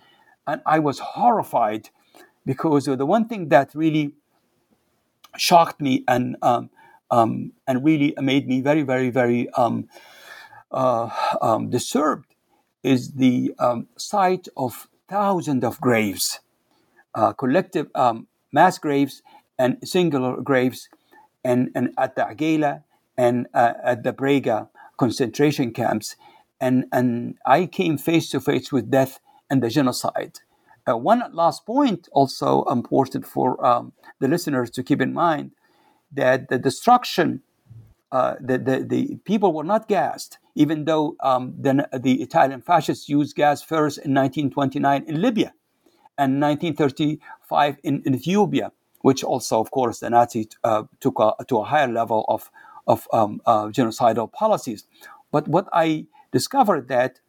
and 0.46 0.60
I 0.66 0.78
was 0.78 0.98
horrified 0.98 1.88
because 2.44 2.84
the 2.84 3.06
one 3.06 3.28
thing 3.28 3.48
that 3.48 3.74
really 3.74 4.12
shocked 5.38 5.80
me 5.80 6.04
and 6.06 6.36
um, 6.42 6.68
um, 7.10 7.52
and 7.66 7.82
really 7.82 8.12
made 8.20 8.46
me 8.46 8.60
very 8.60 8.82
very 8.82 9.08
very 9.08 9.48
um, 9.54 9.88
uh, 10.70 11.08
um, 11.40 11.70
disturbed 11.70 12.34
is 12.82 13.12
the 13.12 13.54
um, 13.58 13.88
sight 13.96 14.48
of 14.54 14.86
thousands 15.08 15.64
of 15.64 15.80
graves, 15.80 16.40
uh, 17.14 17.32
collective 17.32 17.88
um, 17.94 18.26
mass 18.52 18.76
graves 18.76 19.22
and 19.58 19.78
singular 19.82 20.42
graves, 20.42 20.90
and 21.42 21.70
and 21.74 21.94
at 21.96 22.16
the 22.16 22.22
Agela 22.22 22.82
and 23.16 23.46
uh, 23.54 23.74
at 23.82 24.02
the 24.02 24.12
Brega 24.12 24.68
concentration 24.98 25.72
camps, 25.72 26.16
and 26.60 26.86
and 26.92 27.36
I 27.46 27.66
came 27.66 27.98
face 27.98 28.30
to 28.30 28.40
face 28.40 28.72
with 28.72 28.90
death 28.90 29.20
and 29.50 29.62
the 29.62 29.70
genocide. 29.70 30.40
Uh, 30.88 30.96
one 30.96 31.22
last 31.32 31.66
point, 31.66 32.08
also 32.12 32.62
important 32.64 33.26
for 33.26 33.64
um, 33.64 33.92
the 34.20 34.28
listeners 34.28 34.70
to 34.70 34.82
keep 34.82 35.00
in 35.00 35.12
mind, 35.12 35.50
that 36.12 36.48
the 36.48 36.58
destruction, 36.58 37.42
uh, 38.12 38.34
the, 38.40 38.56
the, 38.56 38.84
the 38.88 39.16
people 39.24 39.52
were 39.52 39.64
not 39.64 39.88
gassed, 39.88 40.38
even 40.54 40.84
though 40.84 41.16
um, 41.20 41.54
the, 41.58 41.88
the 41.92 42.22
Italian 42.22 42.62
fascists 42.62 43.08
used 43.08 43.34
gas 43.34 43.62
first 43.62 43.98
in 43.98 44.14
1929 44.14 45.04
in 45.08 45.20
Libya 45.20 45.52
and 46.16 46.40
1935 46.40 47.78
in, 47.82 48.02
in 48.06 48.14
Ethiopia, 48.14 48.70
which 49.02 49.24
also, 49.24 49.60
of 49.60 49.72
course, 49.72 49.98
the 49.98 50.08
Nazis 50.08 50.46
uh, 50.62 50.84
took 51.00 51.18
a, 51.18 51.34
to 51.46 51.58
a 51.58 51.64
higher 51.64 51.88
level 51.88 52.24
of 52.28 52.50
of 52.86 53.08
um, 53.12 53.40
uh, 53.46 53.66
genocidal 53.66 54.32
policies. 54.32 54.84
But 55.32 55.48
what 55.48 55.68
I 55.72 56.06
discovered 56.32 56.88
that 56.88 57.20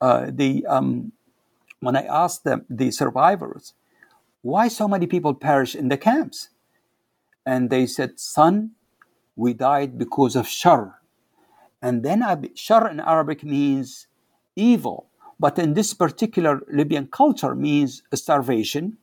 uh, 0.00 0.30
the 0.30 0.66
um, 0.66 1.12
when 1.80 1.96
I 1.96 2.02
asked 2.02 2.44
them, 2.44 2.64
the 2.68 2.90
survivors, 2.90 3.74
why 4.42 4.68
so 4.68 4.88
many 4.88 5.06
people 5.06 5.34
perish 5.34 5.74
in 5.74 5.88
the 5.88 5.96
camps, 5.96 6.50
and 7.46 7.70
they 7.70 7.86
said, 7.86 8.20
"Son, 8.20 8.72
we 9.36 9.54
died 9.54 9.98
because 9.98 10.36
of 10.36 10.48
shar." 10.48 11.00
And 11.80 12.02
then 12.02 12.22
shar 12.54 12.88
in 12.88 13.00
Arabic 13.00 13.44
means 13.44 14.08
evil, 14.56 15.08
but 15.38 15.58
in 15.58 15.74
this 15.74 15.94
particular 15.94 16.62
Libyan 16.70 17.06
culture 17.06 17.54
means 17.54 18.02
starvation, 18.14 18.98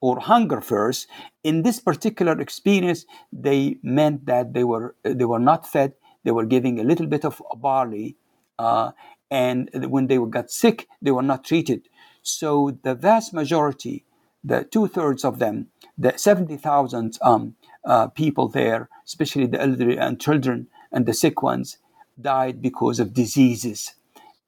or 0.00 0.20
hunger 0.20 0.60
first. 0.60 1.06
In 1.44 1.62
this 1.62 1.80
particular 1.80 2.40
experience, 2.40 3.06
they 3.32 3.78
meant 3.82 4.26
that 4.26 4.52
they 4.54 4.64
were 4.64 4.94
they 5.02 5.24
were 5.24 5.38
not 5.38 5.66
fed. 5.66 5.94
They 6.24 6.32
were 6.32 6.46
giving 6.46 6.78
a 6.78 6.84
little 6.84 7.06
bit 7.06 7.24
of 7.24 7.42
barley, 7.56 8.16
uh, 8.58 8.92
and 9.30 9.70
when 9.88 10.06
they 10.06 10.18
got 10.18 10.50
sick, 10.50 10.88
they 11.00 11.10
were 11.10 11.22
not 11.22 11.44
treated. 11.44 11.88
So 12.22 12.78
the 12.82 12.94
vast 12.94 13.32
majority, 13.32 14.04
the 14.44 14.64
two 14.64 14.86
thirds 14.86 15.24
of 15.24 15.38
them, 15.38 15.68
the 15.96 16.16
seventy 16.16 16.56
thousand 16.56 17.18
um, 17.22 17.54
uh, 17.84 18.08
people 18.08 18.48
there, 18.48 18.88
especially 19.06 19.46
the 19.46 19.60
elderly 19.60 19.98
and 19.98 20.20
children 20.20 20.68
and 20.92 21.06
the 21.06 21.14
sick 21.14 21.42
ones, 21.42 21.78
died 22.20 22.60
because 22.60 23.00
of 23.00 23.14
diseases. 23.14 23.94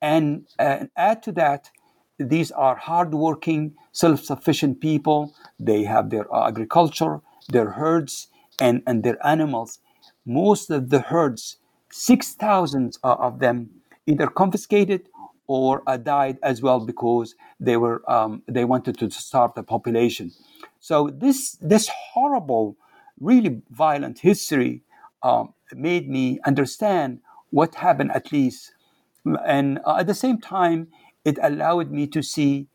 And 0.01 0.47
uh, 0.59 0.87
add 0.97 1.23
to 1.23 1.33
that, 1.33 1.71
these 2.31 2.51
are 2.53 2.77
hardworking, 2.77 3.75
self-sufficient 3.93 4.81
people. 4.81 5.35
They 5.61 5.85
have 5.85 6.11
their 6.11 6.27
agriculture, 6.35 7.21
their 7.49 7.73
herds, 7.73 8.29
and, 8.61 8.83
and 8.87 9.03
their 9.05 9.25
animals. 9.27 9.81
Most 10.27 10.71
of 10.71 10.91
the 10.91 11.01
herds, 11.01 11.59
6,000 11.91 12.97
of 13.05 13.39
them, 13.41 13.71
either 14.07 14.27
confiscated 14.29 15.09
or 15.47 15.83
uh, 15.87 15.97
died 15.99 16.39
as 16.43 16.63
well 16.63 16.81
because 16.81 17.35
they 17.61 17.77
were 17.77 18.03
um, 18.11 18.43
they 18.49 18.65
wanted 18.65 18.99
to 18.99 19.11
starve 19.11 19.55
the 19.55 19.63
population. 19.63 20.33
So 20.81 21.11
this 21.13 21.53
this 21.61 21.91
horrible, 22.13 22.77
really 23.21 23.63
violent 23.71 24.21
history 24.21 24.83
um, 25.23 25.55
made 25.75 26.09
me 26.09 26.41
understand 26.47 27.21
what 27.51 27.77
happened 27.77 28.13
at 28.13 28.33
least, 28.33 28.73
and 29.47 29.81
uh, 29.85 29.97
at 29.99 30.07
the 30.07 30.15
same 30.15 30.41
time, 30.41 30.89
it 31.25 31.39
allowed 31.43 31.91
me 31.91 32.07
to 32.09 32.23
see 32.23 32.67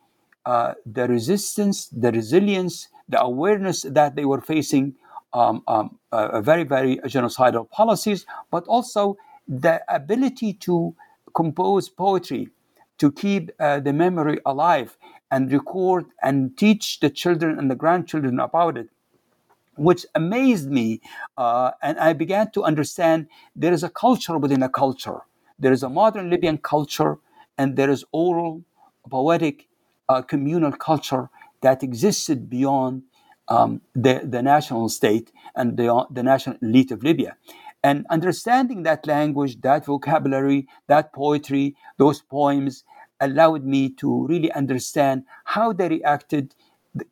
uh, 0.45 0.73
the 0.85 1.07
resistance, 1.07 1.87
the 1.87 2.11
resilience, 2.11 2.87
the 3.09 3.21
awareness 3.21 3.81
that 3.83 4.15
they 4.15 4.25
were 4.25 4.41
facing 4.41 4.95
um, 5.33 5.61
um, 5.67 5.99
uh, 6.11 6.41
very, 6.41 6.63
very 6.63 6.97
genocidal 7.05 7.69
policies, 7.69 8.25
but 8.49 8.63
also 8.67 9.17
the 9.47 9.81
ability 9.93 10.53
to 10.53 10.95
compose 11.35 11.89
poetry, 11.89 12.49
to 12.97 13.11
keep 13.11 13.51
uh, 13.59 13.79
the 13.79 13.93
memory 13.93 14.39
alive 14.45 14.97
and 15.31 15.51
record 15.51 16.05
and 16.23 16.57
teach 16.57 16.99
the 17.01 17.09
children 17.09 17.59
and 17.59 17.69
the 17.69 17.75
grandchildren 17.75 18.39
about 18.39 18.77
it, 18.77 18.89
which 19.75 20.05
amazed 20.15 20.71
me. 20.71 21.01
Uh, 21.37 21.71
and 21.81 21.99
I 21.99 22.13
began 22.13 22.51
to 22.51 22.63
understand 22.63 23.27
there 23.55 23.73
is 23.73 23.83
a 23.83 23.89
culture 23.89 24.37
within 24.37 24.63
a 24.63 24.69
culture. 24.69 25.19
There 25.59 25.73
is 25.73 25.83
a 25.83 25.89
modern 25.89 26.29
Libyan 26.29 26.57
culture, 26.57 27.17
and 27.57 27.75
there 27.75 27.89
is 27.89 28.03
oral, 28.11 28.63
poetic, 29.09 29.67
uh, 30.09 30.21
communal 30.21 30.71
culture 30.71 31.29
that 31.61 31.83
existed 31.83 32.49
beyond 32.49 33.03
um, 33.47 33.81
the, 33.95 34.21
the 34.23 34.41
national 34.41 34.89
state 34.89 35.31
and 35.55 35.77
the, 35.77 36.05
the 36.11 36.23
national 36.23 36.57
elite 36.61 36.91
of 36.91 37.03
Libya. 37.03 37.37
And 37.83 38.05
understanding 38.09 38.83
that 38.83 39.07
language, 39.07 39.61
that 39.61 39.85
vocabulary, 39.85 40.67
that 40.87 41.13
poetry, 41.13 41.75
those 41.97 42.21
poems 42.21 42.83
allowed 43.21 43.63
me 43.65 43.89
to 43.89 44.27
really 44.27 44.51
understand 44.51 45.23
how 45.45 45.73
they 45.73 45.87
reacted 45.89 46.53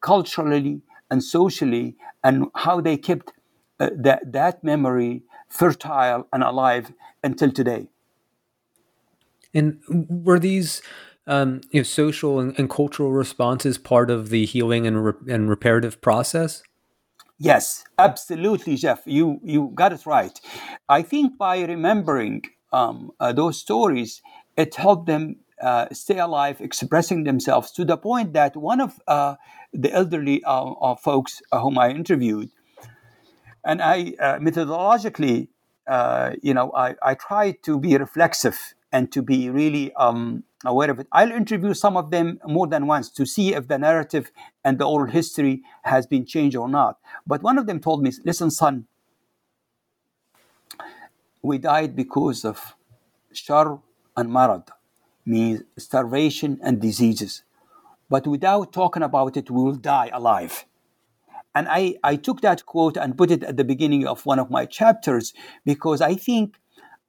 culturally 0.01 0.81
and 1.09 1.23
socially 1.23 1.95
and 2.23 2.47
how 2.55 2.81
they 2.81 2.97
kept 2.97 3.31
uh, 3.79 3.89
that, 3.95 4.31
that 4.31 4.63
memory 4.63 5.23
fertile 5.49 6.27
and 6.33 6.43
alive 6.43 6.91
until 7.23 7.51
today. 7.51 7.87
And 9.56 9.80
were 9.88 10.38
these 10.38 10.82
um, 11.28 11.62
you 11.72 11.80
know, 11.80 11.84
social 11.84 12.39
and, 12.39 12.58
and, 12.60 12.70
cultural 12.70 13.12
responses 13.12 13.78
part 13.80 14.12
of 14.12 14.30
the 14.30 14.45
healing 14.45 14.86
and, 14.86 15.06
re- 15.06 15.34
and 15.34 15.49
reparative 15.49 15.99
process? 16.01 16.62
Yes, 17.38 17.84
absolutely, 17.97 18.76
Jeff. 18.76 19.01
You 19.06 19.39
you 19.43 19.72
got 19.74 19.91
it 19.91 20.06
right. 20.06 20.39
I 20.88 21.01
think 21.01 21.38
by 21.38 21.64
remembering 21.64 22.43
um, 22.72 23.12
uh, 23.20 23.34
those 23.34 23.60
stories, 23.60 24.22
it 24.56 24.76
helped 24.76 25.08
them 25.08 25.38
uh, 25.62 25.88
stay 25.91 26.20
alive, 26.20 26.62
expressing 26.62 27.24
themselves 27.24 27.72
to 27.72 27.84
the 27.84 27.97
point 27.97 28.34
that 28.34 28.56
one 28.56 28.80
of 28.80 29.01
uh, 29.08 29.36
the 29.74 29.91
elderly 29.91 30.43
uh, 30.45 30.95
folks 30.95 31.41
uh, 31.51 31.60
whom 31.60 31.78
I 31.78 31.89
interviewed, 31.89 32.51
and 33.66 33.82
I 33.82 34.14
uh, 34.20 34.38
methodologically, 34.39 35.49
you 36.41 36.53
know, 36.53 36.72
I, 36.74 36.95
I 37.01 37.16
tried 37.16 37.64
to 37.64 37.80
be 37.80 37.97
reflexive 37.97 38.74
and 38.91 39.11
to 39.11 39.21
be 39.21 39.49
really 39.49 39.93
um, 39.93 40.43
aware 40.63 40.89
of 40.89 40.99
it. 40.99 41.07
I'll 41.11 41.31
interview 41.31 41.73
some 41.73 41.97
of 41.97 42.11
them 42.11 42.39
more 42.45 42.67
than 42.67 42.88
once 42.88 43.09
to 43.11 43.25
see 43.25 43.53
if 43.53 43.67
the 43.67 43.77
narrative 43.77 44.31
and 44.63 44.79
the 44.79 44.86
oral 44.86 45.11
history 45.11 45.63
has 45.83 46.07
been 46.07 46.25
changed 46.25 46.55
or 46.55 46.69
not. 46.69 46.97
But 47.27 47.43
one 47.43 47.57
of 47.57 47.67
them 47.67 47.79
told 47.79 48.01
me, 48.01 48.11
listen, 48.23 48.51
son, 48.51 48.88
we 51.41 51.57
died 51.57 51.95
because 51.95 52.45
of 52.45 52.75
shar 53.31 53.79
and 54.17 54.29
marad, 54.29 54.67
means 55.25 55.61
starvation 55.77 56.59
and 56.63 56.81
diseases. 56.81 57.43
But 58.09 58.27
without 58.27 58.71
talking 58.71 59.03
about 59.03 59.36
it, 59.38 59.49
we 59.49 59.61
will 59.61 59.75
die 59.75 60.09
alive. 60.13 60.65
And 61.53 61.67
I, 61.69 61.95
I 62.03 62.17
took 62.17 62.41
that 62.41 62.65
quote 62.65 62.97
and 62.97 63.17
put 63.17 63.31
it 63.31 63.43
at 63.43 63.57
the 63.57 63.63
beginning 63.63 64.05
of 64.05 64.25
one 64.25 64.39
of 64.39 64.51
my 64.51 64.65
chapters 64.65 65.33
because 65.63 66.01
I 66.01 66.15
think 66.15 66.59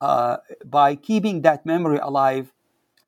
uh, 0.00 0.38
by 0.64 0.94
keeping 0.94 1.42
that 1.42 1.64
memory 1.64 1.98
alive, 1.98 2.52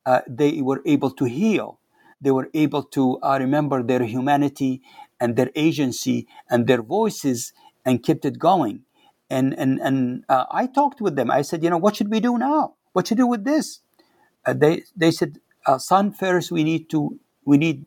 uh, 0.06 0.20
they 0.26 0.62
were 0.62 0.82
able 0.86 1.10
to 1.10 1.24
heal. 1.24 1.80
They 2.20 2.30
were 2.30 2.48
able 2.54 2.82
to 2.82 3.18
uh, 3.22 3.38
remember 3.38 3.82
their 3.82 4.02
humanity 4.04 4.82
and 5.20 5.36
their 5.36 5.50
agency 5.54 6.26
and 6.50 6.66
their 6.66 6.82
voices 6.82 7.52
and 7.84 8.02
kept 8.02 8.24
it 8.24 8.38
going. 8.38 8.84
And, 9.30 9.56
and, 9.58 9.78
and 9.80 10.24
uh, 10.28 10.46
I 10.50 10.66
talked 10.66 11.00
with 11.00 11.16
them. 11.16 11.30
I 11.30 11.42
said, 11.42 11.62
you 11.62 11.70
know, 11.70 11.76
what 11.78 11.96
should 11.96 12.10
we 12.10 12.20
do 12.20 12.38
now? 12.38 12.74
What 12.92 13.06
should 13.06 13.18
we 13.18 13.22
do 13.22 13.26
with 13.26 13.44
this? 13.44 13.80
Uh, 14.46 14.54
they, 14.54 14.84
they 14.96 15.10
said, 15.10 15.38
son, 15.76 16.12
first 16.12 16.50
we 16.50 16.64
need 16.64 16.88
to, 16.90 17.20
we 17.44 17.58
need 17.58 17.84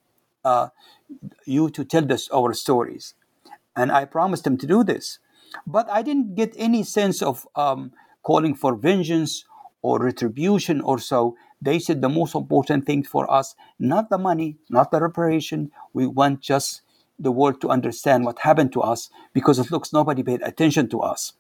you 1.46 1.70
to 1.70 1.84
tell 1.84 2.12
us 2.14 2.30
our 2.32 2.54
stories. 2.54 3.16
And 3.76 3.92
I 3.92 4.06
promised 4.06 4.44
them 4.44 4.58
to 4.58 4.68
do 4.68 4.84
this. 4.84 5.20
But 5.66 5.90
I 5.90 6.02
didn't 6.02 6.36
get 6.36 6.54
any 6.58 6.84
sense 6.84 7.22
of 7.22 7.48
um, 7.56 7.92
calling 8.24 8.56
for 8.56 8.76
vengeance 8.76 9.46
or 9.82 10.00
retribution 10.00 10.82
or 10.82 11.00
so. 11.00 11.36
They 11.62 11.80
said 11.80 12.02
the 12.02 12.10
most 12.10 12.36
important 12.36 12.86
thing 12.86 13.04
for 13.04 13.32
us, 13.32 13.56
not 13.80 14.10
the 14.10 14.18
money, 14.18 14.58
not 14.70 14.92
the 14.92 15.02
reparation. 15.02 15.72
We 15.94 16.08
want 16.08 16.42
just 16.42 16.82
the 17.20 17.32
world 17.32 17.62
to 17.62 17.70
understand 17.70 18.26
what 18.26 18.40
happened 18.40 18.74
to 18.74 18.82
us 18.82 19.10
because 19.34 19.60
it 19.60 19.72
looks 19.72 19.94
nobody 19.94 20.24
paid 20.24 20.42
attention 20.42 20.90
to 20.90 21.02
us. 21.02 21.34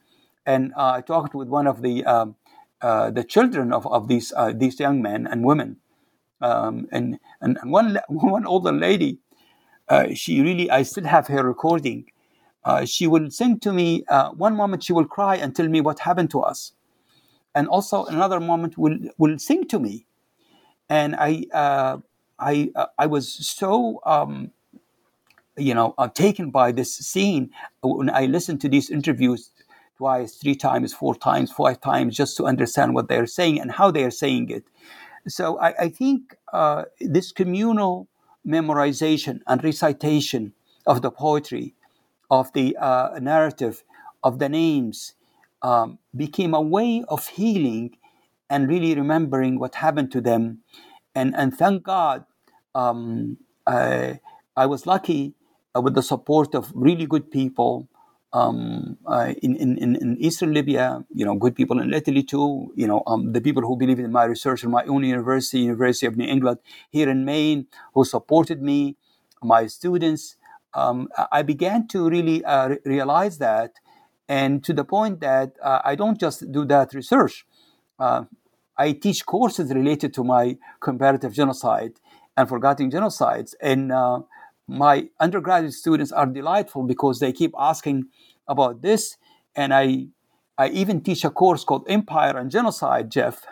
And 0.45 0.73
uh, 0.77 0.93
I 0.93 1.01
talked 1.01 1.34
with 1.34 1.47
one 1.47 1.67
of 1.67 1.82
the 1.82 2.05
um, 2.05 2.36
uh, 2.82 3.11
the 3.11 3.23
children 3.23 3.71
of, 3.73 3.86
of 3.88 4.07
these 4.07 4.34
uh, 4.36 4.53
these 4.55 4.79
young 4.79 5.01
men 5.01 5.27
and 5.27 5.43
women, 5.45 5.77
um, 6.41 6.88
and, 6.91 7.19
and 7.39 7.57
one 7.63 7.99
one 8.09 8.45
older 8.45 8.71
lady, 8.71 9.19
uh, 9.89 10.07
she 10.13 10.41
really 10.41 10.69
I 10.69 10.84
still 10.84 11.05
have 11.05 11.27
her 11.27 11.43
recording. 11.43 12.05
Uh, 12.64 12.86
she 12.86 13.07
will 13.07 13.30
sing 13.32 13.59
to 13.59 13.74
me. 13.74 14.03
Uh, 14.09 14.32
one 14.32 14.55
moment 14.55 14.84
she 14.84 14.93
will 14.93 15.05
cry 15.05 15.36
and 15.38 15.55
tell 15.55 15.68
me 15.68 15.82
what 15.82 15.99
happened 15.99 16.32
to 16.32 16.41
us, 16.41 16.74
and 17.55 17.68
also 17.68 18.05
another 18.05 18.39
moment 18.39 18.78
will 18.78 18.97
will 19.18 19.39
sing 19.39 19.68
to 19.70 19.80
me, 19.80 20.05
and 20.89 21.16
I 21.18 21.45
uh, 21.53 21.97
I 22.39 22.72
uh, 22.76 22.88
I 22.97 23.07
was 23.07 23.34
so 23.47 24.01
um, 24.05 24.51
you 25.57 25.74
know 25.74 25.95
uh, 25.97 26.09
taken 26.09 26.51
by 26.51 26.72
this 26.72 26.95
scene 26.95 27.51
when 27.84 28.09
I 28.09 28.26
listened 28.28 28.62
to 28.62 28.70
these 28.70 28.89
interviews 28.89 29.51
twice, 29.97 30.36
three 30.36 30.55
times, 30.55 30.93
four 30.93 31.16
times, 31.16 31.51
five 31.51 31.82
times, 31.82 32.18
just 32.18 32.38
to 32.38 32.45
understand 32.45 32.95
what 32.95 33.09
they 33.09 33.18
are 33.18 33.28
saying 33.28 33.62
and 33.62 33.72
how 33.72 33.91
they 33.91 34.03
are 34.03 34.12
saying 34.12 34.49
it. 34.49 34.66
So 35.28 35.59
I, 35.59 35.86
I 35.86 35.89
think 35.89 36.36
uh, 36.53 36.86
this 37.01 37.32
communal 37.32 38.07
memorization 38.47 39.41
and 39.47 39.64
recitation 39.64 40.53
of 40.88 41.01
the 41.01 41.12
poetry 41.12 41.76
of 42.32 42.51
the 42.53 42.75
uh, 42.77 43.19
narrative, 43.21 43.84
of 44.23 44.39
the 44.39 44.49
names, 44.49 45.13
um, 45.61 45.99
became 46.15 46.55
a 46.55 46.61
way 46.61 47.03
of 47.09 47.27
healing 47.27 47.97
and 48.49 48.67
really 48.67 48.95
remembering 48.95 49.59
what 49.59 49.75
happened 49.75 50.11
to 50.13 50.21
them. 50.21 50.59
And, 51.13 51.36
and 51.36 51.55
thank 51.55 51.84
God, 51.84 52.25
um, 52.73 53.38
I, 53.67 54.21
I, 54.55 54.65
was 54.65 54.88
lucky 54.88 55.36
uh, 55.75 55.82
with 55.82 55.93
the 55.93 56.01
support 56.01 56.55
of 56.55 56.71
really 56.73 57.05
good 57.05 57.29
people 57.29 57.89
um, 58.34 58.97
uh, 59.05 59.34
in, 59.43 59.57
in, 59.57 59.77
in 59.77 60.17
Eastern 60.17 60.53
Libya, 60.53 61.03
you 61.13 61.25
know, 61.25 61.36
good 61.36 61.53
people 61.53 61.82
in 61.82 61.93
Italy 61.93 62.23
too, 62.23 62.71
you 62.75 62.88
know, 62.88 63.03
um, 63.07 63.34
the 63.34 63.41
people 63.41 63.61
who 63.61 63.75
believe 63.75 63.99
in 63.99 64.11
my 64.11 64.23
research 64.23 64.63
in 64.63 64.71
my 64.71 64.86
own 64.86 65.03
university, 65.03 65.59
University 65.59 66.05
of 66.05 66.15
New 66.15 66.25
England, 66.25 66.59
here 66.91 67.09
in 67.09 67.25
Maine, 67.25 67.67
who 67.93 68.05
supported 68.05 68.61
me, 68.61 68.95
my 69.43 69.67
students, 69.67 70.38
um, 70.74 71.09
I 71.32 71.41
began 71.41 71.88
to 71.89 72.09
really 72.09 72.43
uh, 72.45 72.69
re- 72.69 72.78
realize 72.86 73.38
that, 73.39 73.74
and 74.28 74.63
to 74.63 74.74
the 74.74 74.84
point 74.84 75.19
that 75.22 75.55
uh, 75.61 75.82
I 75.84 75.95
don't 75.95 76.19
just 76.19 76.51
do 76.51 76.65
that 76.65 76.93
research. 76.93 77.45
Uh, 77.99 78.24
I 78.78 78.93
teach 78.93 79.26
courses 79.26 79.74
related 79.74 80.13
to 80.15 80.24
my 80.24 80.57
comparative 80.80 81.34
genocide 81.34 81.93
and 82.38 82.47
forgotten 82.47 82.89
genocides, 82.89 83.53
and 83.61 83.91
uh, 83.91 84.22
my 84.67 85.09
undergraduate 85.19 85.74
students 85.74 86.11
are 86.11 86.26
delightful 86.26 86.84
because 86.84 87.19
they 87.19 87.34
keep 87.34 87.53
asking 87.59 88.05
about 88.47 88.82
this, 88.82 89.17
and 89.55 89.74
I 89.74 90.07
I 90.57 90.67
even 90.69 91.01
teach 91.01 91.26
a 91.26 91.30
course 91.30 91.63
called 91.63 91.86
Empire 91.89 92.38
and 92.38 92.51
Genocide, 92.51 93.09
Jeff, 93.11 93.45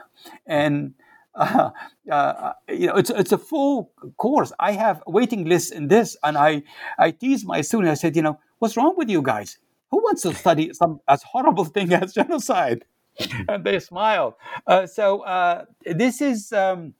and 0.45 0.93
uh, 1.71 1.71
uh, 2.11 2.53
you 2.67 2.87
know 2.87 2.95
it's 2.95 3.09
it's 3.11 3.31
a 3.31 3.37
full 3.37 3.91
course. 4.17 4.51
I 4.59 4.73
have 4.73 5.01
waiting 5.07 5.45
lists 5.45 5.71
in 5.71 5.87
this, 5.87 6.17
and 6.23 6.37
I 6.37 6.63
I 6.99 7.11
tease 7.11 7.45
my 7.45 7.61
students. 7.61 7.99
I 7.99 8.01
said, 8.01 8.15
you 8.15 8.21
know, 8.21 8.39
what's 8.59 8.77
wrong 8.77 8.95
with 8.97 9.09
you 9.09 9.21
guys? 9.21 9.57
Who 9.91 9.99
wants 10.03 10.23
to 10.23 10.33
study 10.33 10.73
some 10.73 11.01
as 11.07 11.23
horrible 11.23 11.65
thing 11.75 11.93
as 11.93 12.13
genocide? 12.13 12.85
and 13.49 13.63
they 13.63 13.79
smile. 13.79 14.37
Uh, 14.67 14.85
so 14.87 15.21
uh, 15.21 15.65
this 15.85 16.21
is. 16.21 16.51
Um, 16.53 16.93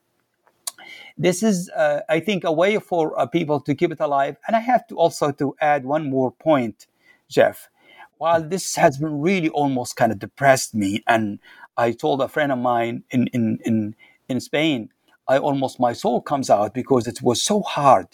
this 1.18 1.44
is, 1.44 1.70
uh, 1.76 2.02
I 2.10 2.22
think, 2.22 2.46
a 2.46 2.52
way 2.52 2.80
for 2.80 3.20
uh, 3.20 3.26
people 3.26 3.60
to 3.62 3.76
keep 3.76 3.92
it 3.92 4.00
alive. 4.00 4.38
And 4.48 4.56
I 4.56 4.62
have 4.62 4.88
to 4.88 4.96
also 4.96 5.32
to 5.34 5.56
add 5.60 5.86
one 5.86 6.10
more 6.10 6.32
point, 6.32 6.88
Jeff. 7.30 7.70
While 8.18 8.48
this 8.48 8.76
has 8.76 8.98
been 8.98 9.22
really 9.22 9.50
almost 9.50 9.98
kind 9.98 10.12
of 10.12 10.20
depressed 10.20 10.74
me, 10.76 11.04
and 11.08 11.40
I 11.78 11.92
told 11.92 12.22
a 12.22 12.30
friend 12.30 12.52
of 12.52 12.60
mine 12.60 13.04
in 13.12 13.28
in 13.28 13.60
in, 13.66 13.96
in 14.30 14.40
Spain, 14.40 14.90
I 15.28 15.38
almost 15.38 15.80
my 15.80 15.94
soul 15.94 16.22
comes 16.22 16.50
out 16.50 16.74
because 16.74 17.08
it 17.08 17.22
was 17.22 17.42
so 17.44 17.62
hard 17.62 18.08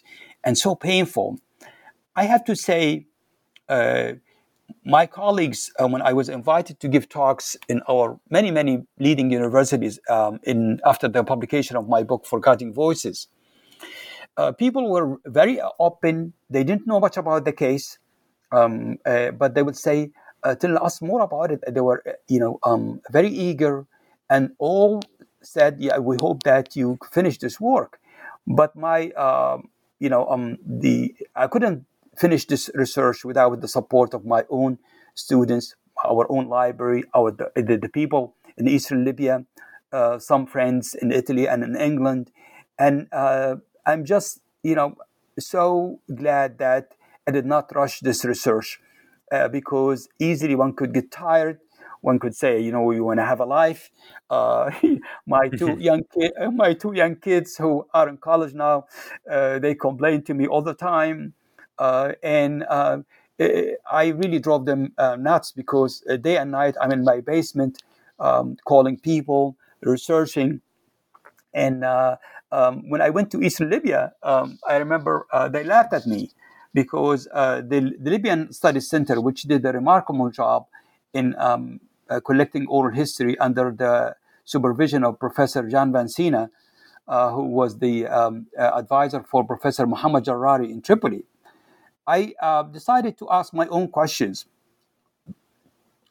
and 0.44 0.58
so 0.58 0.76
painful. 0.76 1.40
I 2.16 2.26
have 2.26 2.44
to 2.46 2.56
say, 2.56 3.08
uh, 3.70 4.14
my 4.84 5.06
colleagues, 5.06 5.72
uh, 5.80 5.88
when 5.88 6.02
I 6.02 6.14
was 6.14 6.30
invited 6.30 6.80
to 6.80 6.88
give 6.88 7.08
talks 7.10 7.56
in 7.68 7.82
our 7.90 8.20
many, 8.30 8.52
many 8.52 8.84
leading 9.00 9.30
universities 9.32 10.00
um, 10.10 10.40
in 10.44 10.80
after 10.86 11.08
the 11.08 11.24
publication 11.24 11.76
of 11.76 11.88
my 11.88 12.04
book, 12.04 12.26
Forgotten 12.26 12.74
Voices, 12.74 13.28
uh, 14.38 14.52
people 14.52 14.90
were 14.90 15.18
very 15.26 15.62
open. 15.80 16.34
They 16.50 16.64
didn't 16.64 16.88
know 16.88 17.00
much 17.00 17.18
about 17.18 17.46
the 17.46 17.54
case, 17.54 17.98
um, 18.52 18.98
uh, 19.06 19.32
but 19.32 19.56
they 19.56 19.64
would 19.64 19.78
say, 19.78 20.12
uh, 20.44 20.56
"Tell 20.56 20.84
us 20.84 21.02
more 21.02 21.22
about 21.22 21.52
it." 21.52 21.64
They 21.68 21.82
were, 21.82 22.04
uh, 22.06 22.14
you 22.28 22.40
know, 22.40 22.60
um, 22.64 23.02
very 23.12 23.30
eager, 23.30 23.86
and 24.30 24.52
all 24.58 25.02
said, 25.46 25.78
"Yeah, 25.80 26.00
we 26.00 26.18
hope 26.20 26.44
that 26.44 26.76
you 26.76 26.98
finish 27.12 27.38
this 27.40 27.60
work." 27.60 28.00
But 28.48 28.76
my, 28.76 29.10
um, 29.12 29.70
you 30.00 30.10
know, 30.10 30.28
um, 30.28 30.58
the 30.66 31.16
I 31.36 31.48
couldn't 31.48 31.86
finish 32.18 32.46
this 32.46 32.70
research 32.74 33.26
without 33.26 33.62
the 33.62 33.68
support 33.68 34.14
of 34.14 34.26
my 34.26 34.46
own 34.50 34.80
students, 35.16 35.76
our 36.06 36.26
own 36.30 36.48
library, 36.48 37.04
our 37.16 37.32
the, 37.32 37.78
the 37.82 37.90
people 37.90 38.36
in 38.58 38.68
eastern 38.68 39.04
Libya, 39.06 39.46
uh, 39.92 40.20
some 40.20 40.46
friends 40.46 40.96
in 40.96 41.12
Italy 41.12 41.48
and 41.48 41.64
in 41.64 41.76
England, 41.76 42.32
and 42.80 43.08
uh, 43.12 43.56
I'm 43.86 44.06
just 44.06 44.40
you 44.64 44.76
know 44.76 44.96
so 45.40 46.00
glad 46.14 46.58
that 46.60 46.94
I 47.28 47.32
did 47.32 47.46
not 47.46 47.76
rush 47.76 48.00
this 48.00 48.24
research 48.24 48.80
uh, 49.32 49.48
because 49.48 50.08
easily 50.20 50.56
one 50.56 50.74
could 50.74 50.94
get 50.94 51.12
tired. 51.12 51.60
One 52.06 52.20
could 52.20 52.36
say, 52.36 52.62
you 52.62 52.72
know, 52.72 52.92
you 52.92 53.04
want 53.04 53.20
to 53.20 53.26
have 53.26 53.40
a 53.40 53.46
life. 53.46 53.90
Uh, 54.30 54.70
my 55.26 55.50
two 55.50 55.76
young 55.80 56.04
ki- 56.14 56.32
my 56.54 56.74
two 56.74 56.94
young 56.94 57.16
kids 57.16 57.58
who 57.58 57.88
are 57.94 58.08
in 58.08 58.18
college 58.18 58.54
now, 58.54 58.86
uh, 59.30 59.58
they 59.58 59.74
complain 59.74 60.22
to 60.24 60.34
me 60.34 60.46
all 60.46 60.62
the 60.62 60.76
time 60.76 61.34
uh, 61.80 62.14
and 62.24 62.64
uh, 62.70 63.00
I 63.92 64.08
really 64.22 64.40
drove 64.40 64.66
them 64.66 64.94
uh, 64.98 65.16
nuts 65.16 65.52
because 65.52 66.04
day 66.22 66.38
and 66.38 66.52
night 66.52 66.76
I'm 66.80 66.92
in 66.92 67.04
my 67.04 67.22
basement 67.22 67.84
um, 68.20 68.58
calling 68.66 68.98
people, 68.98 69.58
researching. 69.82 70.62
And 71.54 71.84
um, 72.52 72.90
when 72.90 73.02
I 73.02 73.10
went 73.10 73.32
to 73.32 73.42
Eastern 73.42 73.70
Libya, 73.70 74.14
um, 74.24 74.60
I 74.68 74.78
remember 74.78 75.26
they 75.52 75.64
laughed 75.64 75.94
at 75.94 76.06
me 76.06 76.32
because 76.74 77.26
the, 77.26 77.96
the, 78.00 78.10
Libyan 78.12 78.54
Studies 78.54 78.90
Center, 78.90 79.20
which 79.20 79.44
did 79.44 79.66
a 79.66 79.72
remarkable 79.72 80.30
job 80.30 80.66
in 81.14 81.34
um, 81.38 81.80
collecting 82.24 82.68
oral 82.68 82.94
history 82.94 83.38
under 83.40 83.72
the 83.72 84.16
supervision 84.46 85.04
of 85.04 85.20
Professor 85.20 85.68
Jan 85.68 85.92
Vansina, 85.92 86.50
uh, 87.08 87.32
who 87.32 87.44
was 87.44 87.80
the 87.80 88.08
um, 88.08 88.48
uh, 88.58 88.72
advisor 88.76 89.24
for 89.24 89.44
Professor 89.44 89.86
Muhammad 89.86 90.26
Jarrari 90.26 90.70
in 90.70 90.82
Tripoli. 90.82 91.24
I 92.08 92.34
uh, 92.42 92.64
decided 92.64 93.18
to 93.20 93.28
ask 93.30 93.54
my 93.54 93.68
own 93.68 93.90
questions, 93.90 94.46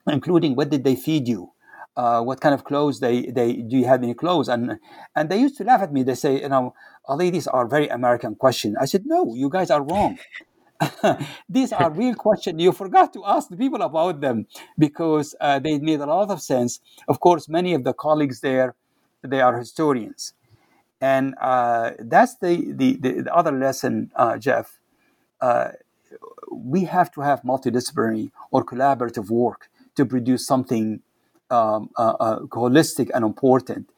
including 0.06 0.56
what 0.56 0.70
did 0.70 0.84
they 0.84 0.96
feed 0.96 1.28
you? 1.28 1.52
Uh, 1.96 2.20
what 2.20 2.40
kind 2.40 2.52
of 2.52 2.64
clothes 2.64 2.98
they, 2.98 3.26
they 3.26 3.52
do 3.52 3.76
you 3.76 3.86
have 3.86 4.02
any 4.02 4.14
clothes 4.14 4.48
and 4.48 4.80
and 5.14 5.28
they 5.28 5.38
used 5.38 5.56
to 5.56 5.62
laugh 5.62 5.80
at 5.80 5.92
me 5.92 6.02
they 6.02 6.16
say 6.16 6.42
you 6.42 6.48
know 6.48 6.74
ali 7.06 7.30
these 7.30 7.46
are 7.46 7.68
very 7.68 7.86
american 7.86 8.34
questions 8.34 8.74
i 8.80 8.84
said 8.84 9.06
no 9.06 9.32
you 9.32 9.48
guys 9.48 9.70
are 9.70 9.80
wrong 9.80 10.18
these 11.48 11.72
are 11.72 11.90
real 11.90 12.14
questions 12.14 12.60
you 12.60 12.72
forgot 12.72 13.12
to 13.12 13.24
ask 13.24 13.48
the 13.48 13.56
people 13.56 13.82
about 13.82 14.20
them 14.20 14.46
because 14.78 15.34
uh, 15.40 15.58
they 15.58 15.78
made 15.78 16.00
a 16.00 16.06
lot 16.06 16.30
of 16.30 16.40
sense. 16.40 16.80
Of 17.08 17.20
course 17.20 17.48
many 17.48 17.74
of 17.74 17.84
the 17.84 17.92
colleagues 17.92 18.40
there 18.40 18.74
they 19.22 19.40
are 19.40 19.58
historians. 19.58 20.34
And 21.00 21.34
uh, 21.40 21.92
that's 21.98 22.36
the, 22.36 22.72
the, 22.72 22.96
the, 22.96 23.34
other 23.34 23.52
lesson 23.52 24.10
uh, 24.16 24.38
jeff. 24.38 24.78
Uh, 25.40 25.72
we 26.50 26.84
have 26.84 27.10
to 27.12 27.20
have 27.20 27.42
multidisciplinary 27.42 28.30
or 28.50 28.64
collaborative 28.64 29.28
work 29.28 29.68
to 29.96 30.06
produce 30.06 30.46
something 30.46 31.00
um, 31.50 31.90
uh, 31.98 32.14
uh, 32.20 32.38
holistic 32.40 33.10
and 33.14 33.24
important. 33.24 33.90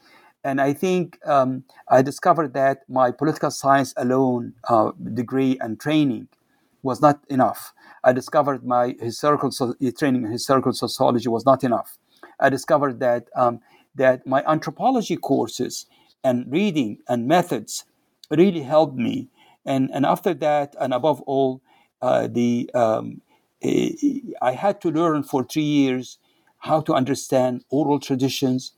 And 0.43 0.61
I 0.61 0.73
think 0.73 1.19
um, 1.27 1.65
I 1.89 2.03
discovered 2.03 2.55
that 2.55 2.89
my 2.89 3.11
political 3.11 3.51
science 3.51 3.93
alone 3.97 4.55
uh, 4.69 4.93
degree 5.15 5.59
and 5.61 5.79
training 5.79 6.29
was 6.87 7.01
not 7.03 7.21
enough. 7.29 7.75
I 8.05 8.13
discovered 8.13 8.65
my 8.65 8.95
historical 9.01 9.51
so- 9.51 9.75
training 9.99 10.25
in 10.25 10.31
historical 10.31 10.73
sociology 10.73 11.29
was 11.29 11.45
not 11.45 11.65
enough. 11.65 11.99
I 12.41 12.49
discovered 12.51 13.01
that 13.01 13.29
um, 13.37 13.61
that 14.03 14.27
my 14.27 14.41
anthropology 14.55 15.17
courses 15.17 15.87
and 16.23 16.37
reading 16.59 16.99
and 17.09 17.27
methods 17.27 17.85
really 18.31 18.63
helped 18.63 18.97
me. 19.09 19.29
And 19.65 19.91
and 19.95 20.07
after 20.07 20.33
that, 20.47 20.69
and 20.81 20.95
above 20.95 21.21
all, 21.23 21.61
uh, 22.03 22.29
the 22.39 22.71
um, 22.75 23.21
I 24.43 24.53
had 24.53 24.81
to 24.83 24.91
learn 24.91 25.23
for 25.23 25.45
three 25.45 25.63
years 25.63 26.19
how 26.59 26.81
to 26.83 26.95
understand 26.95 27.65
oral 27.71 28.01
traditions, 28.01 28.73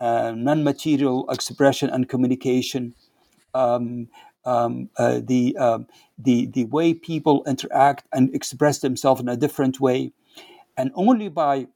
uh, 0.00 0.32
non-material 0.36 1.28
expression 1.30 1.90
and 1.90 2.08
communication, 2.08 2.94
um, 3.54 4.08
um, 4.44 4.90
uh, 4.96 5.20
the, 5.22 5.56
um, 5.56 5.86
the 6.18 6.46
the 6.46 6.64
way 6.66 6.94
people 6.94 7.44
interact 7.46 8.06
and 8.12 8.34
express 8.34 8.80
themselves 8.80 9.20
in 9.20 9.28
a 9.28 9.36
different 9.36 9.80
way, 9.80 10.12
and 10.76 10.90
only 10.94 11.28
by 11.28 11.66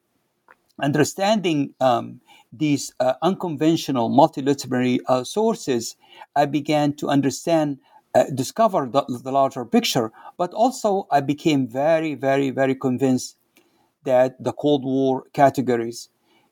understanding 0.80 1.74
um, 1.80 2.20
these 2.52 2.92
uh, 3.00 3.14
unconventional 3.22 4.10
multidisciplinary 4.10 4.98
uh, 5.06 5.24
sources, 5.24 5.96
I 6.34 6.46
began 6.46 6.94
to 6.94 7.08
understand 7.08 7.78
uh, 8.14 8.24
discover 8.34 8.88
the, 8.90 9.04
the, 9.22 9.30
larger 9.30 9.64
picture, 9.64 10.10
but 10.38 10.54
also 10.54 11.06
I 11.10 11.20
became 11.20 11.68
very, 11.68 12.14
very, 12.14 12.50
very 12.50 12.74
convinced 12.74 13.36
that 14.04 14.42
the 14.42 14.52
Cold 14.52 14.84
War 14.84 15.24
categories, 15.32 16.08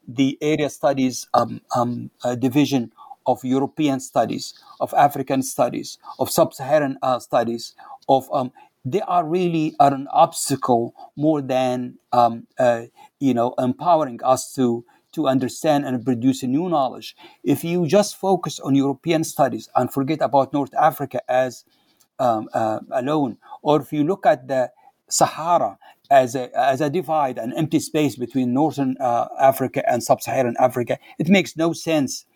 the 0.06 0.36
area 0.42 0.68
studies 0.68 1.26
um, 1.32 1.62
um, 1.74 2.10
uh, 2.22 2.34
division 2.34 2.92
of 3.26 3.44
European 3.44 4.00
studies, 4.00 4.54
of 4.80 4.92
African 4.94 5.42
studies, 5.42 5.98
of 6.18 6.30
sub-Saharan 6.30 6.98
uh, 7.02 7.18
studies, 7.18 7.74
of 8.08 8.28
um, 8.32 8.52
they 8.84 9.00
are 9.02 9.24
really 9.24 9.74
are 9.80 9.94
an 9.94 10.06
obstacle 10.12 10.94
more 11.16 11.40
than 11.40 11.98
um, 12.12 12.46
uh, 12.58 12.82
you 13.18 13.34
know 13.34 13.54
empowering 13.58 14.20
us 14.22 14.52
to 14.54 14.84
to 15.12 15.28
understand 15.28 15.86
and 15.86 16.04
produce 16.04 16.42
new 16.42 16.68
knowledge. 16.68 17.16
If 17.44 17.64
you 17.64 17.86
just 17.86 18.16
focus 18.16 18.58
on 18.60 18.74
European 18.74 19.24
studies 19.24 19.68
and 19.76 19.92
forget 19.92 20.20
about 20.20 20.52
North 20.52 20.74
Africa 20.74 21.20
as 21.30 21.64
um, 22.18 22.48
uh, 22.52 22.80
alone, 22.90 23.38
or 23.62 23.80
if 23.80 23.92
you 23.92 24.04
look 24.04 24.26
at 24.26 24.48
the 24.48 24.70
Sahara 25.08 25.78
as 26.10 26.34
a, 26.34 26.50
as 26.58 26.80
a 26.80 26.90
divide, 26.90 27.38
an 27.38 27.52
empty 27.56 27.78
space 27.78 28.16
between 28.16 28.52
Northern 28.52 28.96
uh, 29.00 29.28
Africa 29.40 29.88
and 29.90 30.02
Sub 30.02 30.20
Saharan 30.20 30.56
Africa, 30.58 30.98
it 31.18 31.28
makes 31.28 31.56
no 31.56 31.72
sense. 31.72 32.26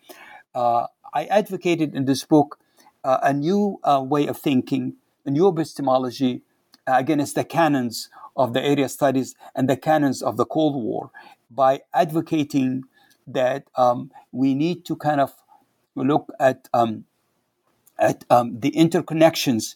Uh, 0.53 0.87
I 1.13 1.25
advocated 1.25 1.95
in 1.95 2.05
this 2.05 2.23
book 2.23 2.59
uh, 3.03 3.17
a 3.23 3.33
new 3.33 3.79
uh, 3.83 4.03
way 4.05 4.27
of 4.27 4.37
thinking, 4.37 4.95
a 5.25 5.31
new 5.31 5.47
epistemology 5.47 6.41
against 6.87 7.35
the 7.35 7.43
canons 7.43 8.09
of 8.35 8.53
the 8.53 8.63
area 8.63 8.89
studies 8.89 9.35
and 9.55 9.69
the 9.69 9.77
canons 9.77 10.21
of 10.21 10.37
the 10.37 10.45
Cold 10.45 10.75
War 10.75 11.11
by 11.51 11.81
advocating 11.93 12.83
that 13.27 13.65
um, 13.75 14.11
we 14.31 14.55
need 14.55 14.85
to 14.85 14.95
kind 14.95 15.21
of 15.21 15.33
look 15.95 16.31
at 16.39 16.67
um, 16.73 17.05
at 17.97 18.23
um, 18.29 18.59
the 18.59 18.71
interconnections 18.71 19.75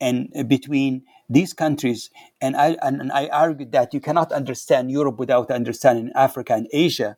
and 0.00 0.32
uh, 0.36 0.44
between 0.44 1.02
these 1.28 1.52
countries 1.52 2.10
and 2.40 2.56
I 2.56 2.76
and, 2.80 3.00
and, 3.00 3.10
I 3.10 3.26
argued 3.28 3.72
that 3.72 3.92
you 3.92 4.00
cannot 4.00 4.30
understand 4.30 4.90
Europe 4.90 5.18
without 5.18 5.50
understanding 5.50 6.12
Africa 6.14 6.54
and 6.54 6.68
Asia. 6.72 7.16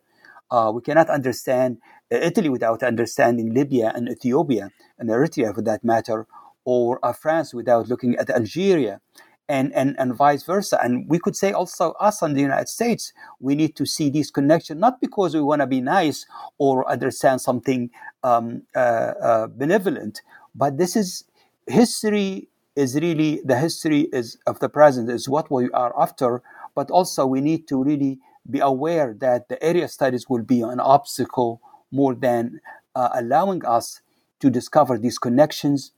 Uh, 0.49 0.71
we 0.73 0.81
cannot 0.81 1.09
understand 1.09 1.77
Italy 2.11 2.49
without 2.49 2.83
understanding 2.83 3.53
Libya 3.53 3.91
and 3.95 4.09
Ethiopia 4.09 4.69
and 4.97 5.09
Eritrea, 5.09 5.53
for 5.53 5.61
that 5.61 5.83
matter, 5.83 6.27
or 6.65 6.99
uh, 7.03 7.13
France 7.13 7.53
without 7.53 7.87
looking 7.87 8.15
at 8.15 8.29
Algeria, 8.29 9.01
and, 9.49 9.73
and, 9.73 9.95
and 9.99 10.15
vice 10.15 10.43
versa. 10.43 10.79
And 10.81 11.09
we 11.09 11.17
could 11.17 11.35
say 11.35 11.51
also, 11.51 11.93
us 11.93 12.21
and 12.21 12.35
the 12.35 12.41
United 12.41 12.69
States, 12.69 13.11
we 13.39 13.55
need 13.55 13.75
to 13.77 13.85
see 13.85 14.09
these 14.09 14.29
connections, 14.29 14.79
not 14.79 15.01
because 15.01 15.33
we 15.33 15.41
want 15.41 15.61
to 15.61 15.67
be 15.67 15.81
nice 15.81 16.27
or 16.59 16.89
understand 16.89 17.41
something 17.41 17.89
um, 18.23 18.61
uh, 18.75 18.79
uh, 18.79 19.47
benevolent, 19.47 20.21
but 20.53 20.77
this 20.77 20.95
is 20.95 21.23
history 21.67 22.47
is 22.75 22.95
really 22.95 23.41
the 23.43 23.57
history 23.57 24.07
is 24.13 24.37
of 24.47 24.59
the 24.59 24.69
present 24.69 25.09
is 25.09 25.27
what 25.27 25.51
we 25.51 25.69
are 25.71 25.93
after 25.99 26.41
but 26.75 26.89
also 26.89 27.25
we 27.25 27.41
need 27.41 27.67
to 27.67 27.83
really 27.83 28.17
be 28.49 28.59
aware 28.59 29.13
that 29.19 29.49
the 29.49 29.61
area 29.63 29.87
studies 29.87 30.29
will 30.29 30.41
be 30.41 30.61
an 30.61 30.79
obstacle 30.79 31.61
more 31.91 32.15
than 32.15 32.61
uh, 32.95 33.09
allowing 33.13 33.65
us 33.65 34.01
to 34.39 34.49
discover 34.49 34.97
these 34.97 35.17
connections 35.17 35.91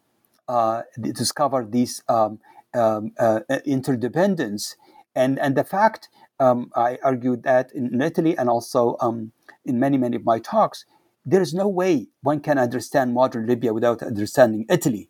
uh, 0.48 0.82
discover 1.00 1.66
these 1.66 2.04
um, 2.10 2.40
um, 2.74 3.12
uh, 3.20 3.42
interdependence 3.66 4.76
and 5.16 5.40
and 5.40 5.56
the 5.56 5.64
fact 5.64 6.10
um, 6.40 6.72
I 6.76 6.98
argued 7.04 7.44
that 7.44 7.72
in 7.74 8.02
Italy 8.02 8.38
and 8.38 8.50
also 8.50 8.98
um, 9.00 9.32
in 9.64 9.80
many 9.80 9.98
many 9.98 10.16
of 10.18 10.26
my 10.26 10.40
talks 10.40 10.86
there 11.26 11.42
is 11.42 11.54
no 11.54 11.68
way 11.68 12.08
one 12.22 12.40
can 12.40 12.58
understand 12.58 13.14
modern 13.14 13.46
Libya 13.46 13.74
without 13.74 14.02
understanding 14.02 14.66
Italy 14.70 15.10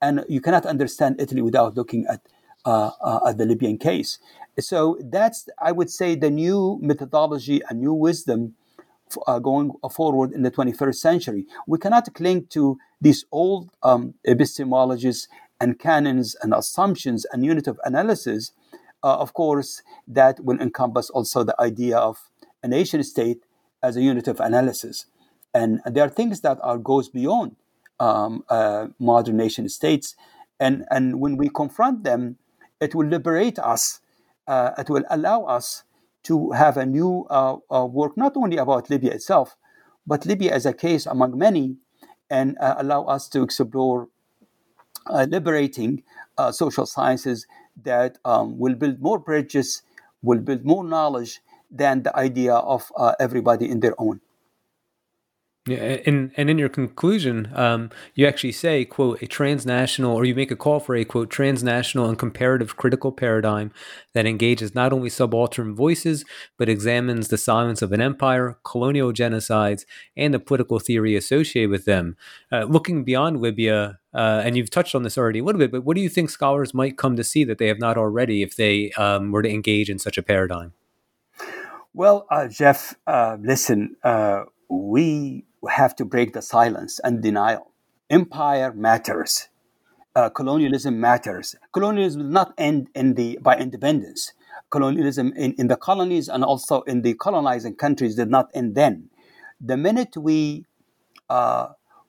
and 0.00 0.24
you 0.28 0.40
cannot 0.40 0.66
understand 0.66 1.16
Italy 1.20 1.42
without 1.42 1.76
looking 1.76 2.04
at 2.08 2.20
uh, 2.64 2.90
uh, 3.00 3.20
at 3.28 3.38
the 3.38 3.44
Libyan 3.46 3.78
case. 3.78 4.18
So 4.60 4.98
that's, 5.00 5.48
I 5.58 5.72
would 5.72 5.90
say, 5.90 6.14
the 6.14 6.30
new 6.30 6.78
methodology, 6.80 7.60
a 7.68 7.74
new 7.74 7.92
wisdom 7.92 8.54
uh, 9.26 9.38
going 9.38 9.72
forward 9.90 10.32
in 10.32 10.42
the 10.42 10.50
21st 10.50 10.94
century. 10.96 11.46
We 11.66 11.78
cannot 11.78 12.12
cling 12.14 12.46
to 12.50 12.78
these 13.00 13.24
old 13.32 13.70
um, 13.82 14.14
epistemologies 14.26 15.28
and 15.60 15.78
canons 15.78 16.36
and 16.42 16.52
assumptions 16.52 17.24
and 17.32 17.44
unit 17.44 17.66
of 17.68 17.78
analysis, 17.84 18.52
uh, 19.04 19.16
of 19.16 19.32
course, 19.34 19.82
that 20.06 20.44
will 20.44 20.60
encompass 20.60 21.10
also 21.10 21.44
the 21.44 21.60
idea 21.60 21.96
of 21.96 22.28
a 22.62 22.68
nation 22.68 23.02
state 23.02 23.44
as 23.82 23.96
a 23.96 24.02
unit 24.02 24.28
of 24.28 24.40
analysis. 24.40 25.06
And 25.54 25.80
there 25.84 26.04
are 26.04 26.08
things 26.08 26.40
that 26.40 26.58
are 26.62 26.78
goes 26.78 27.08
beyond 27.08 27.56
um, 28.00 28.44
uh, 28.48 28.88
modern 28.98 29.36
nation 29.36 29.68
states. 29.68 30.16
And, 30.58 30.84
and 30.90 31.20
when 31.20 31.36
we 31.36 31.48
confront 31.48 32.04
them, 32.04 32.38
it 32.80 32.94
will 32.94 33.06
liberate 33.06 33.58
us, 33.58 34.00
uh, 34.46 34.70
it 34.78 34.90
will 34.90 35.04
allow 35.10 35.44
us 35.44 35.84
to 36.24 36.50
have 36.52 36.76
a 36.76 36.86
new 36.86 37.26
uh, 37.30 37.56
uh 37.70 37.84
work, 37.86 38.16
not 38.16 38.36
only 38.36 38.56
about 38.56 38.90
Libya 38.90 39.12
itself, 39.12 39.56
but 40.06 40.26
Libya 40.26 40.52
as 40.52 40.66
a 40.66 40.72
case 40.72 41.06
among 41.06 41.36
many, 41.36 41.76
and 42.30 42.56
uh, 42.58 42.74
allow 42.78 43.04
us 43.04 43.28
to 43.28 43.42
explore 43.42 44.08
uh, 45.06 45.26
liberating 45.28 46.02
social 46.50 46.86
sciences 46.86 47.46
that 47.84 48.18
um, 48.24 48.58
will 48.58 48.74
build 48.74 49.00
more 49.00 49.18
bridges, 49.18 49.82
will 50.22 50.40
build 50.40 50.64
more 50.64 50.82
knowledge 50.82 51.40
than 51.70 52.02
the 52.02 52.16
idea 52.16 52.54
of 52.54 52.90
everybody 53.20 53.70
in 53.70 53.80
their 53.80 53.94
own. 53.98 54.20
Yeah, 55.64 55.98
and 56.06 56.32
and 56.36 56.50
in 56.50 56.58
your 56.58 56.68
conclusion, 56.68 57.48
um, 57.54 57.90
you 58.16 58.26
actually 58.26 58.50
say, 58.50 58.84
"quote 58.84 59.22
a 59.22 59.28
transnational," 59.28 60.12
or 60.16 60.24
you 60.24 60.34
make 60.34 60.50
a 60.50 60.56
call 60.56 60.80
for 60.80 60.96
a 60.96 61.04
quote 61.04 61.30
transnational 61.30 62.08
and 62.08 62.18
comparative 62.18 62.76
critical 62.76 63.12
paradigm 63.12 63.70
that 64.12 64.26
engages 64.26 64.74
not 64.74 64.92
only 64.92 65.08
subaltern 65.08 65.72
voices 65.76 66.24
but 66.58 66.68
examines 66.68 67.28
the 67.28 67.38
silence 67.38 67.80
of 67.80 67.92
an 67.92 68.00
empire, 68.00 68.58
colonial 68.64 69.12
genocides, 69.12 69.84
and 70.16 70.34
the 70.34 70.40
political 70.40 70.80
theory 70.80 71.14
associated 71.14 71.70
with 71.70 71.84
them. 71.84 72.16
Uh, 72.50 72.64
looking 72.64 73.04
beyond 73.04 73.40
Libya, 73.40 74.00
uh, 74.12 74.42
and 74.44 74.56
you've 74.56 74.68
touched 74.70 74.96
on 74.96 75.04
this 75.04 75.16
already 75.16 75.38
a 75.38 75.44
little 75.44 75.60
bit, 75.60 75.70
but 75.70 75.84
what 75.84 75.94
do 75.94 76.00
you 76.02 76.08
think 76.08 76.28
scholars 76.28 76.74
might 76.74 76.98
come 76.98 77.14
to 77.14 77.22
see 77.22 77.44
that 77.44 77.58
they 77.58 77.68
have 77.68 77.78
not 77.78 77.96
already 77.96 78.42
if 78.42 78.56
they 78.56 78.90
um, 78.92 79.30
were 79.30 79.42
to 79.42 79.48
engage 79.48 79.88
in 79.88 80.00
such 80.00 80.18
a 80.18 80.24
paradigm? 80.24 80.72
Well, 81.94 82.26
uh, 82.32 82.48
Jeff, 82.48 82.96
uh, 83.06 83.36
listen, 83.40 83.94
uh, 84.02 84.44
we 85.62 85.72
have 85.72 85.96
to 85.96 86.04
break 86.04 86.34
the 86.34 86.42
silence 86.42 87.00
and 87.02 87.22
denial. 87.22 87.72
Empire 88.10 88.74
matters. 88.74 89.48
Uh, 90.14 90.28
colonialism 90.28 91.00
matters. 91.00 91.56
Colonialism 91.72 92.20
does 92.22 92.30
not 92.30 92.52
end 92.58 92.90
in 92.94 93.14
the 93.14 93.38
by 93.40 93.56
independence. 93.56 94.34
Colonialism 94.70 95.32
in, 95.34 95.54
in 95.54 95.68
the 95.68 95.76
colonies 95.76 96.28
and 96.28 96.44
also 96.44 96.82
in 96.82 97.00
the 97.02 97.14
colonizing 97.14 97.74
countries 97.74 98.16
did 98.16 98.28
not 98.28 98.50
end 98.52 98.74
then. 98.74 99.08
The 99.60 99.78
minute 99.78 100.16
we 100.16 100.66
uh, 101.30 101.68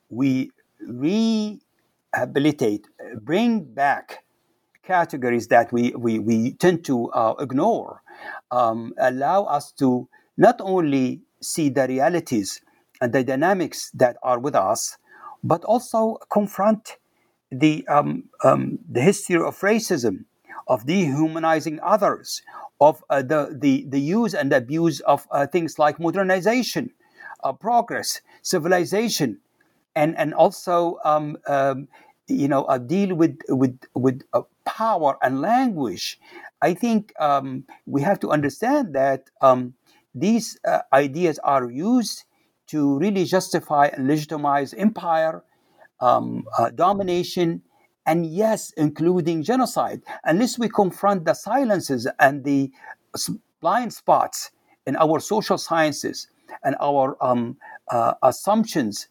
we 0.09 0.51
rehabilitate, 0.81 2.87
bring 3.21 3.63
back 3.63 4.23
categories 4.83 5.47
that 5.47 5.71
we, 5.71 5.91
we, 5.91 6.19
we 6.19 6.53
tend 6.53 6.83
to 6.85 7.09
uh, 7.11 7.33
ignore, 7.39 8.01
um, 8.51 8.93
allow 8.97 9.45
us 9.45 9.71
to 9.71 10.07
not 10.37 10.59
only 10.59 11.21
see 11.41 11.69
the 11.69 11.87
realities 11.87 12.61
and 13.03 13.11
the 13.11 13.21
dynamics 13.21 13.91
that 13.93 14.15
are 14.23 14.39
with 14.39 14.55
us, 14.55 14.97
but 15.43 15.61
also 15.65 16.17
confront 16.31 16.95
the, 17.51 17.85
um, 17.89 18.29
um, 18.45 18.79
the 18.89 19.01
history 19.01 19.35
of 19.35 19.59
racism, 19.59 20.23
of 20.69 20.85
dehumanizing 20.85 21.81
others, 21.83 22.41
of 22.79 23.03
uh, 23.09 23.21
the, 23.21 23.57
the, 23.59 23.85
the 23.89 23.99
use 23.99 24.33
and 24.33 24.53
abuse 24.53 25.01
of 25.01 25.27
uh, 25.31 25.45
things 25.45 25.77
like 25.77 25.99
modernization, 25.99 26.91
uh, 27.43 27.51
progress, 27.51 28.21
civilization, 28.41 29.37
and, 29.93 30.17
and 30.17 30.33
also 30.33 30.97
um, 31.03 31.37
um 31.45 31.89
you 32.29 32.47
know, 32.47 32.63
uh, 32.63 32.77
deal 32.77 33.13
with, 33.15 33.37
with, 33.49 33.77
with 33.95 34.21
uh, 34.31 34.43
power 34.63 35.17
and 35.21 35.41
language. 35.41 36.17
I 36.61 36.73
think 36.73 37.11
um, 37.19 37.65
we 37.85 38.01
have 38.01 38.17
to 38.21 38.31
understand 38.31 38.95
that 38.95 39.29
um, 39.41 39.73
these 40.15 40.57
uh, 40.65 40.79
ideas 40.93 41.37
are 41.43 41.69
used 41.69 42.23
to 42.67 42.97
really 42.97 43.25
justify 43.25 43.87
and 43.87 44.07
legitimize 44.07 44.73
empire, 44.73 45.43
um, 45.99 46.45
uh, 46.57 46.69
domination, 46.69 47.61
and 48.05 48.25
yes, 48.25 48.71
including 48.77 49.43
genocide. 49.43 50.01
Unless 50.23 50.59
we 50.59 50.69
confront 50.69 51.25
the 51.25 51.33
silences 51.33 52.07
and 52.19 52.43
the 52.43 52.71
blind 53.61 53.93
spots 53.93 54.51
in 54.85 54.95
our 54.97 55.19
social 55.19 55.57
sciences 55.57 56.27
and 56.63 56.75
our 56.81 57.17
um, 57.21 57.57
uh, 57.91 58.13
assumptions, 58.21 59.07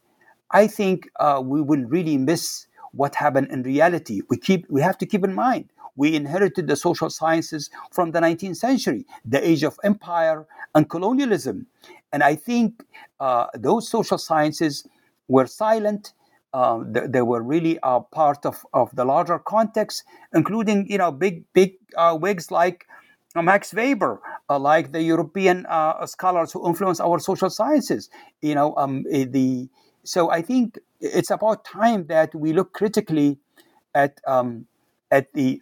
I 0.51 0.67
think 0.67 1.09
uh, 1.19 1.41
we 1.45 1.63
will 1.63 1.85
really 1.85 2.19
miss 2.19 2.67
what 2.93 3.15
happened 3.15 3.49
in 3.51 3.63
reality. 3.63 4.21
We 4.29 4.37
keep 4.37 4.67
we 4.69 4.83
have 4.83 4.99
to 4.99 5.07
keep 5.07 5.25
in 5.25 5.35
mind 5.35 5.71
we 5.97 6.15
inherited 6.15 6.67
the 6.67 6.77
social 6.77 7.11
sciences 7.11 7.71
from 7.91 8.13
the 8.13 8.21
19th 8.21 8.57
century, 8.57 9.07
the 9.25 9.47
age 9.47 9.63
of 9.63 9.79
empire 9.85 10.47
and 10.75 10.89
colonialism. 10.89 11.67
And 12.13 12.23
I 12.23 12.37
think 12.37 12.85
uh, 13.21 13.47
those 13.55 13.89
social 13.89 14.19
sciences 14.19 14.87
were 15.29 15.47
silent. 15.47 16.13
Uh, 16.53 16.81
they, 16.87 17.07
they, 17.07 17.23
were 17.23 17.43
really 17.43 17.79
a 17.83 18.01
part 18.01 18.45
of, 18.45 18.67
of 18.75 18.95
the 18.95 19.05
larger 19.07 19.39
context, 19.39 20.05
including 20.35 20.87
you 20.91 20.99
know 20.99 21.11
big 21.11 21.45
big 21.55 21.73
uh, 21.97 22.17
wigs 22.21 22.51
like 22.51 22.87
uh, 23.35 23.41
Max 23.41 23.73
Weber, 23.73 24.21
uh, 24.51 24.59
like 24.59 24.93
the 24.93 25.01
European 25.01 25.65
uh, 25.67 26.05
scholars 26.05 26.53
who 26.53 26.67
influence 26.69 27.01
our 27.01 27.19
social 27.19 27.49
sciences. 27.49 28.11
You 28.43 28.55
know 28.55 28.75
um, 28.77 29.07
eh, 29.11 29.25
the 29.27 29.71
so 30.05 30.31
I 30.31 30.43
think 30.43 30.79
it's 31.01 31.31
about 31.31 31.65
time 31.65 32.07
that 32.09 32.35
we 32.35 32.53
look 32.53 32.75
critically 32.75 33.39
at 33.95 34.21
um, 34.27 34.67
at 35.11 35.33
the 35.33 35.59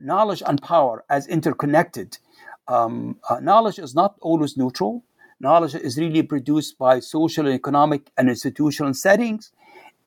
knowledge 0.00 0.42
and 0.46 0.60
power 0.60 1.04
as 1.08 1.26
interconnected. 1.26 2.18
Um, 2.66 3.16
knowledge 3.40 3.78
is 3.78 3.94
not 3.94 4.16
always 4.20 4.58
neutral 4.58 5.04
knowledge 5.40 5.74
is 5.74 5.98
really 5.98 6.22
produced 6.22 6.78
by 6.78 7.00
social 7.00 7.46
and 7.46 7.54
economic 7.54 8.10
and 8.16 8.28
institutional 8.28 8.94
settings, 8.94 9.52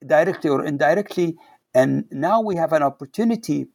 directly 0.05 0.49
or 0.49 0.65
indirectly. 0.65 1.35
And 1.73 2.05
now 2.11 2.41
we 2.41 2.55
have 2.55 2.73
an 2.73 2.83
opportunity 2.83 3.67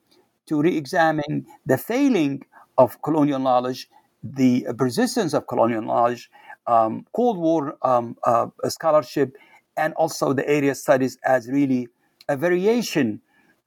to 0.46 0.60
re 0.60 0.76
examine 0.76 1.46
the 1.64 1.78
failing 1.78 2.42
of 2.78 3.00
colonial 3.02 3.38
knowledge, 3.38 3.88
the 4.22 4.66
persistence 4.76 5.34
of 5.34 5.46
colonial 5.46 5.82
knowledge, 5.82 6.30
um, 6.66 7.06
Cold 7.14 7.38
War 7.38 7.76
um, 7.82 8.16
uh, 8.24 8.48
scholarship, 8.68 9.36
and 9.76 9.94
also 9.94 10.32
the 10.32 10.48
area 10.48 10.74
studies 10.74 11.18
as 11.24 11.48
really 11.48 11.88
a 12.28 12.36
variation 12.36 13.20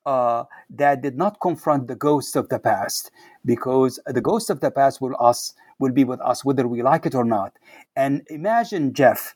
uh, 0.05 0.43
that 0.69 1.01
did 1.01 1.17
not 1.17 1.39
confront 1.41 1.87
the 1.87 1.95
ghosts 1.95 2.35
of 2.35 2.49
the 2.49 2.59
past, 2.59 3.11
because 3.45 3.99
the 4.05 4.21
ghosts 4.21 4.49
of 4.49 4.59
the 4.59 4.71
past 4.71 5.01
will 5.01 5.15
us 5.19 5.53
will 5.79 5.91
be 5.91 6.03
with 6.03 6.21
us 6.21 6.45
whether 6.45 6.67
we 6.67 6.83
like 6.83 7.05
it 7.05 7.15
or 7.15 7.25
not. 7.25 7.53
And 7.95 8.21
imagine, 8.29 8.93
Jeff, 8.93 9.35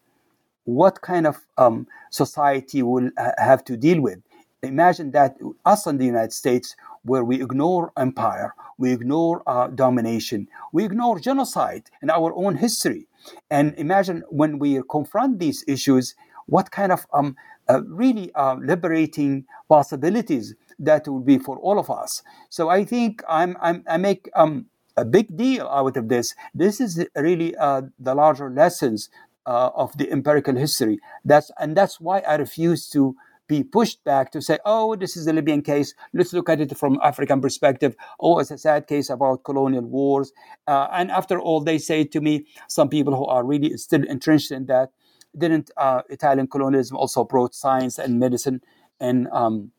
what 0.65 1.01
kind 1.01 1.27
of 1.27 1.37
um, 1.57 1.87
society 2.11 2.83
will 2.83 3.09
have 3.37 3.63
to 3.65 3.77
deal 3.77 4.01
with. 4.01 4.19
Imagine 4.61 5.11
that 5.11 5.35
us 5.65 5.87
in 5.87 5.97
the 5.97 6.05
United 6.05 6.31
States, 6.31 6.75
where 7.03 7.23
we 7.25 7.41
ignore 7.41 7.91
empire, 7.97 8.53
we 8.77 8.93
ignore 8.93 9.43
uh, 9.45 9.67
domination, 9.67 10.47
we 10.71 10.85
ignore 10.85 11.19
genocide 11.19 11.83
in 12.01 12.09
our 12.09 12.33
own 12.35 12.55
history. 12.55 13.07
And 13.49 13.73
imagine 13.77 14.23
when 14.29 14.59
we 14.59 14.81
confront 14.89 15.39
these 15.39 15.65
issues, 15.67 16.15
what 16.45 16.71
kind 16.71 16.91
of 16.91 17.05
um, 17.13 17.35
uh, 17.69 17.81
really 17.83 18.33
uh, 18.35 18.55
liberating 18.55 19.45
possibilities 19.67 20.55
that 20.79 21.07
would 21.07 21.25
be 21.25 21.37
for 21.37 21.57
all 21.59 21.79
of 21.79 21.89
us. 21.89 22.23
So 22.49 22.69
I 22.69 22.83
think 22.85 23.23
I'm, 23.27 23.57
I'm 23.61 23.83
i 23.87 23.97
make 23.97 24.29
um, 24.35 24.65
a 24.97 25.05
big 25.05 25.35
deal 25.35 25.67
out 25.67 25.97
of 25.97 26.09
this. 26.09 26.35
This 26.53 26.79
is 26.79 27.05
really 27.15 27.55
uh, 27.55 27.83
the 27.99 28.15
larger 28.15 28.49
lessons 28.49 29.09
uh, 29.45 29.69
of 29.75 29.97
the 29.97 30.11
empirical 30.11 30.55
history. 30.55 30.99
That's 31.25 31.51
and 31.59 31.75
that's 31.75 31.99
why 31.99 32.19
I 32.19 32.35
refuse 32.35 32.89
to 32.89 33.15
be 33.47 33.63
pushed 33.63 34.03
back 34.03 34.31
to 34.31 34.41
say, 34.41 34.57
oh, 34.65 34.95
this 34.95 35.17
is 35.17 35.25
the 35.25 35.33
Libyan 35.33 35.61
case. 35.61 35.93
Let's 36.13 36.33
look 36.33 36.49
at 36.49 36.61
it 36.61 36.77
from 36.77 36.99
African 37.03 37.41
perspective. 37.41 37.95
Oh, 38.19 38.39
it's 38.39 38.51
a 38.51 38.57
sad 38.57 38.87
case 38.87 39.09
about 39.09 39.43
colonial 39.43 39.83
wars. 39.83 40.31
Uh, 40.65 40.87
and 40.93 41.11
after 41.11 41.39
all, 41.39 41.59
they 41.59 41.77
say 41.77 42.05
to 42.05 42.21
me, 42.21 42.45
some 42.67 42.89
people 42.89 43.15
who 43.15 43.25
are 43.25 43.43
really 43.43 43.75
still 43.77 44.03
entrenched 44.03 44.51
in 44.51 44.65
that, 44.67 44.91
didn't 45.37 45.71
uh, 45.77 46.03
Italian 46.09 46.47
colonialism 46.47 46.95
also 46.95 47.23
brought 47.23 47.53
science 47.55 47.97
and 47.97 48.19
medicine 48.19 48.61
and 48.99 49.27
um, 49.31 49.71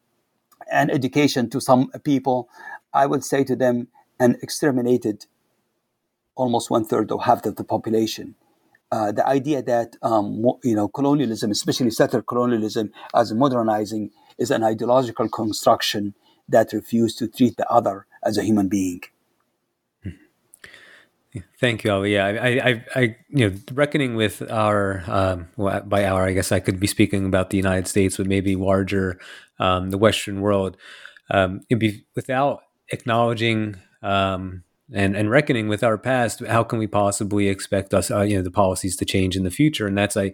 and 0.70 0.90
education 0.90 1.48
to 1.50 1.60
some 1.60 1.90
people? 2.04 2.48
I 2.92 3.06
would 3.06 3.24
say 3.24 3.44
to 3.44 3.56
them, 3.56 3.88
and 4.18 4.36
exterminated 4.42 5.26
almost 6.34 6.70
one 6.70 6.84
third 6.84 7.10
or 7.10 7.22
half 7.22 7.44
of 7.46 7.56
the 7.56 7.64
population. 7.64 8.34
Uh, 8.90 9.10
the 9.12 9.26
idea 9.26 9.62
that 9.62 9.96
um, 10.02 10.44
you 10.62 10.74
know 10.74 10.88
colonialism, 10.88 11.50
especially 11.50 11.90
settler 11.90 12.22
colonialism, 12.22 12.92
as 13.14 13.32
modernizing, 13.32 14.10
is 14.38 14.50
an 14.50 14.62
ideological 14.62 15.28
construction 15.28 16.14
that 16.48 16.72
refuses 16.72 17.16
to 17.16 17.28
treat 17.28 17.56
the 17.56 17.68
other 17.70 18.06
as 18.22 18.36
a 18.36 18.42
human 18.42 18.68
being. 18.68 19.00
Thank 21.58 21.82
you, 21.82 21.90
Ali. 21.90 22.14
Yeah, 22.14 22.26
I, 22.26 22.48
I, 22.48 22.84
I, 22.94 23.16
you 23.28 23.50
know, 23.50 23.56
reckoning 23.72 24.14
with 24.14 24.40
our, 24.50 25.02
um, 25.08 25.48
well, 25.56 25.80
by 25.80 26.04
our, 26.04 26.28
I 26.28 26.32
guess 26.32 26.52
I 26.52 26.60
could 26.60 26.78
be 26.78 26.86
speaking 26.86 27.26
about 27.26 27.50
the 27.50 27.56
United 27.56 27.88
States, 27.88 28.18
but 28.18 28.26
maybe 28.26 28.54
larger, 28.54 29.18
um, 29.58 29.90
the 29.90 29.98
Western 29.98 30.40
world. 30.42 30.76
Um, 31.30 31.62
it'd 31.68 31.80
be 31.80 32.04
without 32.14 32.62
acknowledging 32.90 33.76
um, 34.04 34.62
and 34.92 35.16
and 35.16 35.30
reckoning 35.30 35.66
with 35.66 35.82
our 35.82 35.96
past, 35.96 36.44
how 36.46 36.62
can 36.62 36.78
we 36.78 36.86
possibly 36.86 37.48
expect 37.48 37.94
us, 37.94 38.10
uh, 38.10 38.20
you 38.20 38.36
know, 38.36 38.42
the 38.42 38.50
policies 38.50 38.96
to 38.96 39.04
change 39.06 39.34
in 39.34 39.42
the 39.42 39.50
future? 39.50 39.86
And 39.86 39.96
that's, 39.96 40.14
I, 40.14 40.24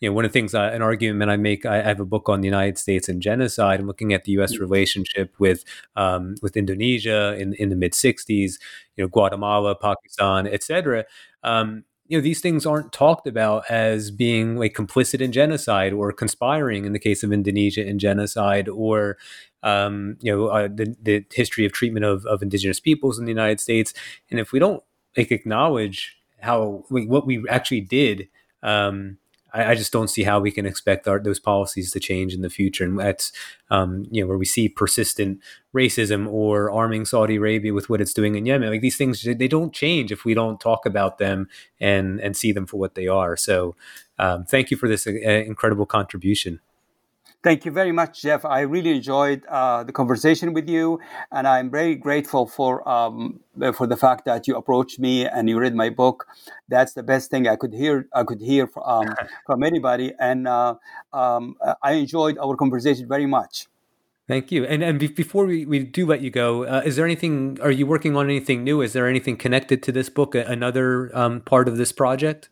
you 0.00 0.08
know, 0.08 0.12
one 0.12 0.24
of 0.24 0.32
the 0.32 0.32
things, 0.32 0.52
uh, 0.52 0.70
an 0.72 0.82
argument 0.82 1.30
I 1.30 1.36
make. 1.36 1.64
I, 1.64 1.78
I, 1.78 1.82
have 1.82 2.00
a 2.00 2.04
book 2.04 2.28
on 2.28 2.40
the 2.40 2.48
United 2.48 2.76
States 2.76 3.08
and 3.08 3.22
genocide. 3.22 3.78
I'm 3.78 3.86
looking 3.86 4.12
at 4.12 4.24
the 4.24 4.32
U.S. 4.32 4.54
Mm-hmm. 4.54 4.62
relationship 4.62 5.34
with 5.38 5.64
um, 5.94 6.34
with 6.42 6.56
Indonesia 6.56 7.36
in 7.38 7.54
in 7.54 7.68
the 7.68 7.76
mid 7.76 7.92
'60s, 7.92 8.58
you 8.96 9.04
know, 9.04 9.08
Guatemala, 9.08 9.76
Pakistan, 9.76 10.48
etc. 10.48 11.04
Um, 11.44 11.84
you 12.10 12.18
know 12.18 12.22
these 12.22 12.40
things 12.40 12.66
aren't 12.66 12.92
talked 12.92 13.28
about 13.28 13.62
as 13.70 14.10
being 14.10 14.56
like 14.56 14.74
complicit 14.74 15.20
in 15.20 15.30
genocide 15.30 15.92
or 15.92 16.12
conspiring 16.12 16.84
in 16.84 16.92
the 16.92 16.98
case 16.98 17.22
of 17.22 17.32
Indonesia 17.32 17.86
in 17.86 18.00
genocide 18.00 18.68
or 18.68 19.16
um, 19.62 20.16
you 20.20 20.34
know 20.34 20.48
uh, 20.48 20.66
the, 20.66 20.96
the 21.00 21.24
history 21.32 21.64
of 21.64 21.72
treatment 21.72 22.04
of, 22.04 22.26
of 22.26 22.42
indigenous 22.42 22.80
peoples 22.80 23.16
in 23.16 23.26
the 23.26 23.30
United 23.30 23.60
States. 23.60 23.94
And 24.28 24.40
if 24.40 24.50
we 24.50 24.58
don't 24.58 24.82
like 25.16 25.30
acknowledge 25.30 26.16
how 26.40 26.84
what 26.88 27.26
we 27.26 27.44
actually 27.48 27.82
did 27.82 28.28
um, 28.64 29.18
I, 29.52 29.72
I, 29.72 29.74
just 29.74 29.92
don't 29.92 30.08
see 30.08 30.22
how 30.22 30.40
we 30.40 30.50
can 30.50 30.66
expect 30.66 31.08
our, 31.08 31.18
those 31.20 31.38
policies 31.38 31.90
to 31.92 32.00
change 32.00 32.34
in 32.34 32.42
the 32.42 32.50
future. 32.50 32.84
And 32.84 32.98
that's, 32.98 33.32
um, 33.70 34.06
you 34.10 34.22
know, 34.22 34.28
where 34.28 34.38
we 34.38 34.44
see 34.44 34.68
persistent 34.68 35.40
racism 35.74 36.28
or 36.28 36.70
arming 36.70 37.04
Saudi 37.04 37.36
Arabia 37.36 37.72
with 37.72 37.88
what 37.88 38.00
it's 38.00 38.14
doing 38.14 38.34
in 38.34 38.46
Yemen. 38.46 38.70
Like 38.70 38.80
these 38.80 38.96
things, 38.96 39.22
they 39.22 39.48
don't 39.48 39.72
change 39.72 40.12
if 40.12 40.24
we 40.24 40.34
don't 40.34 40.60
talk 40.60 40.86
about 40.86 41.18
them 41.18 41.48
and 41.80 42.20
and 42.20 42.36
see 42.36 42.52
them 42.52 42.66
for 42.66 42.78
what 42.78 42.94
they 42.94 43.06
are. 43.06 43.36
So, 43.36 43.76
um, 44.18 44.44
thank 44.44 44.70
you 44.70 44.76
for 44.76 44.88
this 44.88 45.06
uh, 45.06 45.10
incredible 45.10 45.86
contribution. 45.86 46.60
Thank 47.42 47.64
you 47.64 47.70
very 47.70 47.92
much, 47.92 48.20
Jeff. 48.20 48.44
I 48.44 48.60
really 48.60 48.90
enjoyed 48.90 49.46
uh, 49.46 49.82
the 49.82 49.92
conversation 49.92 50.52
with 50.52 50.68
you, 50.68 51.00
and 51.32 51.48
I'm 51.48 51.70
very 51.70 51.94
grateful 51.94 52.46
for 52.46 52.86
um, 52.86 53.40
for 53.74 53.86
the 53.86 53.96
fact 53.96 54.26
that 54.26 54.46
you 54.46 54.56
approached 54.56 54.98
me 54.98 55.26
and 55.26 55.48
you 55.48 55.58
read 55.58 55.74
my 55.74 55.88
book. 55.88 56.26
That's 56.68 56.92
the 56.92 57.02
best 57.02 57.30
thing 57.30 57.48
I 57.48 57.56
could 57.56 57.72
hear. 57.72 58.06
I 58.12 58.24
could 58.24 58.42
hear 58.42 58.66
from, 58.66 58.82
um, 58.84 59.14
from 59.46 59.62
anybody, 59.62 60.12
and 60.20 60.46
uh, 60.46 60.74
um, 61.14 61.56
I 61.82 61.92
enjoyed 61.92 62.36
our 62.36 62.56
conversation 62.56 63.08
very 63.08 63.26
much. 63.26 63.68
Thank 64.28 64.52
you. 64.52 64.66
And 64.66 64.82
and 64.84 64.98
before 64.98 65.46
we, 65.46 65.64
we 65.64 65.78
do 65.80 66.06
let 66.06 66.20
you 66.20 66.30
go, 66.30 66.64
uh, 66.64 66.82
is 66.84 66.96
there 66.96 67.06
anything? 67.06 67.58
Are 67.62 67.70
you 67.70 67.86
working 67.86 68.16
on 68.16 68.26
anything 68.26 68.64
new? 68.64 68.82
Is 68.82 68.92
there 68.92 69.08
anything 69.08 69.38
connected 69.38 69.82
to 69.84 69.92
this 69.92 70.10
book? 70.10 70.34
Another 70.34 71.10
um, 71.16 71.40
part 71.40 71.68
of 71.68 71.78
this 71.78 71.90
project? 71.90 72.50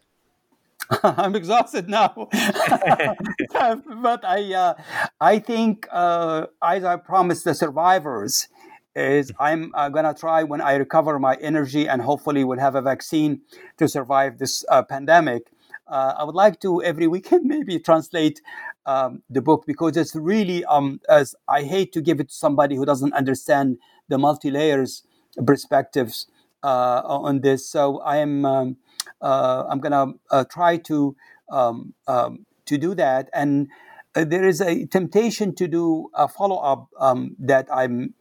I'm 1.02 1.34
exhausted 1.34 1.88
now, 1.88 2.14
but 2.32 4.24
I 4.24 4.54
uh, 4.54 4.74
I 5.20 5.38
think 5.38 5.86
uh, 5.90 6.46
as 6.62 6.84
I 6.84 6.96
promised 6.96 7.44
the 7.44 7.54
survivors 7.54 8.48
is 8.96 9.30
I'm 9.38 9.72
uh, 9.74 9.88
gonna 9.90 10.14
try 10.14 10.42
when 10.44 10.60
I 10.60 10.74
recover 10.74 11.18
my 11.18 11.34
energy 11.40 11.88
and 11.88 12.00
hopefully 12.02 12.42
we'll 12.44 12.58
have 12.58 12.74
a 12.74 12.82
vaccine 12.82 13.42
to 13.76 13.88
survive 13.88 14.38
this 14.38 14.64
uh, 14.68 14.82
pandemic. 14.82 15.42
Uh, 15.86 16.14
I 16.18 16.24
would 16.24 16.34
like 16.34 16.60
to 16.60 16.82
every 16.82 17.06
weekend 17.06 17.44
maybe 17.44 17.78
translate 17.78 18.40
um, 18.86 19.22
the 19.28 19.42
book 19.42 19.64
because 19.66 19.96
it's 19.96 20.14
really 20.14 20.64
um, 20.64 21.00
as 21.08 21.34
I 21.48 21.62
hate 21.64 21.92
to 21.92 22.00
give 22.00 22.18
it 22.20 22.28
to 22.30 22.34
somebody 22.34 22.76
who 22.76 22.86
doesn't 22.86 23.12
understand 23.12 23.78
the 24.08 24.18
multi 24.18 24.50
layers 24.50 25.02
perspectives 25.46 26.26
uh, 26.62 27.02
on 27.04 27.40
this. 27.40 27.68
So 27.68 27.98
I 27.98 28.18
am. 28.18 28.44
Um, 28.46 28.76
I'm 29.22 29.80
gonna 29.80 30.12
uh, 30.30 30.44
try 30.44 30.76
to 30.78 31.16
um, 31.50 31.94
um, 32.06 32.46
to 32.66 32.78
do 32.78 32.94
that. 32.94 33.28
And 33.32 33.68
uh, 34.14 34.24
there 34.24 34.46
is 34.46 34.60
a 34.60 34.86
temptation 34.86 35.54
to 35.56 35.68
do 35.68 36.10
a 36.14 36.28
follow 36.28 36.56
up 36.56 36.88
um, 36.98 37.36
that 37.38 37.66
I'm, 37.72 38.14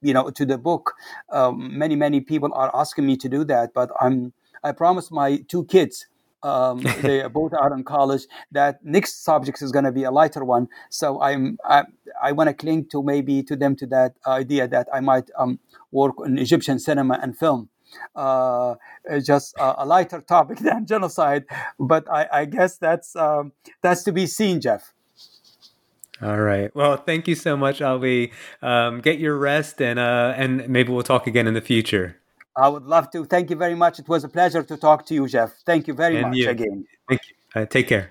you 0.00 0.14
know, 0.14 0.30
to 0.30 0.46
the 0.46 0.58
book. 0.58 0.94
Um, 1.32 1.76
many 1.76 1.96
many 1.96 2.20
people 2.20 2.52
are 2.54 2.70
asking 2.74 3.06
me 3.06 3.16
to 3.18 3.28
do 3.28 3.44
that, 3.44 3.72
but 3.74 3.90
I'm 4.00 4.32
I 4.62 4.72
promised 4.72 5.10
my 5.12 5.38
two 5.48 5.64
kids. 5.64 6.06
Um, 6.42 6.80
they 7.00 7.26
both 7.28 7.54
are 7.54 7.74
in 7.74 7.84
college. 7.84 8.26
That 8.52 8.84
next 8.84 9.24
subject 9.24 9.62
is 9.62 9.72
going 9.72 9.86
to 9.86 9.92
be 9.92 10.04
a 10.04 10.10
lighter 10.10 10.44
one. 10.44 10.68
So 10.90 11.20
I'm 11.20 11.58
I, 11.64 11.84
I 12.22 12.32
want 12.32 12.48
to 12.48 12.54
cling 12.54 12.86
to 12.90 13.02
maybe 13.02 13.42
to 13.44 13.56
them 13.56 13.76
to 13.76 13.86
that 13.86 14.16
idea 14.26 14.68
that 14.68 14.88
I 14.92 15.00
might 15.00 15.30
um, 15.38 15.58
work 15.90 16.20
on 16.20 16.38
Egyptian 16.38 16.78
cinema 16.78 17.18
and 17.22 17.36
film 17.36 17.70
uh, 18.14 18.74
just 19.22 19.56
a, 19.58 19.82
a, 19.82 19.86
lighter 19.86 20.20
topic 20.20 20.58
than 20.66 20.86
genocide. 20.86 21.44
But 21.78 22.10
I, 22.10 22.28
I 22.32 22.44
guess 22.44 22.76
that's 22.76 23.16
um, 23.16 23.52
that's 23.82 24.02
to 24.04 24.12
be 24.12 24.26
seen, 24.26 24.60
Jeff. 24.60 24.92
All 26.22 26.40
right. 26.40 26.74
Well, 26.74 26.96
thank 26.96 27.26
you 27.26 27.34
so 27.34 27.56
much, 27.56 27.82
Ali. 27.82 28.32
Um, 28.62 29.00
get 29.00 29.18
your 29.18 29.36
rest, 29.36 29.80
and 29.82 29.98
uh, 29.98 30.34
and 30.36 30.68
maybe 30.68 30.92
we'll 30.92 31.02
talk 31.02 31.26
again 31.26 31.46
in 31.46 31.54
the 31.54 31.60
future. 31.60 32.16
I 32.56 32.68
would 32.68 32.84
love 32.84 33.10
to. 33.10 33.24
Thank 33.24 33.50
you 33.50 33.56
very 33.56 33.74
much. 33.74 33.98
It 33.98 34.08
was 34.08 34.22
a 34.22 34.28
pleasure 34.28 34.62
to 34.62 34.76
talk 34.76 35.06
to 35.06 35.14
you, 35.14 35.26
Jeff. 35.26 35.52
Thank 35.66 35.88
you 35.88 35.94
very 35.94 36.16
and 36.18 36.28
much 36.28 36.36
you. 36.36 36.50
again. 36.50 36.86
Thank 37.08 37.20
you. 37.28 37.62
Uh, 37.62 37.66
take 37.66 37.88
care. 37.88 38.10